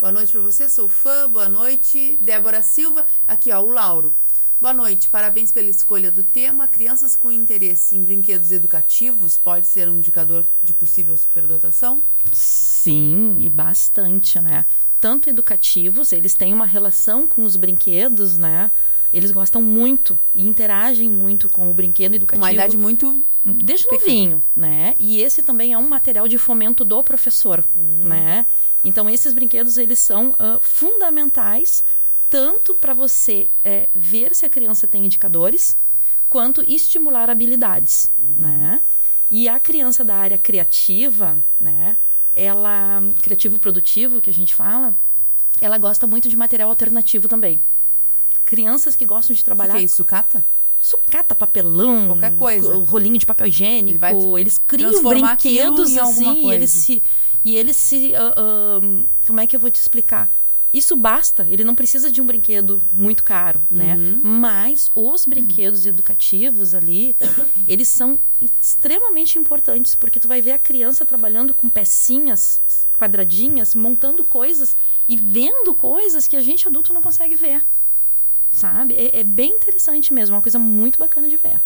Boa 0.00 0.12
noite 0.12 0.32
para 0.32 0.40
você, 0.40 0.68
sou 0.68 0.88
fã. 0.88 1.28
Boa 1.28 1.48
noite. 1.48 2.18
Débora 2.20 2.62
Silva. 2.62 3.06
Aqui, 3.28 3.52
ó, 3.52 3.60
o 3.60 3.68
Lauro. 3.68 4.14
Boa 4.58 4.72
noite, 4.72 5.10
parabéns 5.10 5.52
pela 5.52 5.68
escolha 5.68 6.10
do 6.10 6.22
tema. 6.22 6.66
Crianças 6.66 7.14
com 7.14 7.30
interesse 7.30 7.94
em 7.94 8.02
brinquedos 8.02 8.52
educativos 8.52 9.36
pode 9.36 9.66
ser 9.66 9.86
um 9.86 9.96
indicador 9.96 10.46
de 10.62 10.72
possível 10.72 11.14
superdotação? 11.14 12.02
Sim, 12.32 13.36
e 13.38 13.50
bastante, 13.50 14.40
né? 14.40 14.64
tanto 15.00 15.28
educativos, 15.30 16.12
eles 16.12 16.34
têm 16.34 16.52
uma 16.52 16.66
relação 16.66 17.26
com 17.26 17.44
os 17.44 17.56
brinquedos, 17.56 18.36
né? 18.36 18.70
Eles 19.12 19.30
gostam 19.30 19.62
muito 19.62 20.18
e 20.34 20.46
interagem 20.46 21.10
muito 21.10 21.48
com 21.48 21.70
o 21.70 21.74
brinquedo 21.74 22.14
educativo. 22.14 22.44
Uma 22.44 22.52
idade 22.52 22.76
muito 22.76 23.24
Desde 23.44 23.86
novinho, 23.88 24.42
né? 24.56 24.96
E 24.98 25.22
esse 25.22 25.40
também 25.40 25.72
é 25.72 25.78
um 25.78 25.88
material 25.88 26.26
de 26.26 26.36
fomento 26.36 26.84
do 26.84 27.00
professor, 27.04 27.64
né? 27.76 28.44
Então, 28.84 29.08
esses 29.08 29.32
brinquedos, 29.32 29.78
eles 29.78 30.00
são 30.00 30.34
ah, 30.36 30.58
fundamentais 30.60 31.84
tanto 32.28 32.74
para 32.74 32.92
você 32.92 33.48
eh, 33.64 33.88
ver 33.94 34.34
se 34.34 34.44
a 34.44 34.48
criança 34.48 34.88
tem 34.88 35.06
indicadores, 35.06 35.76
quanto 36.28 36.60
estimular 36.68 37.30
habilidades, 37.30 38.10
né? 38.36 38.80
E 39.30 39.48
a 39.48 39.60
criança 39.60 40.04
da 40.04 40.16
área 40.16 40.36
criativa, 40.36 41.38
né? 41.60 41.96
Ela, 42.34 43.00
criativo 43.22 43.60
produtivo, 43.60 44.20
que 44.20 44.28
a 44.28 44.34
gente 44.34 44.56
fala, 44.56 44.92
ela 45.60 45.78
gosta 45.78 46.06
muito 46.06 46.28
de 46.28 46.36
material 46.36 46.68
alternativo 46.68 47.28
também. 47.28 47.60
Crianças 48.46 48.96
que 48.96 49.04
gostam 49.04 49.34
de 49.34 49.40
O 49.40 49.42
que, 49.42 49.44
trabalhar 49.44 49.78
é 49.78 49.82
isso, 49.82 49.96
sucata? 49.96 50.42
sucata, 50.80 51.34
papelão, 51.34 52.06
Qualquer 52.08 52.34
coisa. 52.36 52.72
co- 52.72 52.78
rolinho 52.84 53.18
de 53.18 53.26
papel 53.26 53.48
higiênico, 53.48 54.38
eles 54.38 54.56
criam 54.56 55.02
brinquedos 55.02 55.96
assim, 55.98 56.46
e 56.46 56.52
eles 56.52 56.70
se 56.70 57.02
e 57.44 57.56
eles 57.56 57.76
se 57.76 58.14
ah, 58.14 58.34
ah, 58.36 59.04
como 59.26 59.40
é 59.40 59.46
que 59.46 59.54
eu 59.56 59.60
vou 59.60 59.70
te 59.70 59.80
explicar? 59.80 60.30
Isso 60.72 60.94
basta, 60.94 61.46
ele 61.48 61.64
não 61.64 61.74
precisa 61.74 62.10
de 62.10 62.20
um 62.20 62.26
brinquedo 62.26 62.82
muito 62.92 63.24
caro, 63.24 63.60
né? 63.70 63.96
Uhum. 63.96 64.20
Mas 64.22 64.90
os 64.94 65.24
brinquedos 65.24 65.86
educativos 65.86 66.74
ali, 66.74 67.16
eles 67.66 67.88
são 67.88 68.18
extremamente 68.42 69.38
importantes, 69.38 69.94
porque 69.94 70.20
tu 70.20 70.28
vai 70.28 70.42
ver 70.42 70.52
a 70.52 70.58
criança 70.58 71.06
trabalhando 71.06 71.54
com 71.54 71.68
pecinhas 71.70 72.60
quadradinhas, 72.98 73.74
montando 73.74 74.22
coisas 74.24 74.76
e 75.08 75.16
vendo 75.16 75.72
coisas 75.74 76.28
que 76.28 76.36
a 76.36 76.42
gente 76.42 76.66
adulto 76.68 76.92
não 76.92 77.00
consegue 77.00 77.34
ver 77.36 77.64
sabe? 78.56 78.94
É, 78.94 79.20
é 79.20 79.24
bem 79.24 79.52
interessante 79.52 80.12
mesmo, 80.12 80.34
é 80.34 80.36
uma 80.36 80.42
coisa 80.42 80.58
muito 80.58 80.98
bacana 80.98 81.28
de 81.28 81.36
ver. 81.36 81.60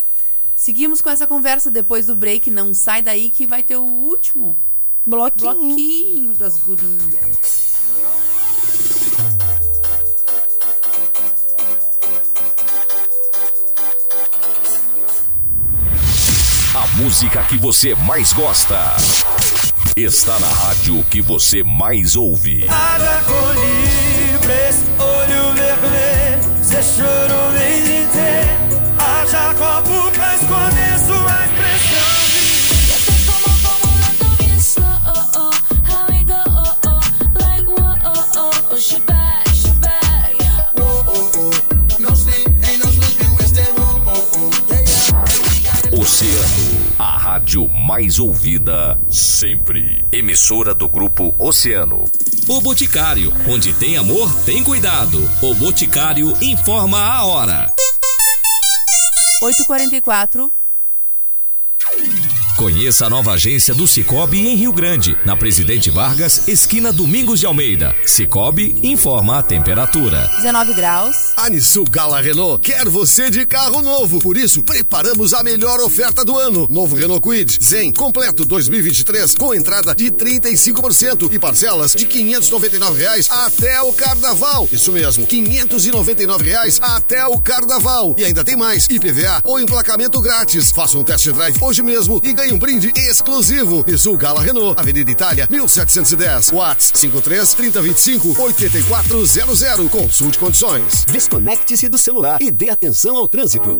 Seguimos 0.54 1.00
com 1.00 1.08
essa 1.08 1.26
conversa 1.26 1.70
depois 1.70 2.06
do 2.06 2.14
break. 2.14 2.50
Não 2.50 2.74
sai 2.74 3.00
daí 3.00 3.30
que 3.30 3.46
vai 3.46 3.62
ter 3.62 3.76
o 3.76 3.82
último 3.82 4.56
Bloquinho. 5.06 5.54
bloquinho 5.54 6.34
das 6.34 6.58
gurias. 6.58 7.70
A 16.74 16.86
música 16.98 17.42
que 17.44 17.56
você 17.56 17.94
mais 17.94 18.32
gosta 18.34 18.96
está 19.96 20.38
na 20.38 20.46
rádio 20.46 21.02
que 21.10 21.22
você 21.22 21.62
mais 21.62 22.16
ouve. 22.16 22.66
Haja 22.68 23.39
cê 26.82 27.02
chorou 27.02 27.50
vem 27.52 27.82
dizer. 27.82 28.58
Haja 28.98 29.54
copo 29.54 30.10
pra 30.12 30.34
esconder 30.34 30.98
sua 31.06 31.44
expressão. 31.44 32.20
Oceano, 46.00 46.69
a 47.00 47.16
rádio 47.16 47.66
mais 47.66 48.18
ouvida 48.18 49.00
sempre. 49.08 50.04
Emissora 50.12 50.74
do 50.74 50.86
grupo 50.86 51.34
Oceano. 51.38 52.04
O 52.46 52.60
Boticário, 52.60 53.32
onde 53.48 53.72
tem 53.72 53.96
amor, 53.96 54.30
tem 54.44 54.62
cuidado. 54.62 55.18
O 55.40 55.54
Boticário 55.54 56.36
informa 56.42 57.00
a 57.00 57.24
hora. 57.24 57.72
8h44. 59.42 60.50
Conheça 62.60 63.06
a 63.06 63.10
nova 63.10 63.32
agência 63.32 63.74
do 63.74 63.88
Cicobi 63.88 64.46
em 64.46 64.54
Rio 64.54 64.70
Grande, 64.70 65.16
na 65.24 65.34
Presidente 65.34 65.88
Vargas, 65.88 66.46
esquina 66.46 66.92
Domingos 66.92 67.40
de 67.40 67.46
Almeida. 67.46 67.96
Cicobi 68.04 68.76
informa 68.82 69.38
a 69.38 69.42
temperatura. 69.42 70.30
19 70.36 70.74
graus. 70.74 71.32
Anisul 71.38 71.86
Gala 71.88 72.20
Renault 72.20 72.60
quer 72.60 72.86
você 72.86 73.30
de 73.30 73.46
carro 73.46 73.80
novo. 73.80 74.18
Por 74.18 74.36
isso, 74.36 74.62
preparamos 74.62 75.32
a 75.32 75.42
melhor 75.42 75.80
oferta 75.80 76.22
do 76.22 76.38
ano. 76.38 76.66
Novo 76.68 76.96
Renault 76.96 77.22
Kwid 77.22 77.58
Zen 77.64 77.94
completo 77.94 78.44
2023 78.44 79.36
com 79.36 79.54
entrada 79.54 79.94
de 79.94 80.10
35% 80.10 81.32
e 81.32 81.38
parcelas 81.38 81.94
de 81.94 82.04
599 82.04 83.00
reais 83.00 83.26
até 83.30 83.80
o 83.80 83.90
carnaval. 83.94 84.68
Isso 84.70 84.92
mesmo, 84.92 85.26
599 85.26 86.44
reais 86.44 86.78
até 86.82 87.26
o 87.26 87.38
carnaval. 87.38 88.14
E 88.18 88.24
ainda 88.26 88.44
tem 88.44 88.54
mais, 88.54 88.86
IPVA 88.90 89.40
ou 89.44 89.58
emplacamento 89.58 90.20
grátis. 90.20 90.70
Faça 90.70 90.98
um 90.98 91.02
test 91.02 91.26
drive 91.30 91.56
hoje 91.62 91.82
mesmo 91.82 92.20
e 92.22 92.34
ganhe 92.34 92.49
um 92.52 92.58
brinde 92.58 92.92
exclusivo. 92.96 93.84
Isul 93.86 94.16
Gala 94.16 94.42
Renault, 94.42 94.80
Avenida 94.80 95.10
Itália, 95.10 95.46
1710. 95.50 96.52
Whats 96.52 96.92
53 96.94 97.54
3025 97.54 98.42
8400. 98.42 99.88
Consulte 99.88 100.38
condições. 100.38 101.04
Desconecte-se 101.04 101.88
do 101.88 101.98
celular 101.98 102.40
e 102.40 102.50
dê 102.50 102.70
atenção 102.70 103.16
ao 103.16 103.28
trânsito. 103.28 103.78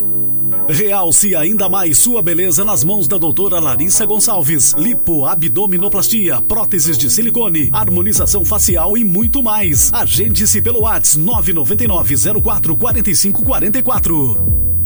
Realce 0.69 1.35
ainda 1.35 1.69
mais 1.69 1.99
sua 1.99 2.23
beleza 2.23 2.65
nas 2.65 2.85
mãos 2.85 3.09
da 3.09 3.19
doutora 3.19 3.59
Larissa 3.59 4.07
Gonçalves. 4.07 4.73
Lipo, 4.75 5.27
abdominoplastia, 5.27 6.41
próteses 6.43 6.97
de 6.97 7.11
silicone, 7.11 7.71
harmonização 7.73 8.45
facial 8.45 8.97
e 8.97 9.03
muito 9.03 9.43
mais. 9.43 9.93
Agende-se 9.93 10.63
pelo 10.63 10.83
WhatsApp 10.83 11.19
999 11.19 12.41
04 12.41 12.77
45 12.77 13.45
44. 13.45 14.80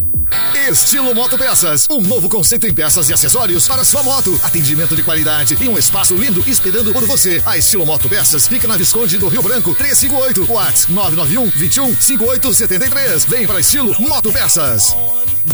Estilo 0.70 1.14
Moto 1.14 1.36
Peças, 1.36 1.86
um 1.90 2.00
novo 2.00 2.28
conceito 2.28 2.66
em 2.66 2.72
peças 2.72 3.08
e 3.08 3.12
acessórios 3.12 3.68
para 3.68 3.84
sua 3.84 4.02
moto. 4.02 4.38
Atendimento 4.42 4.96
de 4.96 5.02
qualidade 5.02 5.56
e 5.60 5.68
um 5.68 5.78
espaço 5.78 6.14
lindo 6.14 6.42
esperando 6.46 6.92
por 6.92 7.04
você. 7.04 7.42
A 7.44 7.58
Estilo 7.58 7.84
Moto 7.84 8.08
Peças 8.08 8.46
fica 8.46 8.66
na 8.66 8.76
Visconde 8.76 9.18
do 9.18 9.28
Rio 9.28 9.42
Branco, 9.42 9.74
358. 9.74 10.50
Whats 10.50 10.88
991 10.88 11.50
21 11.50 11.96
5873. 12.00 13.24
Vem 13.26 13.46
para 13.46 13.60
Estilo 13.60 13.94
Moto 14.00 14.32
Peças. 14.32 14.94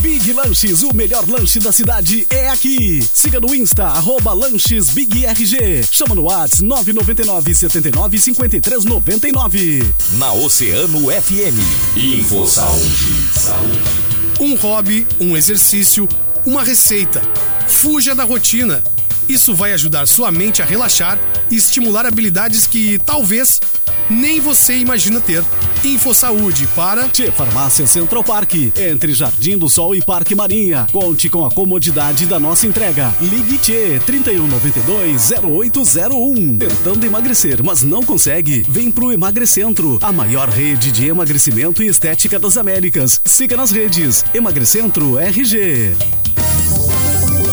Big 0.00 0.32
Lanches, 0.32 0.82
o 0.82 0.94
melhor 0.94 1.28
lanche 1.28 1.58
da 1.58 1.72
cidade 1.72 2.26
é 2.30 2.48
aqui. 2.48 3.02
Siga 3.12 3.40
no 3.40 3.52
Insta, 3.54 3.86
arroba 3.86 4.32
lanches 4.32 4.90
Big 4.90 5.26
RG. 5.26 5.82
Chama 5.90 6.14
no 6.14 6.22
WhatsApp 6.22 6.62
999 6.62 7.54
79 7.54 8.18
53 8.18 8.84
99. 8.84 9.92
Na 10.12 10.32
Oceano 10.32 11.10
FM. 11.10 11.96
Info 11.96 12.46
Saúde. 12.46 13.28
Saúde. 13.34 14.09
Um 14.40 14.54
hobby, 14.54 15.06
um 15.20 15.36
exercício, 15.36 16.08
uma 16.46 16.62
receita. 16.62 17.20
Fuja 17.68 18.14
da 18.14 18.24
rotina. 18.24 18.82
Isso 19.30 19.54
vai 19.54 19.72
ajudar 19.72 20.06
sua 20.08 20.32
mente 20.32 20.60
a 20.60 20.64
relaxar 20.64 21.16
e 21.48 21.54
estimular 21.54 22.04
habilidades 22.04 22.66
que 22.66 22.98
talvez 22.98 23.60
nem 24.10 24.40
você 24.40 24.76
imagina 24.76 25.20
ter. 25.20 25.44
Info 25.84 26.12
Saúde 26.12 26.66
para 26.74 27.08
Tchê 27.08 27.30
Farmácia 27.30 27.86
Central 27.86 28.24
Park, 28.24 28.54
entre 28.76 29.14
Jardim 29.14 29.56
do 29.56 29.68
Sol 29.68 29.94
e 29.94 30.02
Parque 30.02 30.34
Marinha. 30.34 30.88
Conte 30.90 31.28
com 31.28 31.46
a 31.46 31.50
comodidade 31.50 32.26
da 32.26 32.40
nossa 32.40 32.66
entrega. 32.66 33.14
Ligue 33.20 33.56
Tchê 33.58 34.00
3192-0801. 34.04 36.58
Tentando 36.58 37.06
emagrecer, 37.06 37.62
mas 37.62 37.84
não 37.84 38.02
consegue? 38.02 38.66
Vem 38.68 38.90
pro 38.90 39.12
Emagrecentro, 39.12 39.96
a 40.02 40.10
maior 40.10 40.48
rede 40.48 40.90
de 40.90 41.06
emagrecimento 41.06 41.84
e 41.84 41.86
estética 41.86 42.36
das 42.36 42.56
Américas. 42.56 43.20
Siga 43.24 43.56
nas 43.56 43.70
redes 43.70 44.24
Emagrecentro 44.34 45.20
RG. 45.20 45.94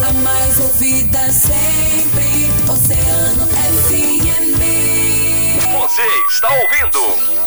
A 0.08 0.14
mais 0.14 0.60
ouvida 0.60 1.32
sempre, 1.34 2.50
Oceano 2.72 3.46
FM. 3.48 4.58
Você 5.74 6.02
está 6.30 6.50
ouvindo? 6.54 7.47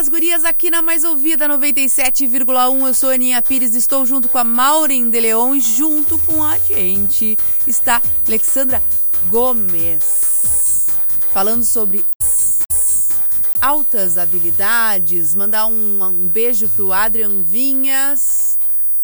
Das 0.00 0.08
gurias 0.08 0.46
aqui 0.46 0.70
na 0.70 0.80
Mais 0.80 1.04
Ouvida 1.04 1.46
97,1. 1.46 2.86
Eu 2.86 2.94
sou 2.94 3.10
Aninha 3.10 3.42
Pires, 3.42 3.74
estou 3.74 4.06
junto 4.06 4.30
com 4.30 4.38
a 4.38 4.44
Maureen 4.44 5.10
de 5.10 5.20
Leon 5.20 5.54
e 5.54 5.60
junto 5.60 6.16
com 6.20 6.42
a 6.42 6.56
gente 6.56 7.36
está 7.66 8.00
Alexandra 8.26 8.82
Gomes. 9.28 10.86
Falando 11.34 11.66
sobre 11.66 12.02
altas 13.60 14.16
habilidades. 14.16 15.34
Mandar 15.34 15.66
um, 15.66 16.02
um 16.02 16.26
beijo 16.26 16.66
pro 16.70 16.94
Adrian 16.94 17.42
Vinhas. 17.42 18.58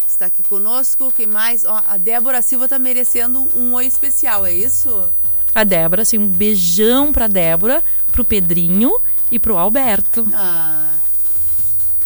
Está 0.09 0.25
aqui 0.25 0.43
conosco. 0.43 1.13
Quem 1.15 1.27
mais? 1.27 1.67
A 1.67 1.99
Débora 1.99 2.41
Silva 2.41 2.69
tá 2.69 2.79
merecendo 2.79 3.47
um 3.55 3.75
oi 3.75 3.85
especial, 3.85 4.47
é 4.47 4.55
isso? 4.55 5.13
A 5.55 5.63
Débora, 5.63 6.01
assim, 6.03 6.17
um 6.17 6.27
beijão 6.27 7.13
pra 7.13 7.27
Débora, 7.27 7.85
pro 8.11 8.25
Pedrinho 8.25 8.91
e 9.31 9.39
pro 9.39 9.57
Alberto. 9.57 10.27
Ah. 10.35 10.93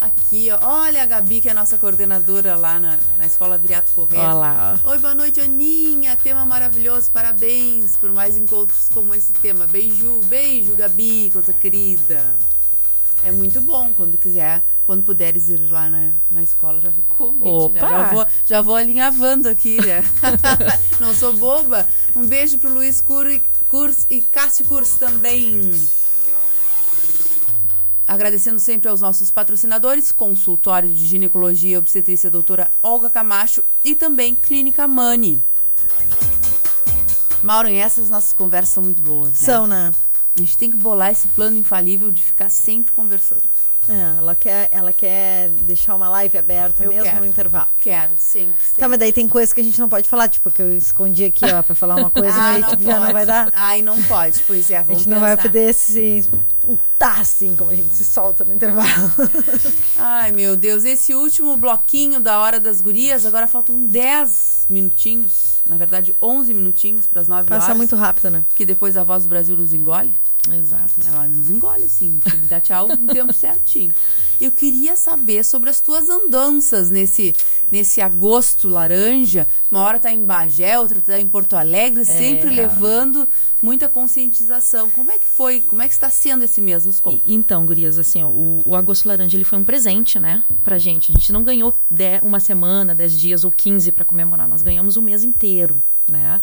Aqui, 0.00 0.48
ó. 0.50 0.58
Olha 0.62 1.02
a 1.02 1.06
Gabi, 1.06 1.42
que 1.42 1.48
é 1.48 1.50
a 1.50 1.54
nossa 1.54 1.76
coordenadora 1.76 2.56
lá 2.56 2.80
na, 2.80 2.98
na 3.18 3.26
Escola 3.26 3.58
Viriato 3.58 3.92
Correia. 3.92 4.22
Olha 4.22 4.32
lá. 4.32 4.80
Oi, 4.84 4.98
boa 4.98 5.14
noite, 5.14 5.40
Aninha. 5.40 6.16
Tema 6.16 6.44
maravilhoso. 6.46 7.10
Parabéns 7.10 7.96
por 7.96 8.10
mais 8.10 8.34
encontros 8.38 8.88
como 8.94 9.14
esse 9.14 9.34
tema. 9.34 9.66
Beijo, 9.66 10.20
beijo, 10.24 10.74
Gabi, 10.74 11.28
coisa 11.30 11.52
querida. 11.52 12.34
É 13.22 13.30
muito 13.30 13.60
bom 13.60 13.92
quando 13.92 14.16
quiser, 14.16 14.64
quando 14.82 15.02
puderes 15.02 15.50
ir 15.50 15.70
lá 15.70 15.90
na, 15.90 16.12
na 16.30 16.42
escola, 16.42 16.80
já 16.80 16.90
fico 16.90 17.14
convite, 17.16 17.74
né? 17.74 17.82
Opa! 17.84 17.88
Já 17.90 18.12
vou, 18.14 18.26
já 18.46 18.62
vou 18.62 18.76
alinhavando 18.76 19.46
aqui, 19.50 19.76
né? 19.84 20.02
Não 20.98 21.14
sou 21.14 21.34
boba. 21.34 21.86
Um 22.16 22.24
beijo 22.26 22.58
pro 22.58 22.72
Luiz 22.72 23.02
Cur- 23.02 23.42
Curs 23.68 24.06
e 24.08 24.22
Cássio 24.22 24.64
Curs 24.64 24.94
também. 24.96 25.70
Agradecendo 28.10 28.58
sempre 28.58 28.88
aos 28.88 29.00
nossos 29.00 29.30
patrocinadores, 29.30 30.10
Consultório 30.10 30.88
de 30.88 31.06
Ginecologia 31.06 31.74
e 31.74 31.76
Obstetrícia 31.78 32.28
Doutora 32.28 32.68
Olga 32.82 33.08
Camacho 33.08 33.62
e 33.84 33.94
também 33.94 34.34
Clínica 34.34 34.88
Mani. 34.88 35.40
Maureen, 37.40 37.80
essas 37.80 38.10
nossas 38.10 38.32
conversas 38.32 38.70
são 38.74 38.82
muito 38.82 39.00
boas. 39.00 39.28
Né? 39.28 39.34
São, 39.36 39.64
né? 39.64 39.92
A 40.36 40.40
gente 40.40 40.58
tem 40.58 40.72
que 40.72 40.76
bolar 40.76 41.12
esse 41.12 41.28
plano 41.28 41.56
infalível 41.56 42.10
de 42.10 42.20
ficar 42.20 42.48
sempre 42.48 42.90
conversando. 42.90 43.42
É, 43.88 44.18
ela 44.18 44.34
quer, 44.34 44.68
ela 44.72 44.92
quer 44.92 45.48
deixar 45.48 45.94
uma 45.94 46.08
live 46.10 46.36
aberta 46.36 46.84
Eu 46.84 46.90
mesmo 46.90 47.04
quero. 47.04 47.20
no 47.20 47.26
intervalo. 47.26 47.68
Quero, 47.80 48.10
sempre. 48.18 48.54
sempre. 48.60 48.80
Tá, 48.80 48.88
mas 48.88 48.98
daí 48.98 49.12
tem 49.12 49.26
coisas 49.28 49.52
que 49.52 49.60
a 49.60 49.64
gente 49.64 49.78
não 49.80 49.88
pode 49.88 50.08
falar, 50.08 50.28
tipo, 50.28 50.50
que 50.50 50.60
eu 50.60 50.76
escondi 50.76 51.24
aqui, 51.24 51.44
ó, 51.46 51.62
pra 51.62 51.74
falar 51.74 51.96
uma 51.96 52.10
coisa, 52.10 52.30
Ah, 52.38 52.54
aí 52.54 52.60
não 52.60 52.68
tipo, 52.70 52.82
já 52.82 53.00
não 53.00 53.12
vai 53.12 53.24
dar. 53.24 53.50
Ai, 53.54 53.82
não 53.82 54.00
pode. 54.02 54.42
Pois 54.46 54.68
é, 54.70 54.76
A 54.78 54.82
vamos 54.82 54.98
gente 55.02 55.08
não 55.10 55.20
vai 55.20 55.36
pensar. 55.36 55.48
poder 55.48 55.72
se 55.74 56.28
tá 56.98 57.20
assim 57.20 57.56
como 57.56 57.70
a 57.70 57.74
gente 57.74 57.94
se 57.94 58.04
solta 58.04 58.44
no 58.44 58.52
intervalo. 58.52 59.12
Ai, 59.96 60.32
meu 60.32 60.56
Deus, 60.56 60.84
esse 60.84 61.14
último 61.14 61.56
bloquinho 61.56 62.20
da 62.20 62.38
Hora 62.38 62.60
das 62.60 62.80
Gurias, 62.80 63.24
agora 63.24 63.46
faltam 63.46 63.76
10 63.86 64.66
minutinhos, 64.68 65.62
na 65.66 65.76
verdade 65.76 66.14
11 66.20 66.54
minutinhos 66.54 67.06
para 67.06 67.22
as 67.22 67.28
9 67.28 67.52
horas. 67.52 67.64
Passa 67.64 67.74
muito 67.74 67.96
rápido, 67.96 68.30
né? 68.30 68.44
Que 68.54 68.64
depois 68.64 68.96
a 68.96 69.02
Voz 69.02 69.24
do 69.24 69.28
Brasil 69.28 69.56
nos 69.56 69.72
engole. 69.72 70.14
Exato. 70.50 70.94
Ela 71.06 71.28
nos 71.28 71.50
engole, 71.50 71.84
assim, 71.84 72.18
dar 72.48 72.60
tchau 72.60 72.88
no 72.88 73.12
tempo 73.12 73.32
certinho. 73.32 73.92
Eu 74.40 74.50
queria 74.50 74.96
saber 74.96 75.44
sobre 75.44 75.68
as 75.68 75.82
tuas 75.82 76.08
andanças 76.08 76.90
nesse, 76.90 77.36
nesse 77.70 78.00
agosto 78.00 78.68
laranja. 78.68 79.46
Uma 79.70 79.80
hora 79.80 80.00
tá 80.00 80.10
em 80.10 80.24
Bagé, 80.24 80.78
outra 80.78 81.00
tá 81.00 81.20
em 81.20 81.26
Porto 81.26 81.56
Alegre, 81.56 82.06
sempre 82.06 82.48
levando 82.48 83.28
muita 83.60 83.86
conscientização. 83.88 84.90
Como 84.90 85.10
é 85.10 85.18
que 85.18 85.28
foi? 85.28 85.60
Como 85.60 85.82
é 85.82 85.88
que 85.88 85.92
está 85.92 86.08
sendo 86.08 86.42
Nos 86.86 87.00
conta. 87.00 87.20
E- 87.26 87.34
Então, 87.34 87.64
gurias, 87.64 87.98
assim, 87.98 88.22
o, 88.24 88.62
o 88.64 88.74
Agosto 88.76 89.06
Laranja 89.08 89.36
ele 89.36 89.44
foi 89.44 89.58
um 89.58 89.64
presente, 89.64 90.18
né, 90.18 90.42
pra 90.64 90.78
gente. 90.78 91.12
A 91.12 91.14
gente 91.14 91.32
não 91.32 91.42
ganhou 91.42 91.76
de- 91.90 92.18
uma 92.22 92.40
semana, 92.40 92.94
10 92.94 93.18
dias 93.18 93.44
ou 93.44 93.50
15 93.50 93.92
para 93.92 94.04
comemorar, 94.04 94.48
nós 94.48 94.62
ganhamos 94.62 94.96
o 94.96 95.02
mês 95.02 95.22
inteiro, 95.24 95.82
né? 96.08 96.40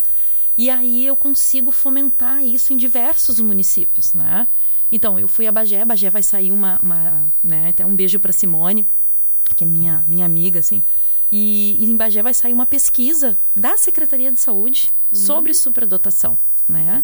E 0.57 0.69
aí 0.69 1.05
eu 1.05 1.15
consigo 1.15 1.71
fomentar 1.71 2.43
isso 2.43 2.73
em 2.73 2.77
diversos 2.77 3.39
municípios, 3.39 4.13
né? 4.13 4.47
Então, 4.91 5.19
eu 5.19 5.27
fui 5.27 5.45
a 5.45 5.51
Bagé, 5.51 5.83
Bagé 5.85 6.09
vai 6.09 6.23
sair 6.23 6.51
uma, 6.51 6.79
uma 6.81 7.27
né, 7.43 7.69
até 7.69 7.85
um 7.85 7.95
beijo 7.95 8.19
para 8.19 8.31
Simone, 8.33 8.85
que 9.55 9.63
é 9.63 9.67
minha, 9.67 10.03
minha 10.07 10.25
amiga, 10.25 10.59
assim. 10.59 10.81
E, 11.31 11.75
e 11.79 11.85
em 11.85 11.95
Bagé 11.97 12.23
vai 12.23 12.33
sair 12.33 12.53
uma 12.53 12.65
pesquisa 12.65 13.37
da 13.55 13.77
Secretaria 13.77 14.31
de 14.31 14.39
Saúde 14.39 14.89
sobre 15.11 15.53
superdotação, 15.53 16.37
né? 16.67 17.03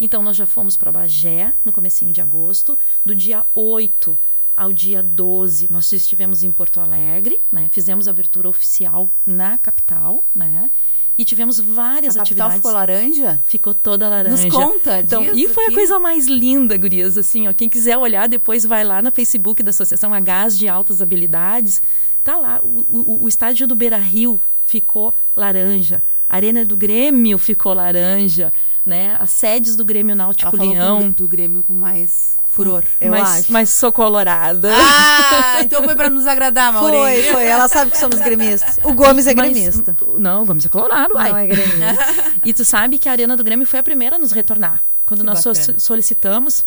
Então, 0.00 0.22
nós 0.22 0.36
já 0.36 0.46
fomos 0.46 0.76
para 0.76 0.90
Bagé 0.92 1.52
no 1.64 1.72
comecinho 1.72 2.12
de 2.12 2.20
agosto, 2.20 2.76
do 3.04 3.14
dia 3.14 3.44
8 3.54 4.16
ao 4.56 4.72
dia 4.72 5.02
12, 5.02 5.70
nós 5.70 5.90
estivemos 5.90 6.44
em 6.44 6.50
Porto 6.52 6.78
Alegre, 6.80 7.40
né? 7.50 7.68
Fizemos 7.72 8.06
a 8.06 8.12
abertura 8.12 8.48
oficial 8.48 9.10
na 9.26 9.58
capital, 9.58 10.24
né? 10.32 10.70
E 11.18 11.24
tivemos 11.24 11.58
várias 11.60 12.16
A 12.16 12.20
capital 12.20 12.48
atividades. 12.48 12.56
ficou 12.56 12.72
laranja? 12.72 13.40
Ficou 13.44 13.74
toda 13.74 14.08
laranja. 14.08 14.44
Nos 14.44 14.52
conta 14.54 15.00
então, 15.00 15.22
E 15.24 15.48
foi 15.48 15.64
aqui. 15.64 15.72
a 15.72 15.76
coisa 15.76 15.98
mais 16.00 16.26
linda, 16.26 16.76
gurias, 16.76 17.16
assim, 17.18 17.46
ó. 17.48 17.52
Quem 17.52 17.68
quiser 17.68 17.96
olhar, 17.96 18.28
depois 18.28 18.64
vai 18.64 18.84
lá 18.84 19.00
no 19.02 19.10
Facebook 19.12 19.62
da 19.62 19.70
Associação 19.70 20.12
Agás 20.14 20.56
de 20.58 20.68
Altas 20.68 21.00
Habilidades. 21.02 21.80
Tá 22.22 22.36
lá, 22.36 22.60
o, 22.62 22.68
o, 22.90 23.22
o 23.24 23.28
estádio 23.28 23.66
do 23.66 23.74
Beira-Rio 23.76 24.40
ficou 24.62 25.12
laranja. 25.36 26.02
A 26.34 26.36
Arena 26.36 26.64
do 26.64 26.76
Grêmio 26.76 27.38
ficou 27.38 27.72
laranja, 27.72 28.50
né? 28.84 29.16
As 29.20 29.30
sedes 29.30 29.76
do 29.76 29.84
Grêmio 29.84 30.16
Náutico 30.16 30.56
Ela 30.56 30.64
Leão. 30.64 31.02
com- 31.02 31.10
do 31.12 31.28
Grêmio 31.28 31.62
com 31.62 31.72
mais 31.72 32.36
furor. 32.44 32.82
Eu 33.00 33.12
mais, 33.12 33.28
acho. 33.38 33.52
mais 33.52 33.70
socolorada. 33.70 34.68
Ah, 34.76 35.58
então 35.62 35.84
foi 35.84 35.94
para 35.94 36.10
nos 36.10 36.26
agradar, 36.26 36.72
Maureen. 36.72 37.22
Foi, 37.22 37.32
foi. 37.34 37.46
Ela 37.46 37.68
sabe 37.68 37.92
que 37.92 37.98
somos 37.98 38.18
gremistas. 38.18 38.80
O 38.82 38.92
Gomes 38.94 39.28
é 39.28 39.34
Mas- 39.34 39.48
gremista. 39.52 39.96
não, 40.18 40.42
o 40.42 40.44
Gomes 40.44 40.66
é 40.66 40.68
colorado, 40.68 41.14
uai. 41.14 41.30
Não 41.30 41.38
é 41.38 41.46
gremista. 41.46 41.96
E 42.44 42.52
tu 42.52 42.64
sabe 42.64 42.98
que 42.98 43.08
a 43.08 43.12
Arena 43.12 43.36
do 43.36 43.44
Grêmio 43.44 43.64
foi 43.64 43.78
a 43.78 43.82
primeira 43.84 44.16
a 44.16 44.18
nos 44.18 44.32
retornar. 44.32 44.82
Quando 45.06 45.20
Que 45.20 45.26
nós 45.26 45.38
so- 45.38 45.78
solicitamos, 45.78 46.66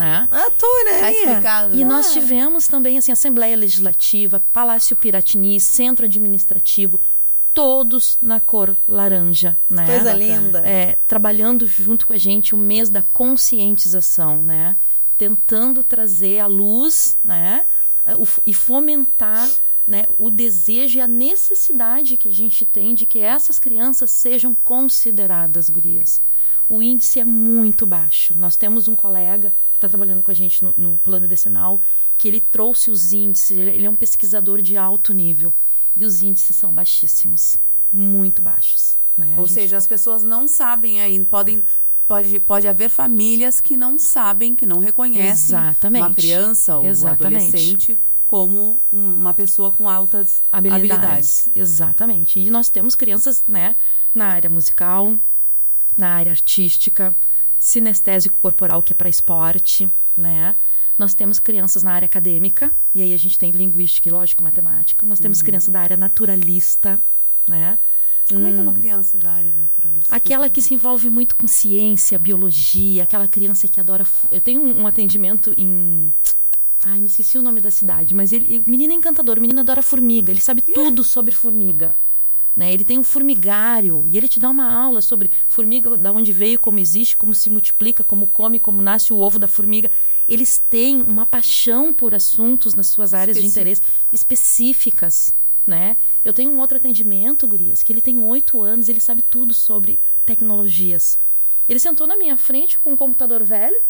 né? 0.00 0.26
À 0.32 0.50
toa, 0.50 0.84
né? 0.84 0.98
Tá 1.00 1.12
explicado. 1.12 1.74
E 1.76 1.78
né? 1.78 1.84
nós 1.84 2.12
tivemos 2.12 2.66
também 2.66 2.98
assim 2.98 3.12
Assembleia 3.12 3.56
Legislativa, 3.56 4.42
Palácio 4.52 4.96
Piratini, 4.96 5.60
Centro 5.60 6.06
Administrativo, 6.06 7.00
todos 7.60 8.18
na 8.22 8.40
cor 8.40 8.74
laranja, 8.88 9.58
né? 9.68 9.84
Coisa 9.84 10.14
linda. 10.14 10.60
É, 10.60 10.96
trabalhando 11.06 11.66
junto 11.66 12.06
com 12.06 12.14
a 12.14 12.16
gente 12.16 12.54
o 12.54 12.58
mês 12.58 12.88
da 12.88 13.02
conscientização, 13.02 14.42
né? 14.42 14.76
Tentando 15.18 15.84
trazer 15.84 16.38
à 16.38 16.46
luz, 16.46 17.18
né? 17.22 17.66
e 18.46 18.54
fomentar 18.54 19.48
né, 19.86 20.04
o 20.18 20.30
desejo 20.30 20.98
e 20.98 21.00
a 21.00 21.06
necessidade 21.06 22.16
que 22.16 22.28
a 22.28 22.32
gente 22.32 22.64
tem 22.64 22.94
de 22.94 23.06
que 23.06 23.18
essas 23.18 23.58
crianças 23.58 24.10
sejam 24.10 24.54
consideradas 24.54 25.68
gurias. 25.68 26.20
O 26.68 26.82
índice 26.82 27.20
é 27.20 27.24
muito 27.24 27.84
baixo. 27.84 28.34
Nós 28.36 28.56
temos 28.56 28.88
um 28.88 28.96
colega 28.96 29.52
que 29.72 29.76
está 29.76 29.88
trabalhando 29.88 30.22
com 30.22 30.30
a 30.30 30.34
gente 30.34 30.64
no, 30.64 30.72
no 30.76 30.98
plano 30.98 31.28
decenal 31.28 31.80
que 32.16 32.26
ele 32.26 32.40
trouxe 32.40 32.90
os 32.90 33.12
índices. 33.12 33.58
Ele 33.58 33.84
é 33.84 33.90
um 33.90 33.94
pesquisador 33.94 34.62
de 34.62 34.76
alto 34.76 35.12
nível 35.12 35.52
e 35.96 36.04
os 36.04 36.22
índices 36.22 36.56
são 36.56 36.72
baixíssimos, 36.72 37.58
muito 37.92 38.40
baixos. 38.42 38.98
Né? 39.16 39.34
Ou 39.36 39.46
gente- 39.46 39.54
seja, 39.54 39.76
as 39.76 39.86
pessoas 39.86 40.22
não 40.22 40.46
sabem 40.48 41.00
ainda, 41.00 41.26
podem 41.26 41.62
pode, 42.08 42.40
pode 42.40 42.66
haver 42.66 42.88
famílias 42.88 43.60
que 43.60 43.76
não 43.76 43.98
sabem, 43.98 44.56
que 44.56 44.66
não 44.66 44.78
reconhecem 44.78 45.30
Exatamente. 45.56 46.02
uma 46.02 46.14
criança 46.14 46.76
ou 46.76 46.84
um 46.84 46.88
Exatamente. 46.88 47.44
adolescente 47.46 47.98
como 48.26 48.78
um- 48.92 49.12
uma 49.14 49.34
pessoa 49.34 49.70
com 49.72 49.88
altas 49.88 50.42
habilidades. 50.50 50.90
habilidades. 50.90 51.50
Exatamente. 51.54 52.38
E 52.40 52.50
nós 52.50 52.68
temos 52.68 52.94
crianças, 52.94 53.44
né, 53.46 53.76
na 54.14 54.26
área 54.26 54.48
musical, 54.50 55.14
na 55.96 56.08
área 56.14 56.30
artística, 56.32 57.14
sinestésico 57.58 58.38
corporal, 58.40 58.82
que 58.82 58.92
é 58.92 58.96
para 58.96 59.08
esporte, 59.08 59.88
né? 60.16 60.56
Nós 61.00 61.14
temos 61.14 61.38
crianças 61.38 61.82
na 61.82 61.92
área 61.92 62.04
acadêmica, 62.04 62.70
e 62.94 63.00
aí 63.00 63.14
a 63.14 63.16
gente 63.16 63.38
tem 63.38 63.50
linguística 63.52 64.06
e 64.06 64.12
lógico 64.12 64.44
matemática. 64.44 65.06
Nós 65.06 65.18
temos 65.18 65.40
crianças 65.40 65.70
da 65.72 65.80
área 65.80 65.96
naturalista, 65.96 67.00
né? 67.48 67.78
Como 68.28 68.46
é 68.46 68.52
que 68.52 68.58
é 68.58 68.60
uma 68.60 68.72
Hum, 68.72 68.74
criança 68.74 69.16
da 69.16 69.30
área 69.32 69.50
naturalista? 69.56 70.14
Aquela 70.14 70.50
que 70.50 70.60
se 70.60 70.74
envolve 70.74 71.08
muito 71.08 71.34
com 71.36 71.46
ciência, 71.48 72.18
biologia, 72.18 73.02
aquela 73.04 73.26
criança 73.26 73.66
que 73.66 73.80
adora. 73.80 74.06
Eu 74.30 74.42
tenho 74.42 74.60
um, 74.60 74.82
um 74.82 74.86
atendimento 74.86 75.54
em. 75.56 76.12
Ai, 76.84 77.00
me 77.00 77.06
esqueci 77.06 77.38
o 77.38 77.42
nome 77.42 77.62
da 77.62 77.70
cidade, 77.70 78.14
mas 78.14 78.30
ele. 78.30 78.58
O 78.58 78.70
menino 78.70 78.92
é 78.92 78.96
encantador, 78.96 79.38
o 79.38 79.40
menino 79.40 79.60
adora 79.60 79.82
formiga, 79.82 80.30
ele 80.30 80.40
sabe 80.42 80.60
tudo 80.60 81.02
sobre 81.02 81.34
formiga. 81.34 81.96
Né? 82.54 82.72
Ele 82.72 82.84
tem 82.84 82.98
um 82.98 83.04
formigário 83.04 84.04
e 84.06 84.16
ele 84.16 84.28
te 84.28 84.40
dá 84.40 84.50
uma 84.50 84.72
aula 84.72 85.00
sobre 85.00 85.30
formiga, 85.48 85.96
da 85.96 86.12
onde 86.12 86.32
veio, 86.32 86.58
como 86.58 86.78
existe, 86.78 87.16
como 87.16 87.34
se 87.34 87.48
multiplica, 87.48 88.02
como 88.02 88.26
come, 88.26 88.58
como 88.58 88.82
nasce 88.82 89.12
o 89.12 89.18
ovo 89.18 89.38
da 89.38 89.48
formiga. 89.48 89.90
Eles 90.28 90.58
têm 90.58 91.00
uma 91.00 91.24
paixão 91.24 91.92
por 91.92 92.14
assuntos 92.14 92.74
nas 92.74 92.88
suas 92.88 93.14
áreas 93.14 93.38
de 93.38 93.46
interesse 93.46 93.82
específicas. 94.12 95.34
Né? 95.66 95.96
Eu 96.24 96.32
tenho 96.32 96.50
um 96.50 96.58
outro 96.58 96.76
atendimento, 96.76 97.46
Gurias, 97.46 97.82
que 97.82 97.92
ele 97.92 98.02
tem 98.02 98.18
oito 98.18 98.60
anos, 98.62 98.88
ele 98.88 99.00
sabe 99.00 99.22
tudo 99.22 99.54
sobre 99.54 100.00
tecnologias. 100.26 101.18
Ele 101.68 101.78
sentou 101.78 102.06
na 102.06 102.16
minha 102.16 102.36
frente 102.36 102.80
com 102.80 102.92
um 102.92 102.96
computador 102.96 103.44
velho, 103.44 103.80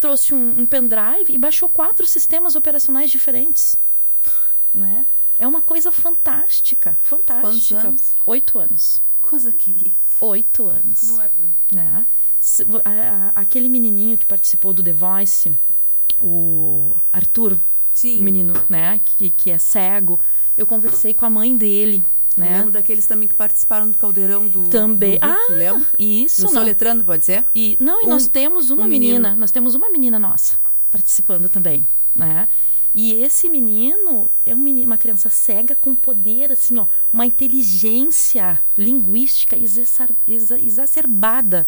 trouxe 0.00 0.34
um, 0.34 0.60
um 0.60 0.66
pendrive 0.66 1.32
e 1.32 1.38
baixou 1.38 1.68
quatro 1.68 2.04
sistemas 2.04 2.56
operacionais 2.56 3.10
diferentes. 3.10 3.78
Né? 4.74 5.06
É 5.42 5.46
uma 5.48 5.60
coisa 5.60 5.90
fantástica, 5.90 6.96
fantástica. 7.02 7.40
Quantos 7.42 7.72
anos? 7.72 8.16
Oito 8.24 8.58
anos. 8.60 9.02
Coisa 9.18 9.50
querida. 9.52 9.90
Oito 10.20 10.68
anos. 10.68 11.10
Moderna. 11.10 11.52
Né? 11.74 12.06
Aquele 13.34 13.68
menininho 13.68 14.16
que 14.16 14.24
participou 14.24 14.72
do 14.72 14.84
The 14.84 14.92
Voice, 14.92 15.50
o 16.20 16.94
Arthur, 17.12 17.58
Sim. 17.92 18.20
o 18.20 18.22
menino, 18.22 18.54
né, 18.68 19.00
que, 19.04 19.30
que 19.30 19.50
é 19.50 19.58
cego, 19.58 20.20
eu 20.56 20.64
conversei 20.64 21.12
com 21.12 21.26
a 21.26 21.30
mãe 21.30 21.56
dele, 21.56 22.04
Eu 22.36 22.44
né? 22.44 22.58
lembro 22.58 22.70
daqueles 22.70 23.04
também 23.04 23.26
que 23.26 23.34
participaram 23.34 23.90
do 23.90 23.98
caldeirão 23.98 24.46
do. 24.46 24.68
Também. 24.68 25.18
do 25.18 25.24
ah, 25.26 25.46
lembra? 25.50 25.84
isso. 25.98 26.42
No 26.42 26.52
não. 26.52 26.60
Soletrando, 26.60 27.02
pode 27.02 27.24
ser? 27.24 27.44
E, 27.52 27.76
não, 27.80 28.00
e 28.00 28.04
Um- 28.04 28.10
nós 28.10 28.28
temos 28.28 28.70
uma 28.70 28.84
um 28.84 28.88
menina, 28.88 29.30
menino. 29.30 29.40
nós 29.40 29.50
temos 29.50 29.74
uma 29.74 29.90
menina 29.90 30.20
nossa 30.20 30.56
participando 30.88 31.48
também, 31.48 31.84
né? 32.14 32.46
E 32.94 33.12
esse 33.14 33.48
menino 33.48 34.30
é 34.44 34.54
um 34.54 34.58
menino, 34.58 34.86
uma 34.86 34.98
criança 34.98 35.30
cega 35.30 35.74
com 35.74 35.94
poder, 35.94 36.52
assim, 36.52 36.76
ó, 36.78 36.86
uma 37.12 37.24
inteligência 37.24 38.62
linguística 38.76 39.56
exacer- 39.56 40.14
exa- 40.26 40.60
exacerbada, 40.60 41.66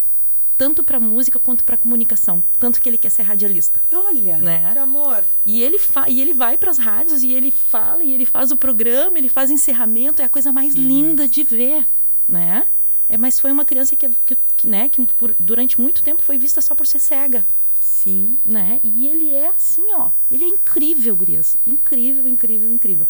tanto 0.56 0.84
para 0.84 1.00
música 1.00 1.38
quanto 1.38 1.64
para 1.64 1.76
comunicação, 1.78 2.44
tanto 2.58 2.80
que 2.80 2.88
ele 2.88 2.98
quer 2.98 3.10
ser 3.10 3.22
radialista. 3.22 3.80
Olha. 3.92 4.36
Né? 4.38 4.72
Que 4.72 4.78
amor. 4.78 5.24
E 5.46 5.62
ele, 5.62 5.78
fa 5.78 6.08
e 6.08 6.20
ele 6.20 6.34
vai 6.34 6.58
para 6.58 6.70
as 6.70 6.78
rádios 6.78 7.22
e 7.22 7.32
ele 7.32 7.50
fala 7.50 8.04
e 8.04 8.12
ele 8.12 8.26
faz 8.26 8.50
o 8.50 8.56
programa, 8.56 9.18
ele 9.18 9.28
faz 9.28 9.50
encerramento, 9.50 10.20
é 10.22 10.26
a 10.26 10.28
coisa 10.28 10.52
mais 10.52 10.74
linda 10.74 11.26
de 11.28 11.42
ver, 11.42 11.86
né? 12.28 12.66
É, 13.08 13.18
mas 13.18 13.38
foi 13.40 13.50
uma 13.52 13.64
criança 13.64 13.96
que, 13.96 14.08
que, 14.24 14.36
que, 14.56 14.66
né, 14.68 14.88
que 14.88 15.04
por- 15.06 15.34
durante 15.38 15.80
muito 15.80 16.02
tempo 16.02 16.22
foi 16.22 16.38
vista 16.38 16.60
só 16.60 16.74
por 16.74 16.86
ser 16.86 16.98
cega, 16.98 17.46
Sim. 17.84 18.38
né? 18.42 18.80
E 18.82 19.06
ele 19.06 19.34
é 19.34 19.48
assim, 19.48 19.84
ó, 19.92 20.10
ele 20.30 20.44
é 20.44 20.48
incrível, 20.48 21.14
gurias, 21.14 21.54
incrível, 21.66 22.26
incrível, 22.26 22.72
incrível. 22.72 23.06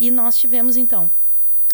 E 0.00 0.10
nós 0.10 0.36
tivemos 0.36 0.76
então 0.76 1.10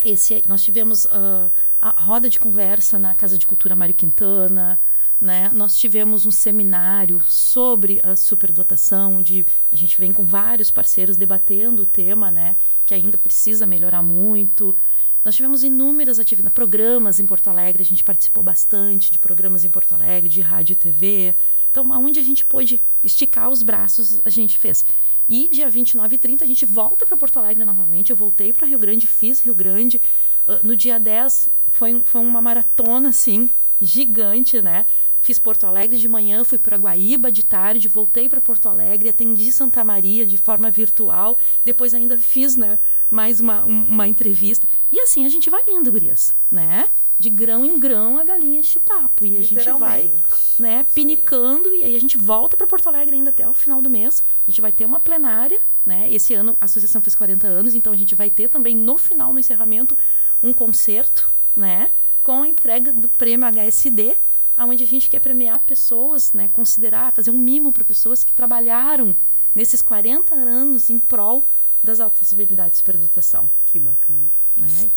esse, 0.05 0.43
nós 0.47 0.63
tivemos 0.63 1.07
ah, 1.07 1.49
a 1.81 1.91
roda 1.91 2.29
de 2.29 2.39
conversa 2.39 2.99
na 2.99 3.15
Casa 3.15 3.39
de 3.39 3.47
Cultura 3.47 3.75
Mário 3.75 3.95
Quintana, 3.95 4.79
né? 5.19 5.51
Nós 5.55 5.79
tivemos 5.79 6.27
um 6.27 6.31
seminário 6.31 7.23
sobre 7.27 8.01
a 8.05 8.17
superdotação, 8.17 9.15
onde 9.17 9.47
a 9.71 9.77
gente 9.77 9.99
vem 9.99 10.13
com 10.13 10.25
vários 10.25 10.71
parceiros 10.71 11.17
debatendo 11.17 11.85
o 11.85 11.87
tema, 11.87 12.31
né? 12.31 12.57
Que 12.85 12.93
ainda 12.93 13.17
precisa 13.17 13.65
melhorar 13.65 14.03
muito. 14.03 14.77
Nós 15.25 15.37
tivemos 15.37 15.63
inúmeras 15.63 16.19
atividades, 16.19 16.55
programas 16.55 17.21
em 17.21 17.27
Porto 17.27 17.49
Alegre, 17.49 17.83
a 17.83 17.87
gente 17.87 18.03
participou 18.03 18.43
bastante 18.43 19.11
de 19.11 19.19
programas 19.19 19.65
em 19.65 19.71
Porto 19.71 19.95
Alegre, 19.95 20.29
de 20.29 20.41
rádio 20.41 20.73
e 20.73 20.77
TV. 20.77 21.35
Então, 21.71 21.93
aonde 21.93 22.19
a 22.19 22.23
gente 22.23 22.45
pôde 22.45 22.83
esticar 23.03 23.49
os 23.49 23.63
braços, 23.63 24.21
a 24.25 24.31
gente 24.31 24.59
fez. 24.59 24.85
E 25.29 25.49
dia 25.49 25.71
29 25.71 26.15
e 26.15 26.19
30 26.19 26.45
a 26.45 26.47
gente 26.47 26.67
volta 26.67 27.07
para 27.07 27.17
Porto 27.17 27.39
Alegre 27.39 27.65
novamente. 27.65 28.11
Eu 28.11 28.17
voltei 28.17 28.53
para 28.53 28.67
Rio 28.67 28.79
Grande, 28.79 29.07
fiz 29.07 29.41
Rio 29.41 29.55
Grande. 29.55 30.01
Ah, 30.47 30.61
no 30.63 30.77
dia 30.77 30.99
10 30.99 31.49
foi, 31.69 32.03
foi 32.05 32.21
uma 32.21 32.43
maratona, 32.43 33.09
assim, 33.09 33.49
gigante, 33.81 34.61
né? 34.61 34.87
Fiz 35.23 35.39
Porto 35.39 35.65
Alegre 35.67 35.97
de 35.99 36.09
manhã, 36.09 36.43
fui 36.45 36.59
para 36.59 36.77
Guaíba 36.77 37.31
de 37.33 37.45
tarde, 37.45 37.87
voltei 37.89 38.29
para 38.29 38.41
Porto 38.41 38.69
Alegre, 38.69 39.09
atendi 39.09 39.51
Santa 39.53 39.83
Maria 39.85 40.27
de 40.27 40.37
forma 40.37 40.69
virtual. 40.71 41.39
Depois 41.65 41.95
ainda 41.95 42.19
fiz, 42.19 42.57
né, 42.57 42.79
mais 43.09 43.39
uma, 43.41 43.65
um- 43.65 43.85
uma 43.85 44.09
entrevista. 44.09 44.67
E 44.91 44.99
assim 44.99 45.25
a 45.25 45.29
gente 45.29 45.49
vai 45.49 45.63
indo, 45.69 45.93
gurias, 45.93 46.35
né? 46.51 46.89
De 47.19 47.31
grão 47.31 47.65
em 47.65 47.79
grão 47.79 48.19
a 48.19 48.25
galinha 48.25 48.59
enche 48.59 48.81
papo. 48.81 49.25
E 49.25 49.37
a 49.39 49.43
gente 49.43 49.63
vai 49.79 50.13
né, 50.59 50.85
pinicando 50.93 51.73
e 51.73 51.85
aí 51.85 51.95
a 51.95 52.01
gente 52.01 52.19
volta 52.19 52.57
para 52.57 52.67
Porto 52.67 52.89
Alegre 52.89 53.15
ainda 53.15 53.31
até 53.31 53.49
o 53.49 53.55
final 53.55 53.81
do 53.81 53.89
mês. 53.89 54.25
A 54.47 54.51
gente 54.51 54.61
vai 54.61 54.73
ter 54.73 54.85
uma 54.85 54.99
plenária, 54.99 55.61
né? 55.87 56.11
Esse 56.13 56.35
ano 56.35 56.57
a 56.61 56.65
associação 56.65 57.01
fez 57.01 57.15
40 57.15 57.47
anos, 57.47 57.77
então 57.77 57.93
a 57.93 57.97
gente 57.97 58.17
vai 58.17 58.29
ter 58.29 58.49
também 58.49 58.75
no 58.75 58.99
final, 58.99 59.33
no 59.33 59.39
encerramento, 59.39 59.97
um 60.43 60.53
concerto, 60.53 61.31
né, 61.55 61.93
com 62.25 62.43
a 62.43 62.49
entrega 62.49 62.93
do 62.93 63.09
prêmio 63.09 63.47
HSD, 63.47 64.17
aonde 64.57 64.85
a 64.85 64.87
gente 64.87 65.09
quer 65.11 65.21
premiar 65.21 65.59
pessoas, 65.61 66.33
né, 66.33 66.49
considerar, 66.53 67.13
fazer 67.13 67.31
um 67.31 67.39
mimo 67.39 67.73
para 67.73 67.85
pessoas 67.85 68.23
que 68.25 68.33
trabalharam 68.33 69.17
nesses 69.55 69.81
40 69.83 70.35
anos 70.35 70.91
em 70.91 70.99
prol 70.99 71.47
das 71.83 72.01
altas 72.01 72.33
habilidades 72.33 72.73
de 72.73 72.77
superdotação, 72.79 73.49
Que 73.67 73.81
bacana. 73.81 74.21
né? 74.57 74.91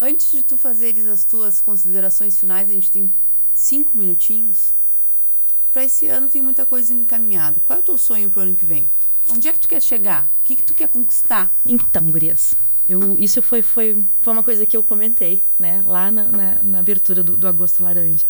Antes 0.00 0.30
de 0.30 0.42
tu 0.44 0.56
fazeres 0.56 1.06
as 1.08 1.24
tuas 1.24 1.60
considerações 1.60 2.38
finais, 2.38 2.70
a 2.70 2.72
gente 2.72 2.90
tem 2.90 3.12
cinco 3.52 3.98
minutinhos. 3.98 4.72
Pra 5.72 5.84
esse 5.84 6.06
ano 6.06 6.28
tem 6.28 6.40
muita 6.40 6.64
coisa 6.64 6.92
encaminhada. 6.94 7.58
Qual 7.60 7.76
é 7.76 7.80
o 7.80 7.84
teu 7.84 7.98
sonho 7.98 8.30
pro 8.30 8.40
ano 8.42 8.54
que 8.54 8.64
vem? 8.64 8.88
Onde 9.30 9.48
é 9.48 9.52
que 9.52 9.58
tu 9.60 9.68
quer 9.68 9.82
chegar? 9.82 10.30
O 10.40 10.44
que, 10.44 10.56
que 10.56 10.62
tu 10.62 10.72
quer 10.72 10.88
conquistar? 10.88 11.50
Então, 11.66 12.02
gurias, 12.10 12.54
eu, 12.88 13.18
isso 13.18 13.42
foi, 13.42 13.60
foi, 13.60 14.02
foi 14.20 14.32
uma 14.32 14.42
coisa 14.42 14.64
que 14.64 14.76
eu 14.76 14.82
comentei, 14.82 15.44
né? 15.58 15.82
Lá 15.84 16.10
na, 16.10 16.24
na, 16.30 16.62
na 16.62 16.78
abertura 16.78 17.22
do, 17.22 17.36
do 17.36 17.46
Agosto 17.46 17.82
Laranja. 17.82 18.24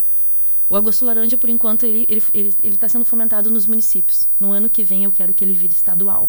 O 0.68 0.76
Agosto 0.76 1.04
Laranja, 1.04 1.38
por 1.38 1.48
enquanto, 1.48 1.86
ele 1.86 2.04
está 2.08 2.30
ele, 2.34 2.48
ele, 2.48 2.56
ele 2.62 2.76
tá 2.76 2.88
sendo 2.88 3.04
fomentado 3.04 3.50
nos 3.50 3.66
municípios. 3.66 4.28
No 4.38 4.52
ano 4.52 4.68
que 4.68 4.82
vem, 4.82 5.04
eu 5.04 5.12
quero 5.12 5.32
que 5.32 5.44
ele 5.44 5.52
vire 5.52 5.72
estadual. 5.72 6.28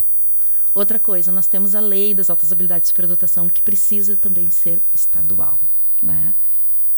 Outra 0.74 1.00
coisa, 1.00 1.32
nós 1.32 1.48
temos 1.48 1.74
a 1.74 1.80
lei 1.80 2.14
das 2.14 2.30
altas 2.30 2.52
habilidades 2.52 2.84
de 2.84 2.90
superdotação, 2.90 3.50
que 3.50 3.62
precisa 3.62 4.16
também 4.16 4.50
ser 4.52 4.82
estadual, 4.94 5.60
né? 6.02 6.36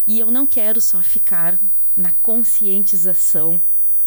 E 0.06 0.20
eu 0.20 0.30
não 0.30 0.46
quero 0.46 0.82
só 0.82 1.02
ficar 1.02 1.58
na 1.96 2.12
conscientização 2.12 3.62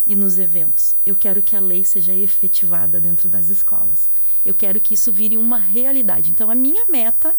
e 0.07 0.15
nos 0.15 0.39
eventos. 0.39 0.95
Eu 1.05 1.17
quero 1.17 1.43
que 1.43 1.57
a 1.57 1.61
lei 1.61 1.85
seja 1.85 2.15
efetivada 2.15 3.01
dentro 3.01 3.29
das 3.29 3.49
escolas. 3.49 4.11
Eu 4.45 4.55
quero 4.55 4.81
que 4.81 4.95
isso 4.95 5.13
vire 5.13 5.37
uma 5.37 5.59
realidade. 5.59 6.31
Então, 6.31 6.51
a 6.51 6.55
minha 6.55 6.87
meta 6.87 7.35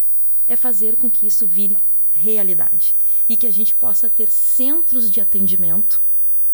é 0.48 0.56
fazer 0.56 0.96
com 0.96 1.10
que 1.10 1.28
isso 1.28 1.48
vire 1.48 1.78
realidade 2.12 2.96
e 3.28 3.36
que 3.36 3.46
a 3.46 3.52
gente 3.52 3.76
possa 3.76 4.10
ter 4.10 4.30
centros 4.30 5.12
de 5.12 5.20
atendimento, 5.20 6.02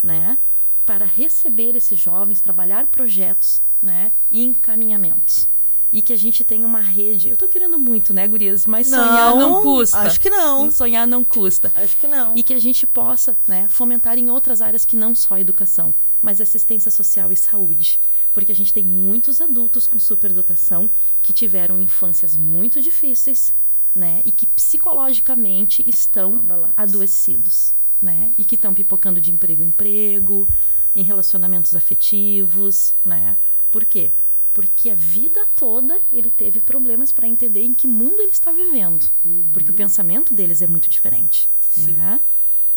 né, 0.01 0.37
para 0.85 1.05
receber 1.05 1.75
esses 1.75 1.99
jovens, 1.99 2.41
trabalhar 2.41 2.87
projetos, 2.87 3.61
né, 3.81 4.11
e 4.29 4.43
encaminhamentos. 4.43 5.47
E 5.91 6.01
que 6.01 6.13
a 6.13 6.17
gente 6.17 6.43
tenha 6.43 6.65
uma 6.65 6.79
rede. 6.79 7.27
Eu 7.27 7.33
estou 7.33 7.49
querendo 7.49 7.77
muito, 7.77 8.13
né, 8.13 8.25
gurias? 8.27 8.65
Mas 8.65 8.89
Não, 8.89 8.97
sonhar 9.05 9.35
não 9.35 9.61
custa. 9.61 9.99
acho 9.99 10.21
que 10.21 10.29
não. 10.29 10.71
Sonhar 10.71 11.05
não 11.05 11.23
custa. 11.23 11.71
Acho 11.75 11.97
que 11.97 12.07
não. 12.07 12.35
E 12.37 12.43
que 12.43 12.53
a 12.53 12.59
gente 12.59 12.87
possa 12.87 13.35
né, 13.45 13.67
fomentar 13.67 14.17
em 14.17 14.29
outras 14.29 14.61
áreas 14.61 14.85
que 14.85 14.95
não 14.95 15.13
só 15.13 15.37
educação, 15.37 15.93
mas 16.21 16.39
assistência 16.39 16.89
social 16.89 17.31
e 17.31 17.35
saúde. 17.35 17.99
Porque 18.31 18.53
a 18.53 18.55
gente 18.55 18.73
tem 18.73 18.85
muitos 18.85 19.41
adultos 19.41 19.85
com 19.85 19.99
superdotação 19.99 20.89
que 21.21 21.33
tiveram 21.33 21.81
infâncias 21.81 22.37
muito 22.37 22.81
difíceis 22.81 23.53
né, 23.93 24.21
e 24.23 24.31
que 24.31 24.47
psicologicamente 24.47 25.83
estão 25.87 26.35
Abalados. 26.35 26.75
adoecidos. 26.77 27.73
Né, 28.01 28.31
e 28.35 28.43
que 28.43 28.55
estão 28.55 28.73
pipocando 28.73 29.21
de 29.21 29.31
emprego 29.31 29.61
em 29.61 29.67
emprego, 29.67 30.47
em 30.95 31.03
relacionamentos 31.03 31.75
afetivos. 31.75 32.95
Né? 33.05 33.37
Por 33.69 33.85
quê? 33.85 34.11
Porque 34.53 34.89
a 34.89 34.95
vida 34.95 35.45
toda 35.55 35.99
ele 36.11 36.29
teve 36.29 36.59
problemas 36.59 37.11
para 37.11 37.27
entender 37.27 37.63
em 37.63 37.73
que 37.73 37.87
mundo 37.87 38.21
ele 38.21 38.31
está 38.31 38.51
vivendo. 38.51 39.09
Porque 39.53 39.71
o 39.71 39.73
pensamento 39.73 40.33
deles 40.33 40.61
é 40.61 40.67
muito 40.67 40.89
diferente. 40.89 41.49
Sim. 41.69 41.93
Né? 41.93 42.19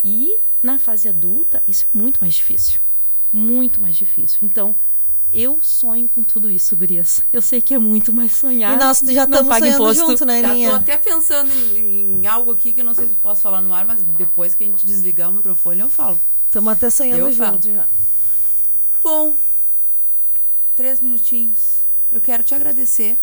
E 0.02 0.38
na 0.62 0.78
fase 0.78 1.08
adulta, 1.08 1.62
isso 1.66 1.86
é 1.86 1.98
muito 1.98 2.20
mais 2.20 2.34
difícil. 2.34 2.80
Muito 3.32 3.80
mais 3.80 3.96
difícil. 3.96 4.38
Então, 4.42 4.76
eu 5.32 5.58
sonho 5.60 6.08
com 6.08 6.22
tudo 6.22 6.48
isso, 6.48 6.76
gurias. 6.76 7.24
Eu 7.32 7.42
sei 7.42 7.60
que 7.60 7.74
é 7.74 7.78
muito, 7.78 8.12
mas 8.12 8.30
sonhar. 8.32 8.74
E 8.74 8.76
nós 8.76 9.00
já 9.00 9.26
não 9.26 9.40
estamos 9.40 9.58
sonhando 9.58 9.74
imposto. 9.82 10.06
junto, 10.06 10.24
né, 10.24 10.42
Já 10.42 10.70
tô 10.70 10.76
até 10.76 10.96
pensando 10.96 11.50
em, 11.76 12.20
em 12.20 12.26
algo 12.28 12.52
aqui 12.52 12.72
que 12.72 12.82
eu 12.82 12.84
não 12.84 12.94
sei 12.94 13.08
se 13.08 13.14
posso 13.16 13.40
falar 13.42 13.60
no 13.60 13.74
ar, 13.74 13.84
mas 13.84 14.04
depois 14.04 14.54
que 14.54 14.62
a 14.62 14.66
gente 14.68 14.86
desligar 14.86 15.30
o 15.30 15.32
microfone 15.34 15.80
eu 15.80 15.88
falo. 15.88 16.20
Estamos 16.46 16.72
até 16.72 16.88
sonhando 16.88 17.18
Eu 17.18 17.32
falo. 17.32 17.54
junto 17.54 17.74
já. 17.74 17.88
Bom, 19.02 19.34
três 20.74 21.00
minutinhos. 21.00 21.82
Eu 22.12 22.20
quero 22.20 22.42
te 22.44 22.54
agradecer. 22.54 23.18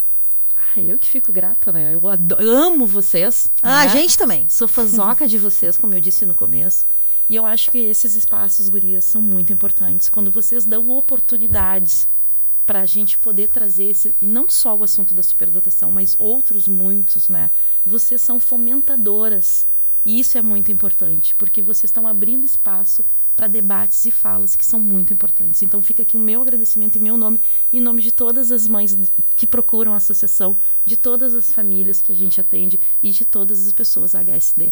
Ah, 0.55 0.79
eu 0.79 0.97
que 0.97 1.07
fico 1.07 1.31
grata, 1.31 1.71
né? 1.71 1.93
Eu 1.93 2.07
ado- 2.07 2.35
amo 2.39 2.85
vocês. 2.85 3.49
Ah, 3.61 3.81
a 3.81 3.85
né? 3.85 3.89
gente 3.91 4.17
também. 4.17 4.47
Sou 4.49 4.67
fãzoca 4.67 5.27
de 5.27 5.37
vocês, 5.37 5.77
como 5.77 5.93
eu 5.93 5.99
disse 6.01 6.25
no 6.25 6.33
começo. 6.35 6.85
E 7.29 7.35
eu 7.35 7.45
acho 7.45 7.71
que 7.71 7.77
esses 7.77 8.15
espaços, 8.15 8.67
gurias, 8.69 9.05
são 9.05 9.21
muito 9.21 9.51
importantes. 9.53 10.09
Quando 10.09 10.31
vocês 10.31 10.65
dão 10.65 10.89
oportunidades 10.89 12.07
para 12.65 12.81
a 12.81 12.85
gente 12.85 13.17
poder 13.17 13.49
trazer 13.49 13.85
esse. 13.85 14.15
E 14.21 14.25
não 14.27 14.49
só 14.49 14.75
o 14.75 14.83
assunto 14.83 15.13
da 15.13 15.23
superdotação, 15.23 15.91
mas 15.91 16.15
outros 16.19 16.67
muitos, 16.67 17.27
né? 17.27 17.49
Vocês 17.85 18.21
são 18.21 18.39
fomentadoras. 18.39 19.65
E 20.05 20.19
isso 20.19 20.37
é 20.37 20.41
muito 20.41 20.71
importante, 20.71 21.35
porque 21.35 21.61
vocês 21.61 21.85
estão 21.89 22.07
abrindo 22.07 22.43
espaço 22.45 23.05
para 23.41 23.47
debates 23.47 24.05
e 24.05 24.11
falas 24.11 24.55
que 24.55 24.63
são 24.63 24.79
muito 24.79 25.11
importantes. 25.11 25.63
Então 25.63 25.81
fica 25.81 26.03
aqui 26.03 26.15
o 26.15 26.19
meu 26.19 26.43
agradecimento 26.43 26.97
em 26.97 27.01
meu 27.01 27.17
nome, 27.17 27.41
em 27.73 27.81
nome 27.81 27.99
de 28.03 28.11
todas 28.11 28.51
as 28.51 28.67
mães 28.67 28.95
que 29.35 29.47
procuram 29.47 29.95
a 29.95 29.97
associação, 29.97 30.55
de 30.85 30.95
todas 30.95 31.33
as 31.33 31.51
famílias 31.51 32.03
que 32.03 32.11
a 32.11 32.15
gente 32.15 32.39
atende 32.39 32.79
e 33.01 33.09
de 33.09 33.25
todas 33.25 33.65
as 33.65 33.73
pessoas 33.73 34.13
HSD. 34.13 34.71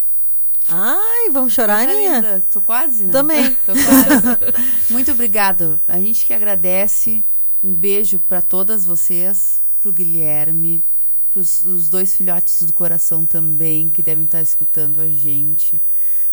Ai, 0.68 1.32
vamos 1.32 1.54
chorar, 1.54 1.80
Aninha? 1.80 2.18
linda. 2.18 2.46
Tô 2.52 2.62
quase, 2.62 3.06
né? 3.06 3.12
Também. 3.12 3.56
Tô 3.66 3.74
quase. 3.74 4.94
Muito 4.94 5.14
obrigado. 5.14 5.82
A 5.88 6.00
gente 6.00 6.24
que 6.24 6.34
agradece. 6.34 7.24
Um 7.64 7.74
beijo 7.74 8.20
para 8.20 8.40
todas 8.40 8.86
vocês, 8.86 9.64
pro 9.82 9.92
Guilherme, 9.92 10.84
pros 11.32 11.66
os 11.66 11.90
dois 11.90 12.16
filhotes 12.16 12.62
do 12.62 12.72
coração 12.72 13.26
também, 13.26 13.90
que 13.90 14.04
devem 14.04 14.26
estar 14.26 14.44
escutando 14.44 15.02
a 15.02 15.10
gente. 15.10 15.82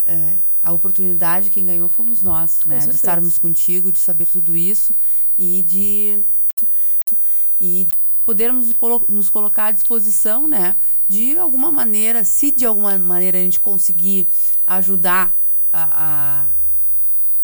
É, 0.07 0.34
a 0.62 0.72
oportunidade 0.72 1.50
quem 1.50 1.64
ganhou 1.64 1.88
fomos 1.88 2.22
nós, 2.22 2.64
né? 2.64 2.78
De 2.78 2.94
estarmos 2.94 3.38
contigo, 3.38 3.92
de 3.92 3.98
saber 3.98 4.26
tudo 4.26 4.57
isso 4.57 4.94
e 5.38 5.62
de 5.62 6.22
e 7.61 7.86
podermos 8.24 8.74
nos 9.09 9.30
colocar 9.30 9.66
à 9.66 9.70
disposição, 9.72 10.48
né? 10.48 10.76
De 11.07 11.38
alguma 11.38 11.70
maneira, 11.70 12.24
se 12.24 12.50
de 12.50 12.66
alguma 12.66 12.98
maneira 12.98 13.38
a 13.38 13.40
gente 13.40 13.61
conseguir 13.61 14.26
ajudar 14.66 15.34
a, 15.72 16.42
a 16.42 16.46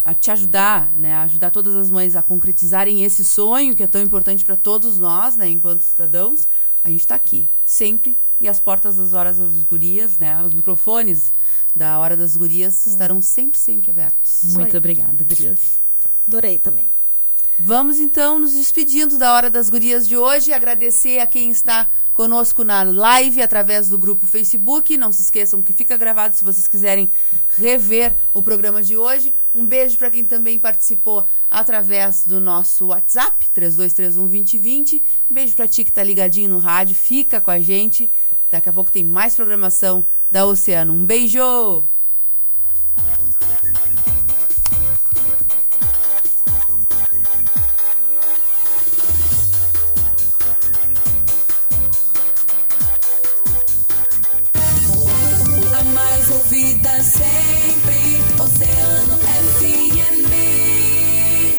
a 0.04 0.14
te 0.14 0.30
ajudar, 0.30 0.90
né, 0.92 1.14
a 1.14 1.22
ajudar 1.22 1.50
todas 1.50 1.76
as 1.76 1.90
mães 1.90 2.16
a 2.16 2.22
concretizarem 2.22 3.04
esse 3.04 3.24
sonho 3.24 3.74
que 3.74 3.82
é 3.82 3.86
tão 3.86 4.02
importante 4.02 4.44
para 4.44 4.56
todos 4.56 4.98
nós, 4.98 5.36
né, 5.36 5.48
enquanto 5.48 5.82
cidadãos, 5.82 6.48
a 6.82 6.90
gente 6.90 7.00
está 7.00 7.14
aqui 7.14 7.48
sempre 7.64 8.16
e 8.42 8.48
as 8.48 8.58
portas 8.58 8.96
das 8.96 9.12
horas 9.12 9.38
das 9.38 9.62
gurias, 9.62 10.18
né, 10.18 10.42
os 10.44 10.52
microfones 10.52 11.32
da 11.74 11.98
hora 12.00 12.16
das 12.16 12.36
gurias 12.36 12.84
estarão 12.86 13.22
sempre, 13.22 13.58
sempre 13.58 13.90
abertos. 13.90 14.54
Muito 14.54 14.76
obrigada, 14.76 15.24
gurias. 15.24 15.78
Adorei 16.26 16.58
também. 16.58 16.88
Vamos 17.58 18.00
então 18.00 18.38
nos 18.40 18.54
despedindo 18.54 19.18
da 19.18 19.34
Hora 19.34 19.48
das 19.48 19.70
Gurias 19.70 20.08
de 20.08 20.16
hoje. 20.16 20.52
Agradecer 20.52 21.20
a 21.20 21.26
quem 21.26 21.50
está 21.50 21.86
conosco 22.12 22.64
na 22.64 22.82
live 22.82 23.42
através 23.42 23.88
do 23.88 23.98
grupo 23.98 24.26
Facebook. 24.26 24.96
Não 24.96 25.12
se 25.12 25.22
esqueçam 25.22 25.62
que 25.62 25.72
fica 25.72 25.96
gravado 25.96 26.34
se 26.34 26.42
vocês 26.42 26.66
quiserem 26.66 27.10
rever 27.50 28.16
o 28.32 28.42
programa 28.42 28.82
de 28.82 28.96
hoje. 28.96 29.34
Um 29.54 29.66
beijo 29.66 29.98
para 29.98 30.10
quem 30.10 30.24
também 30.24 30.58
participou 30.58 31.26
através 31.50 32.26
do 32.26 32.40
nosso 32.40 32.86
WhatsApp, 32.86 33.46
3231-2020. 33.54 35.02
Um 35.30 35.34
beijo 35.34 35.54
para 35.54 35.68
ti 35.68 35.84
que 35.84 35.90
está 35.90 36.02
ligadinho 36.02 36.48
no 36.48 36.58
rádio. 36.58 36.96
Fica 36.96 37.40
com 37.40 37.50
a 37.50 37.60
gente. 37.60 38.10
Daqui 38.52 38.68
a 38.68 38.72
pouco 38.72 38.92
tem 38.92 39.02
mais 39.02 39.34
programação 39.34 40.06
da 40.30 40.44
Oceano. 40.44 40.92
Um 40.92 41.06
beijo! 41.06 41.40
A 55.74 55.84
mais 55.94 56.30
ouvida 56.30 57.02
sempre, 57.02 58.20
Oceano 58.38 59.16
FM. 59.16 59.81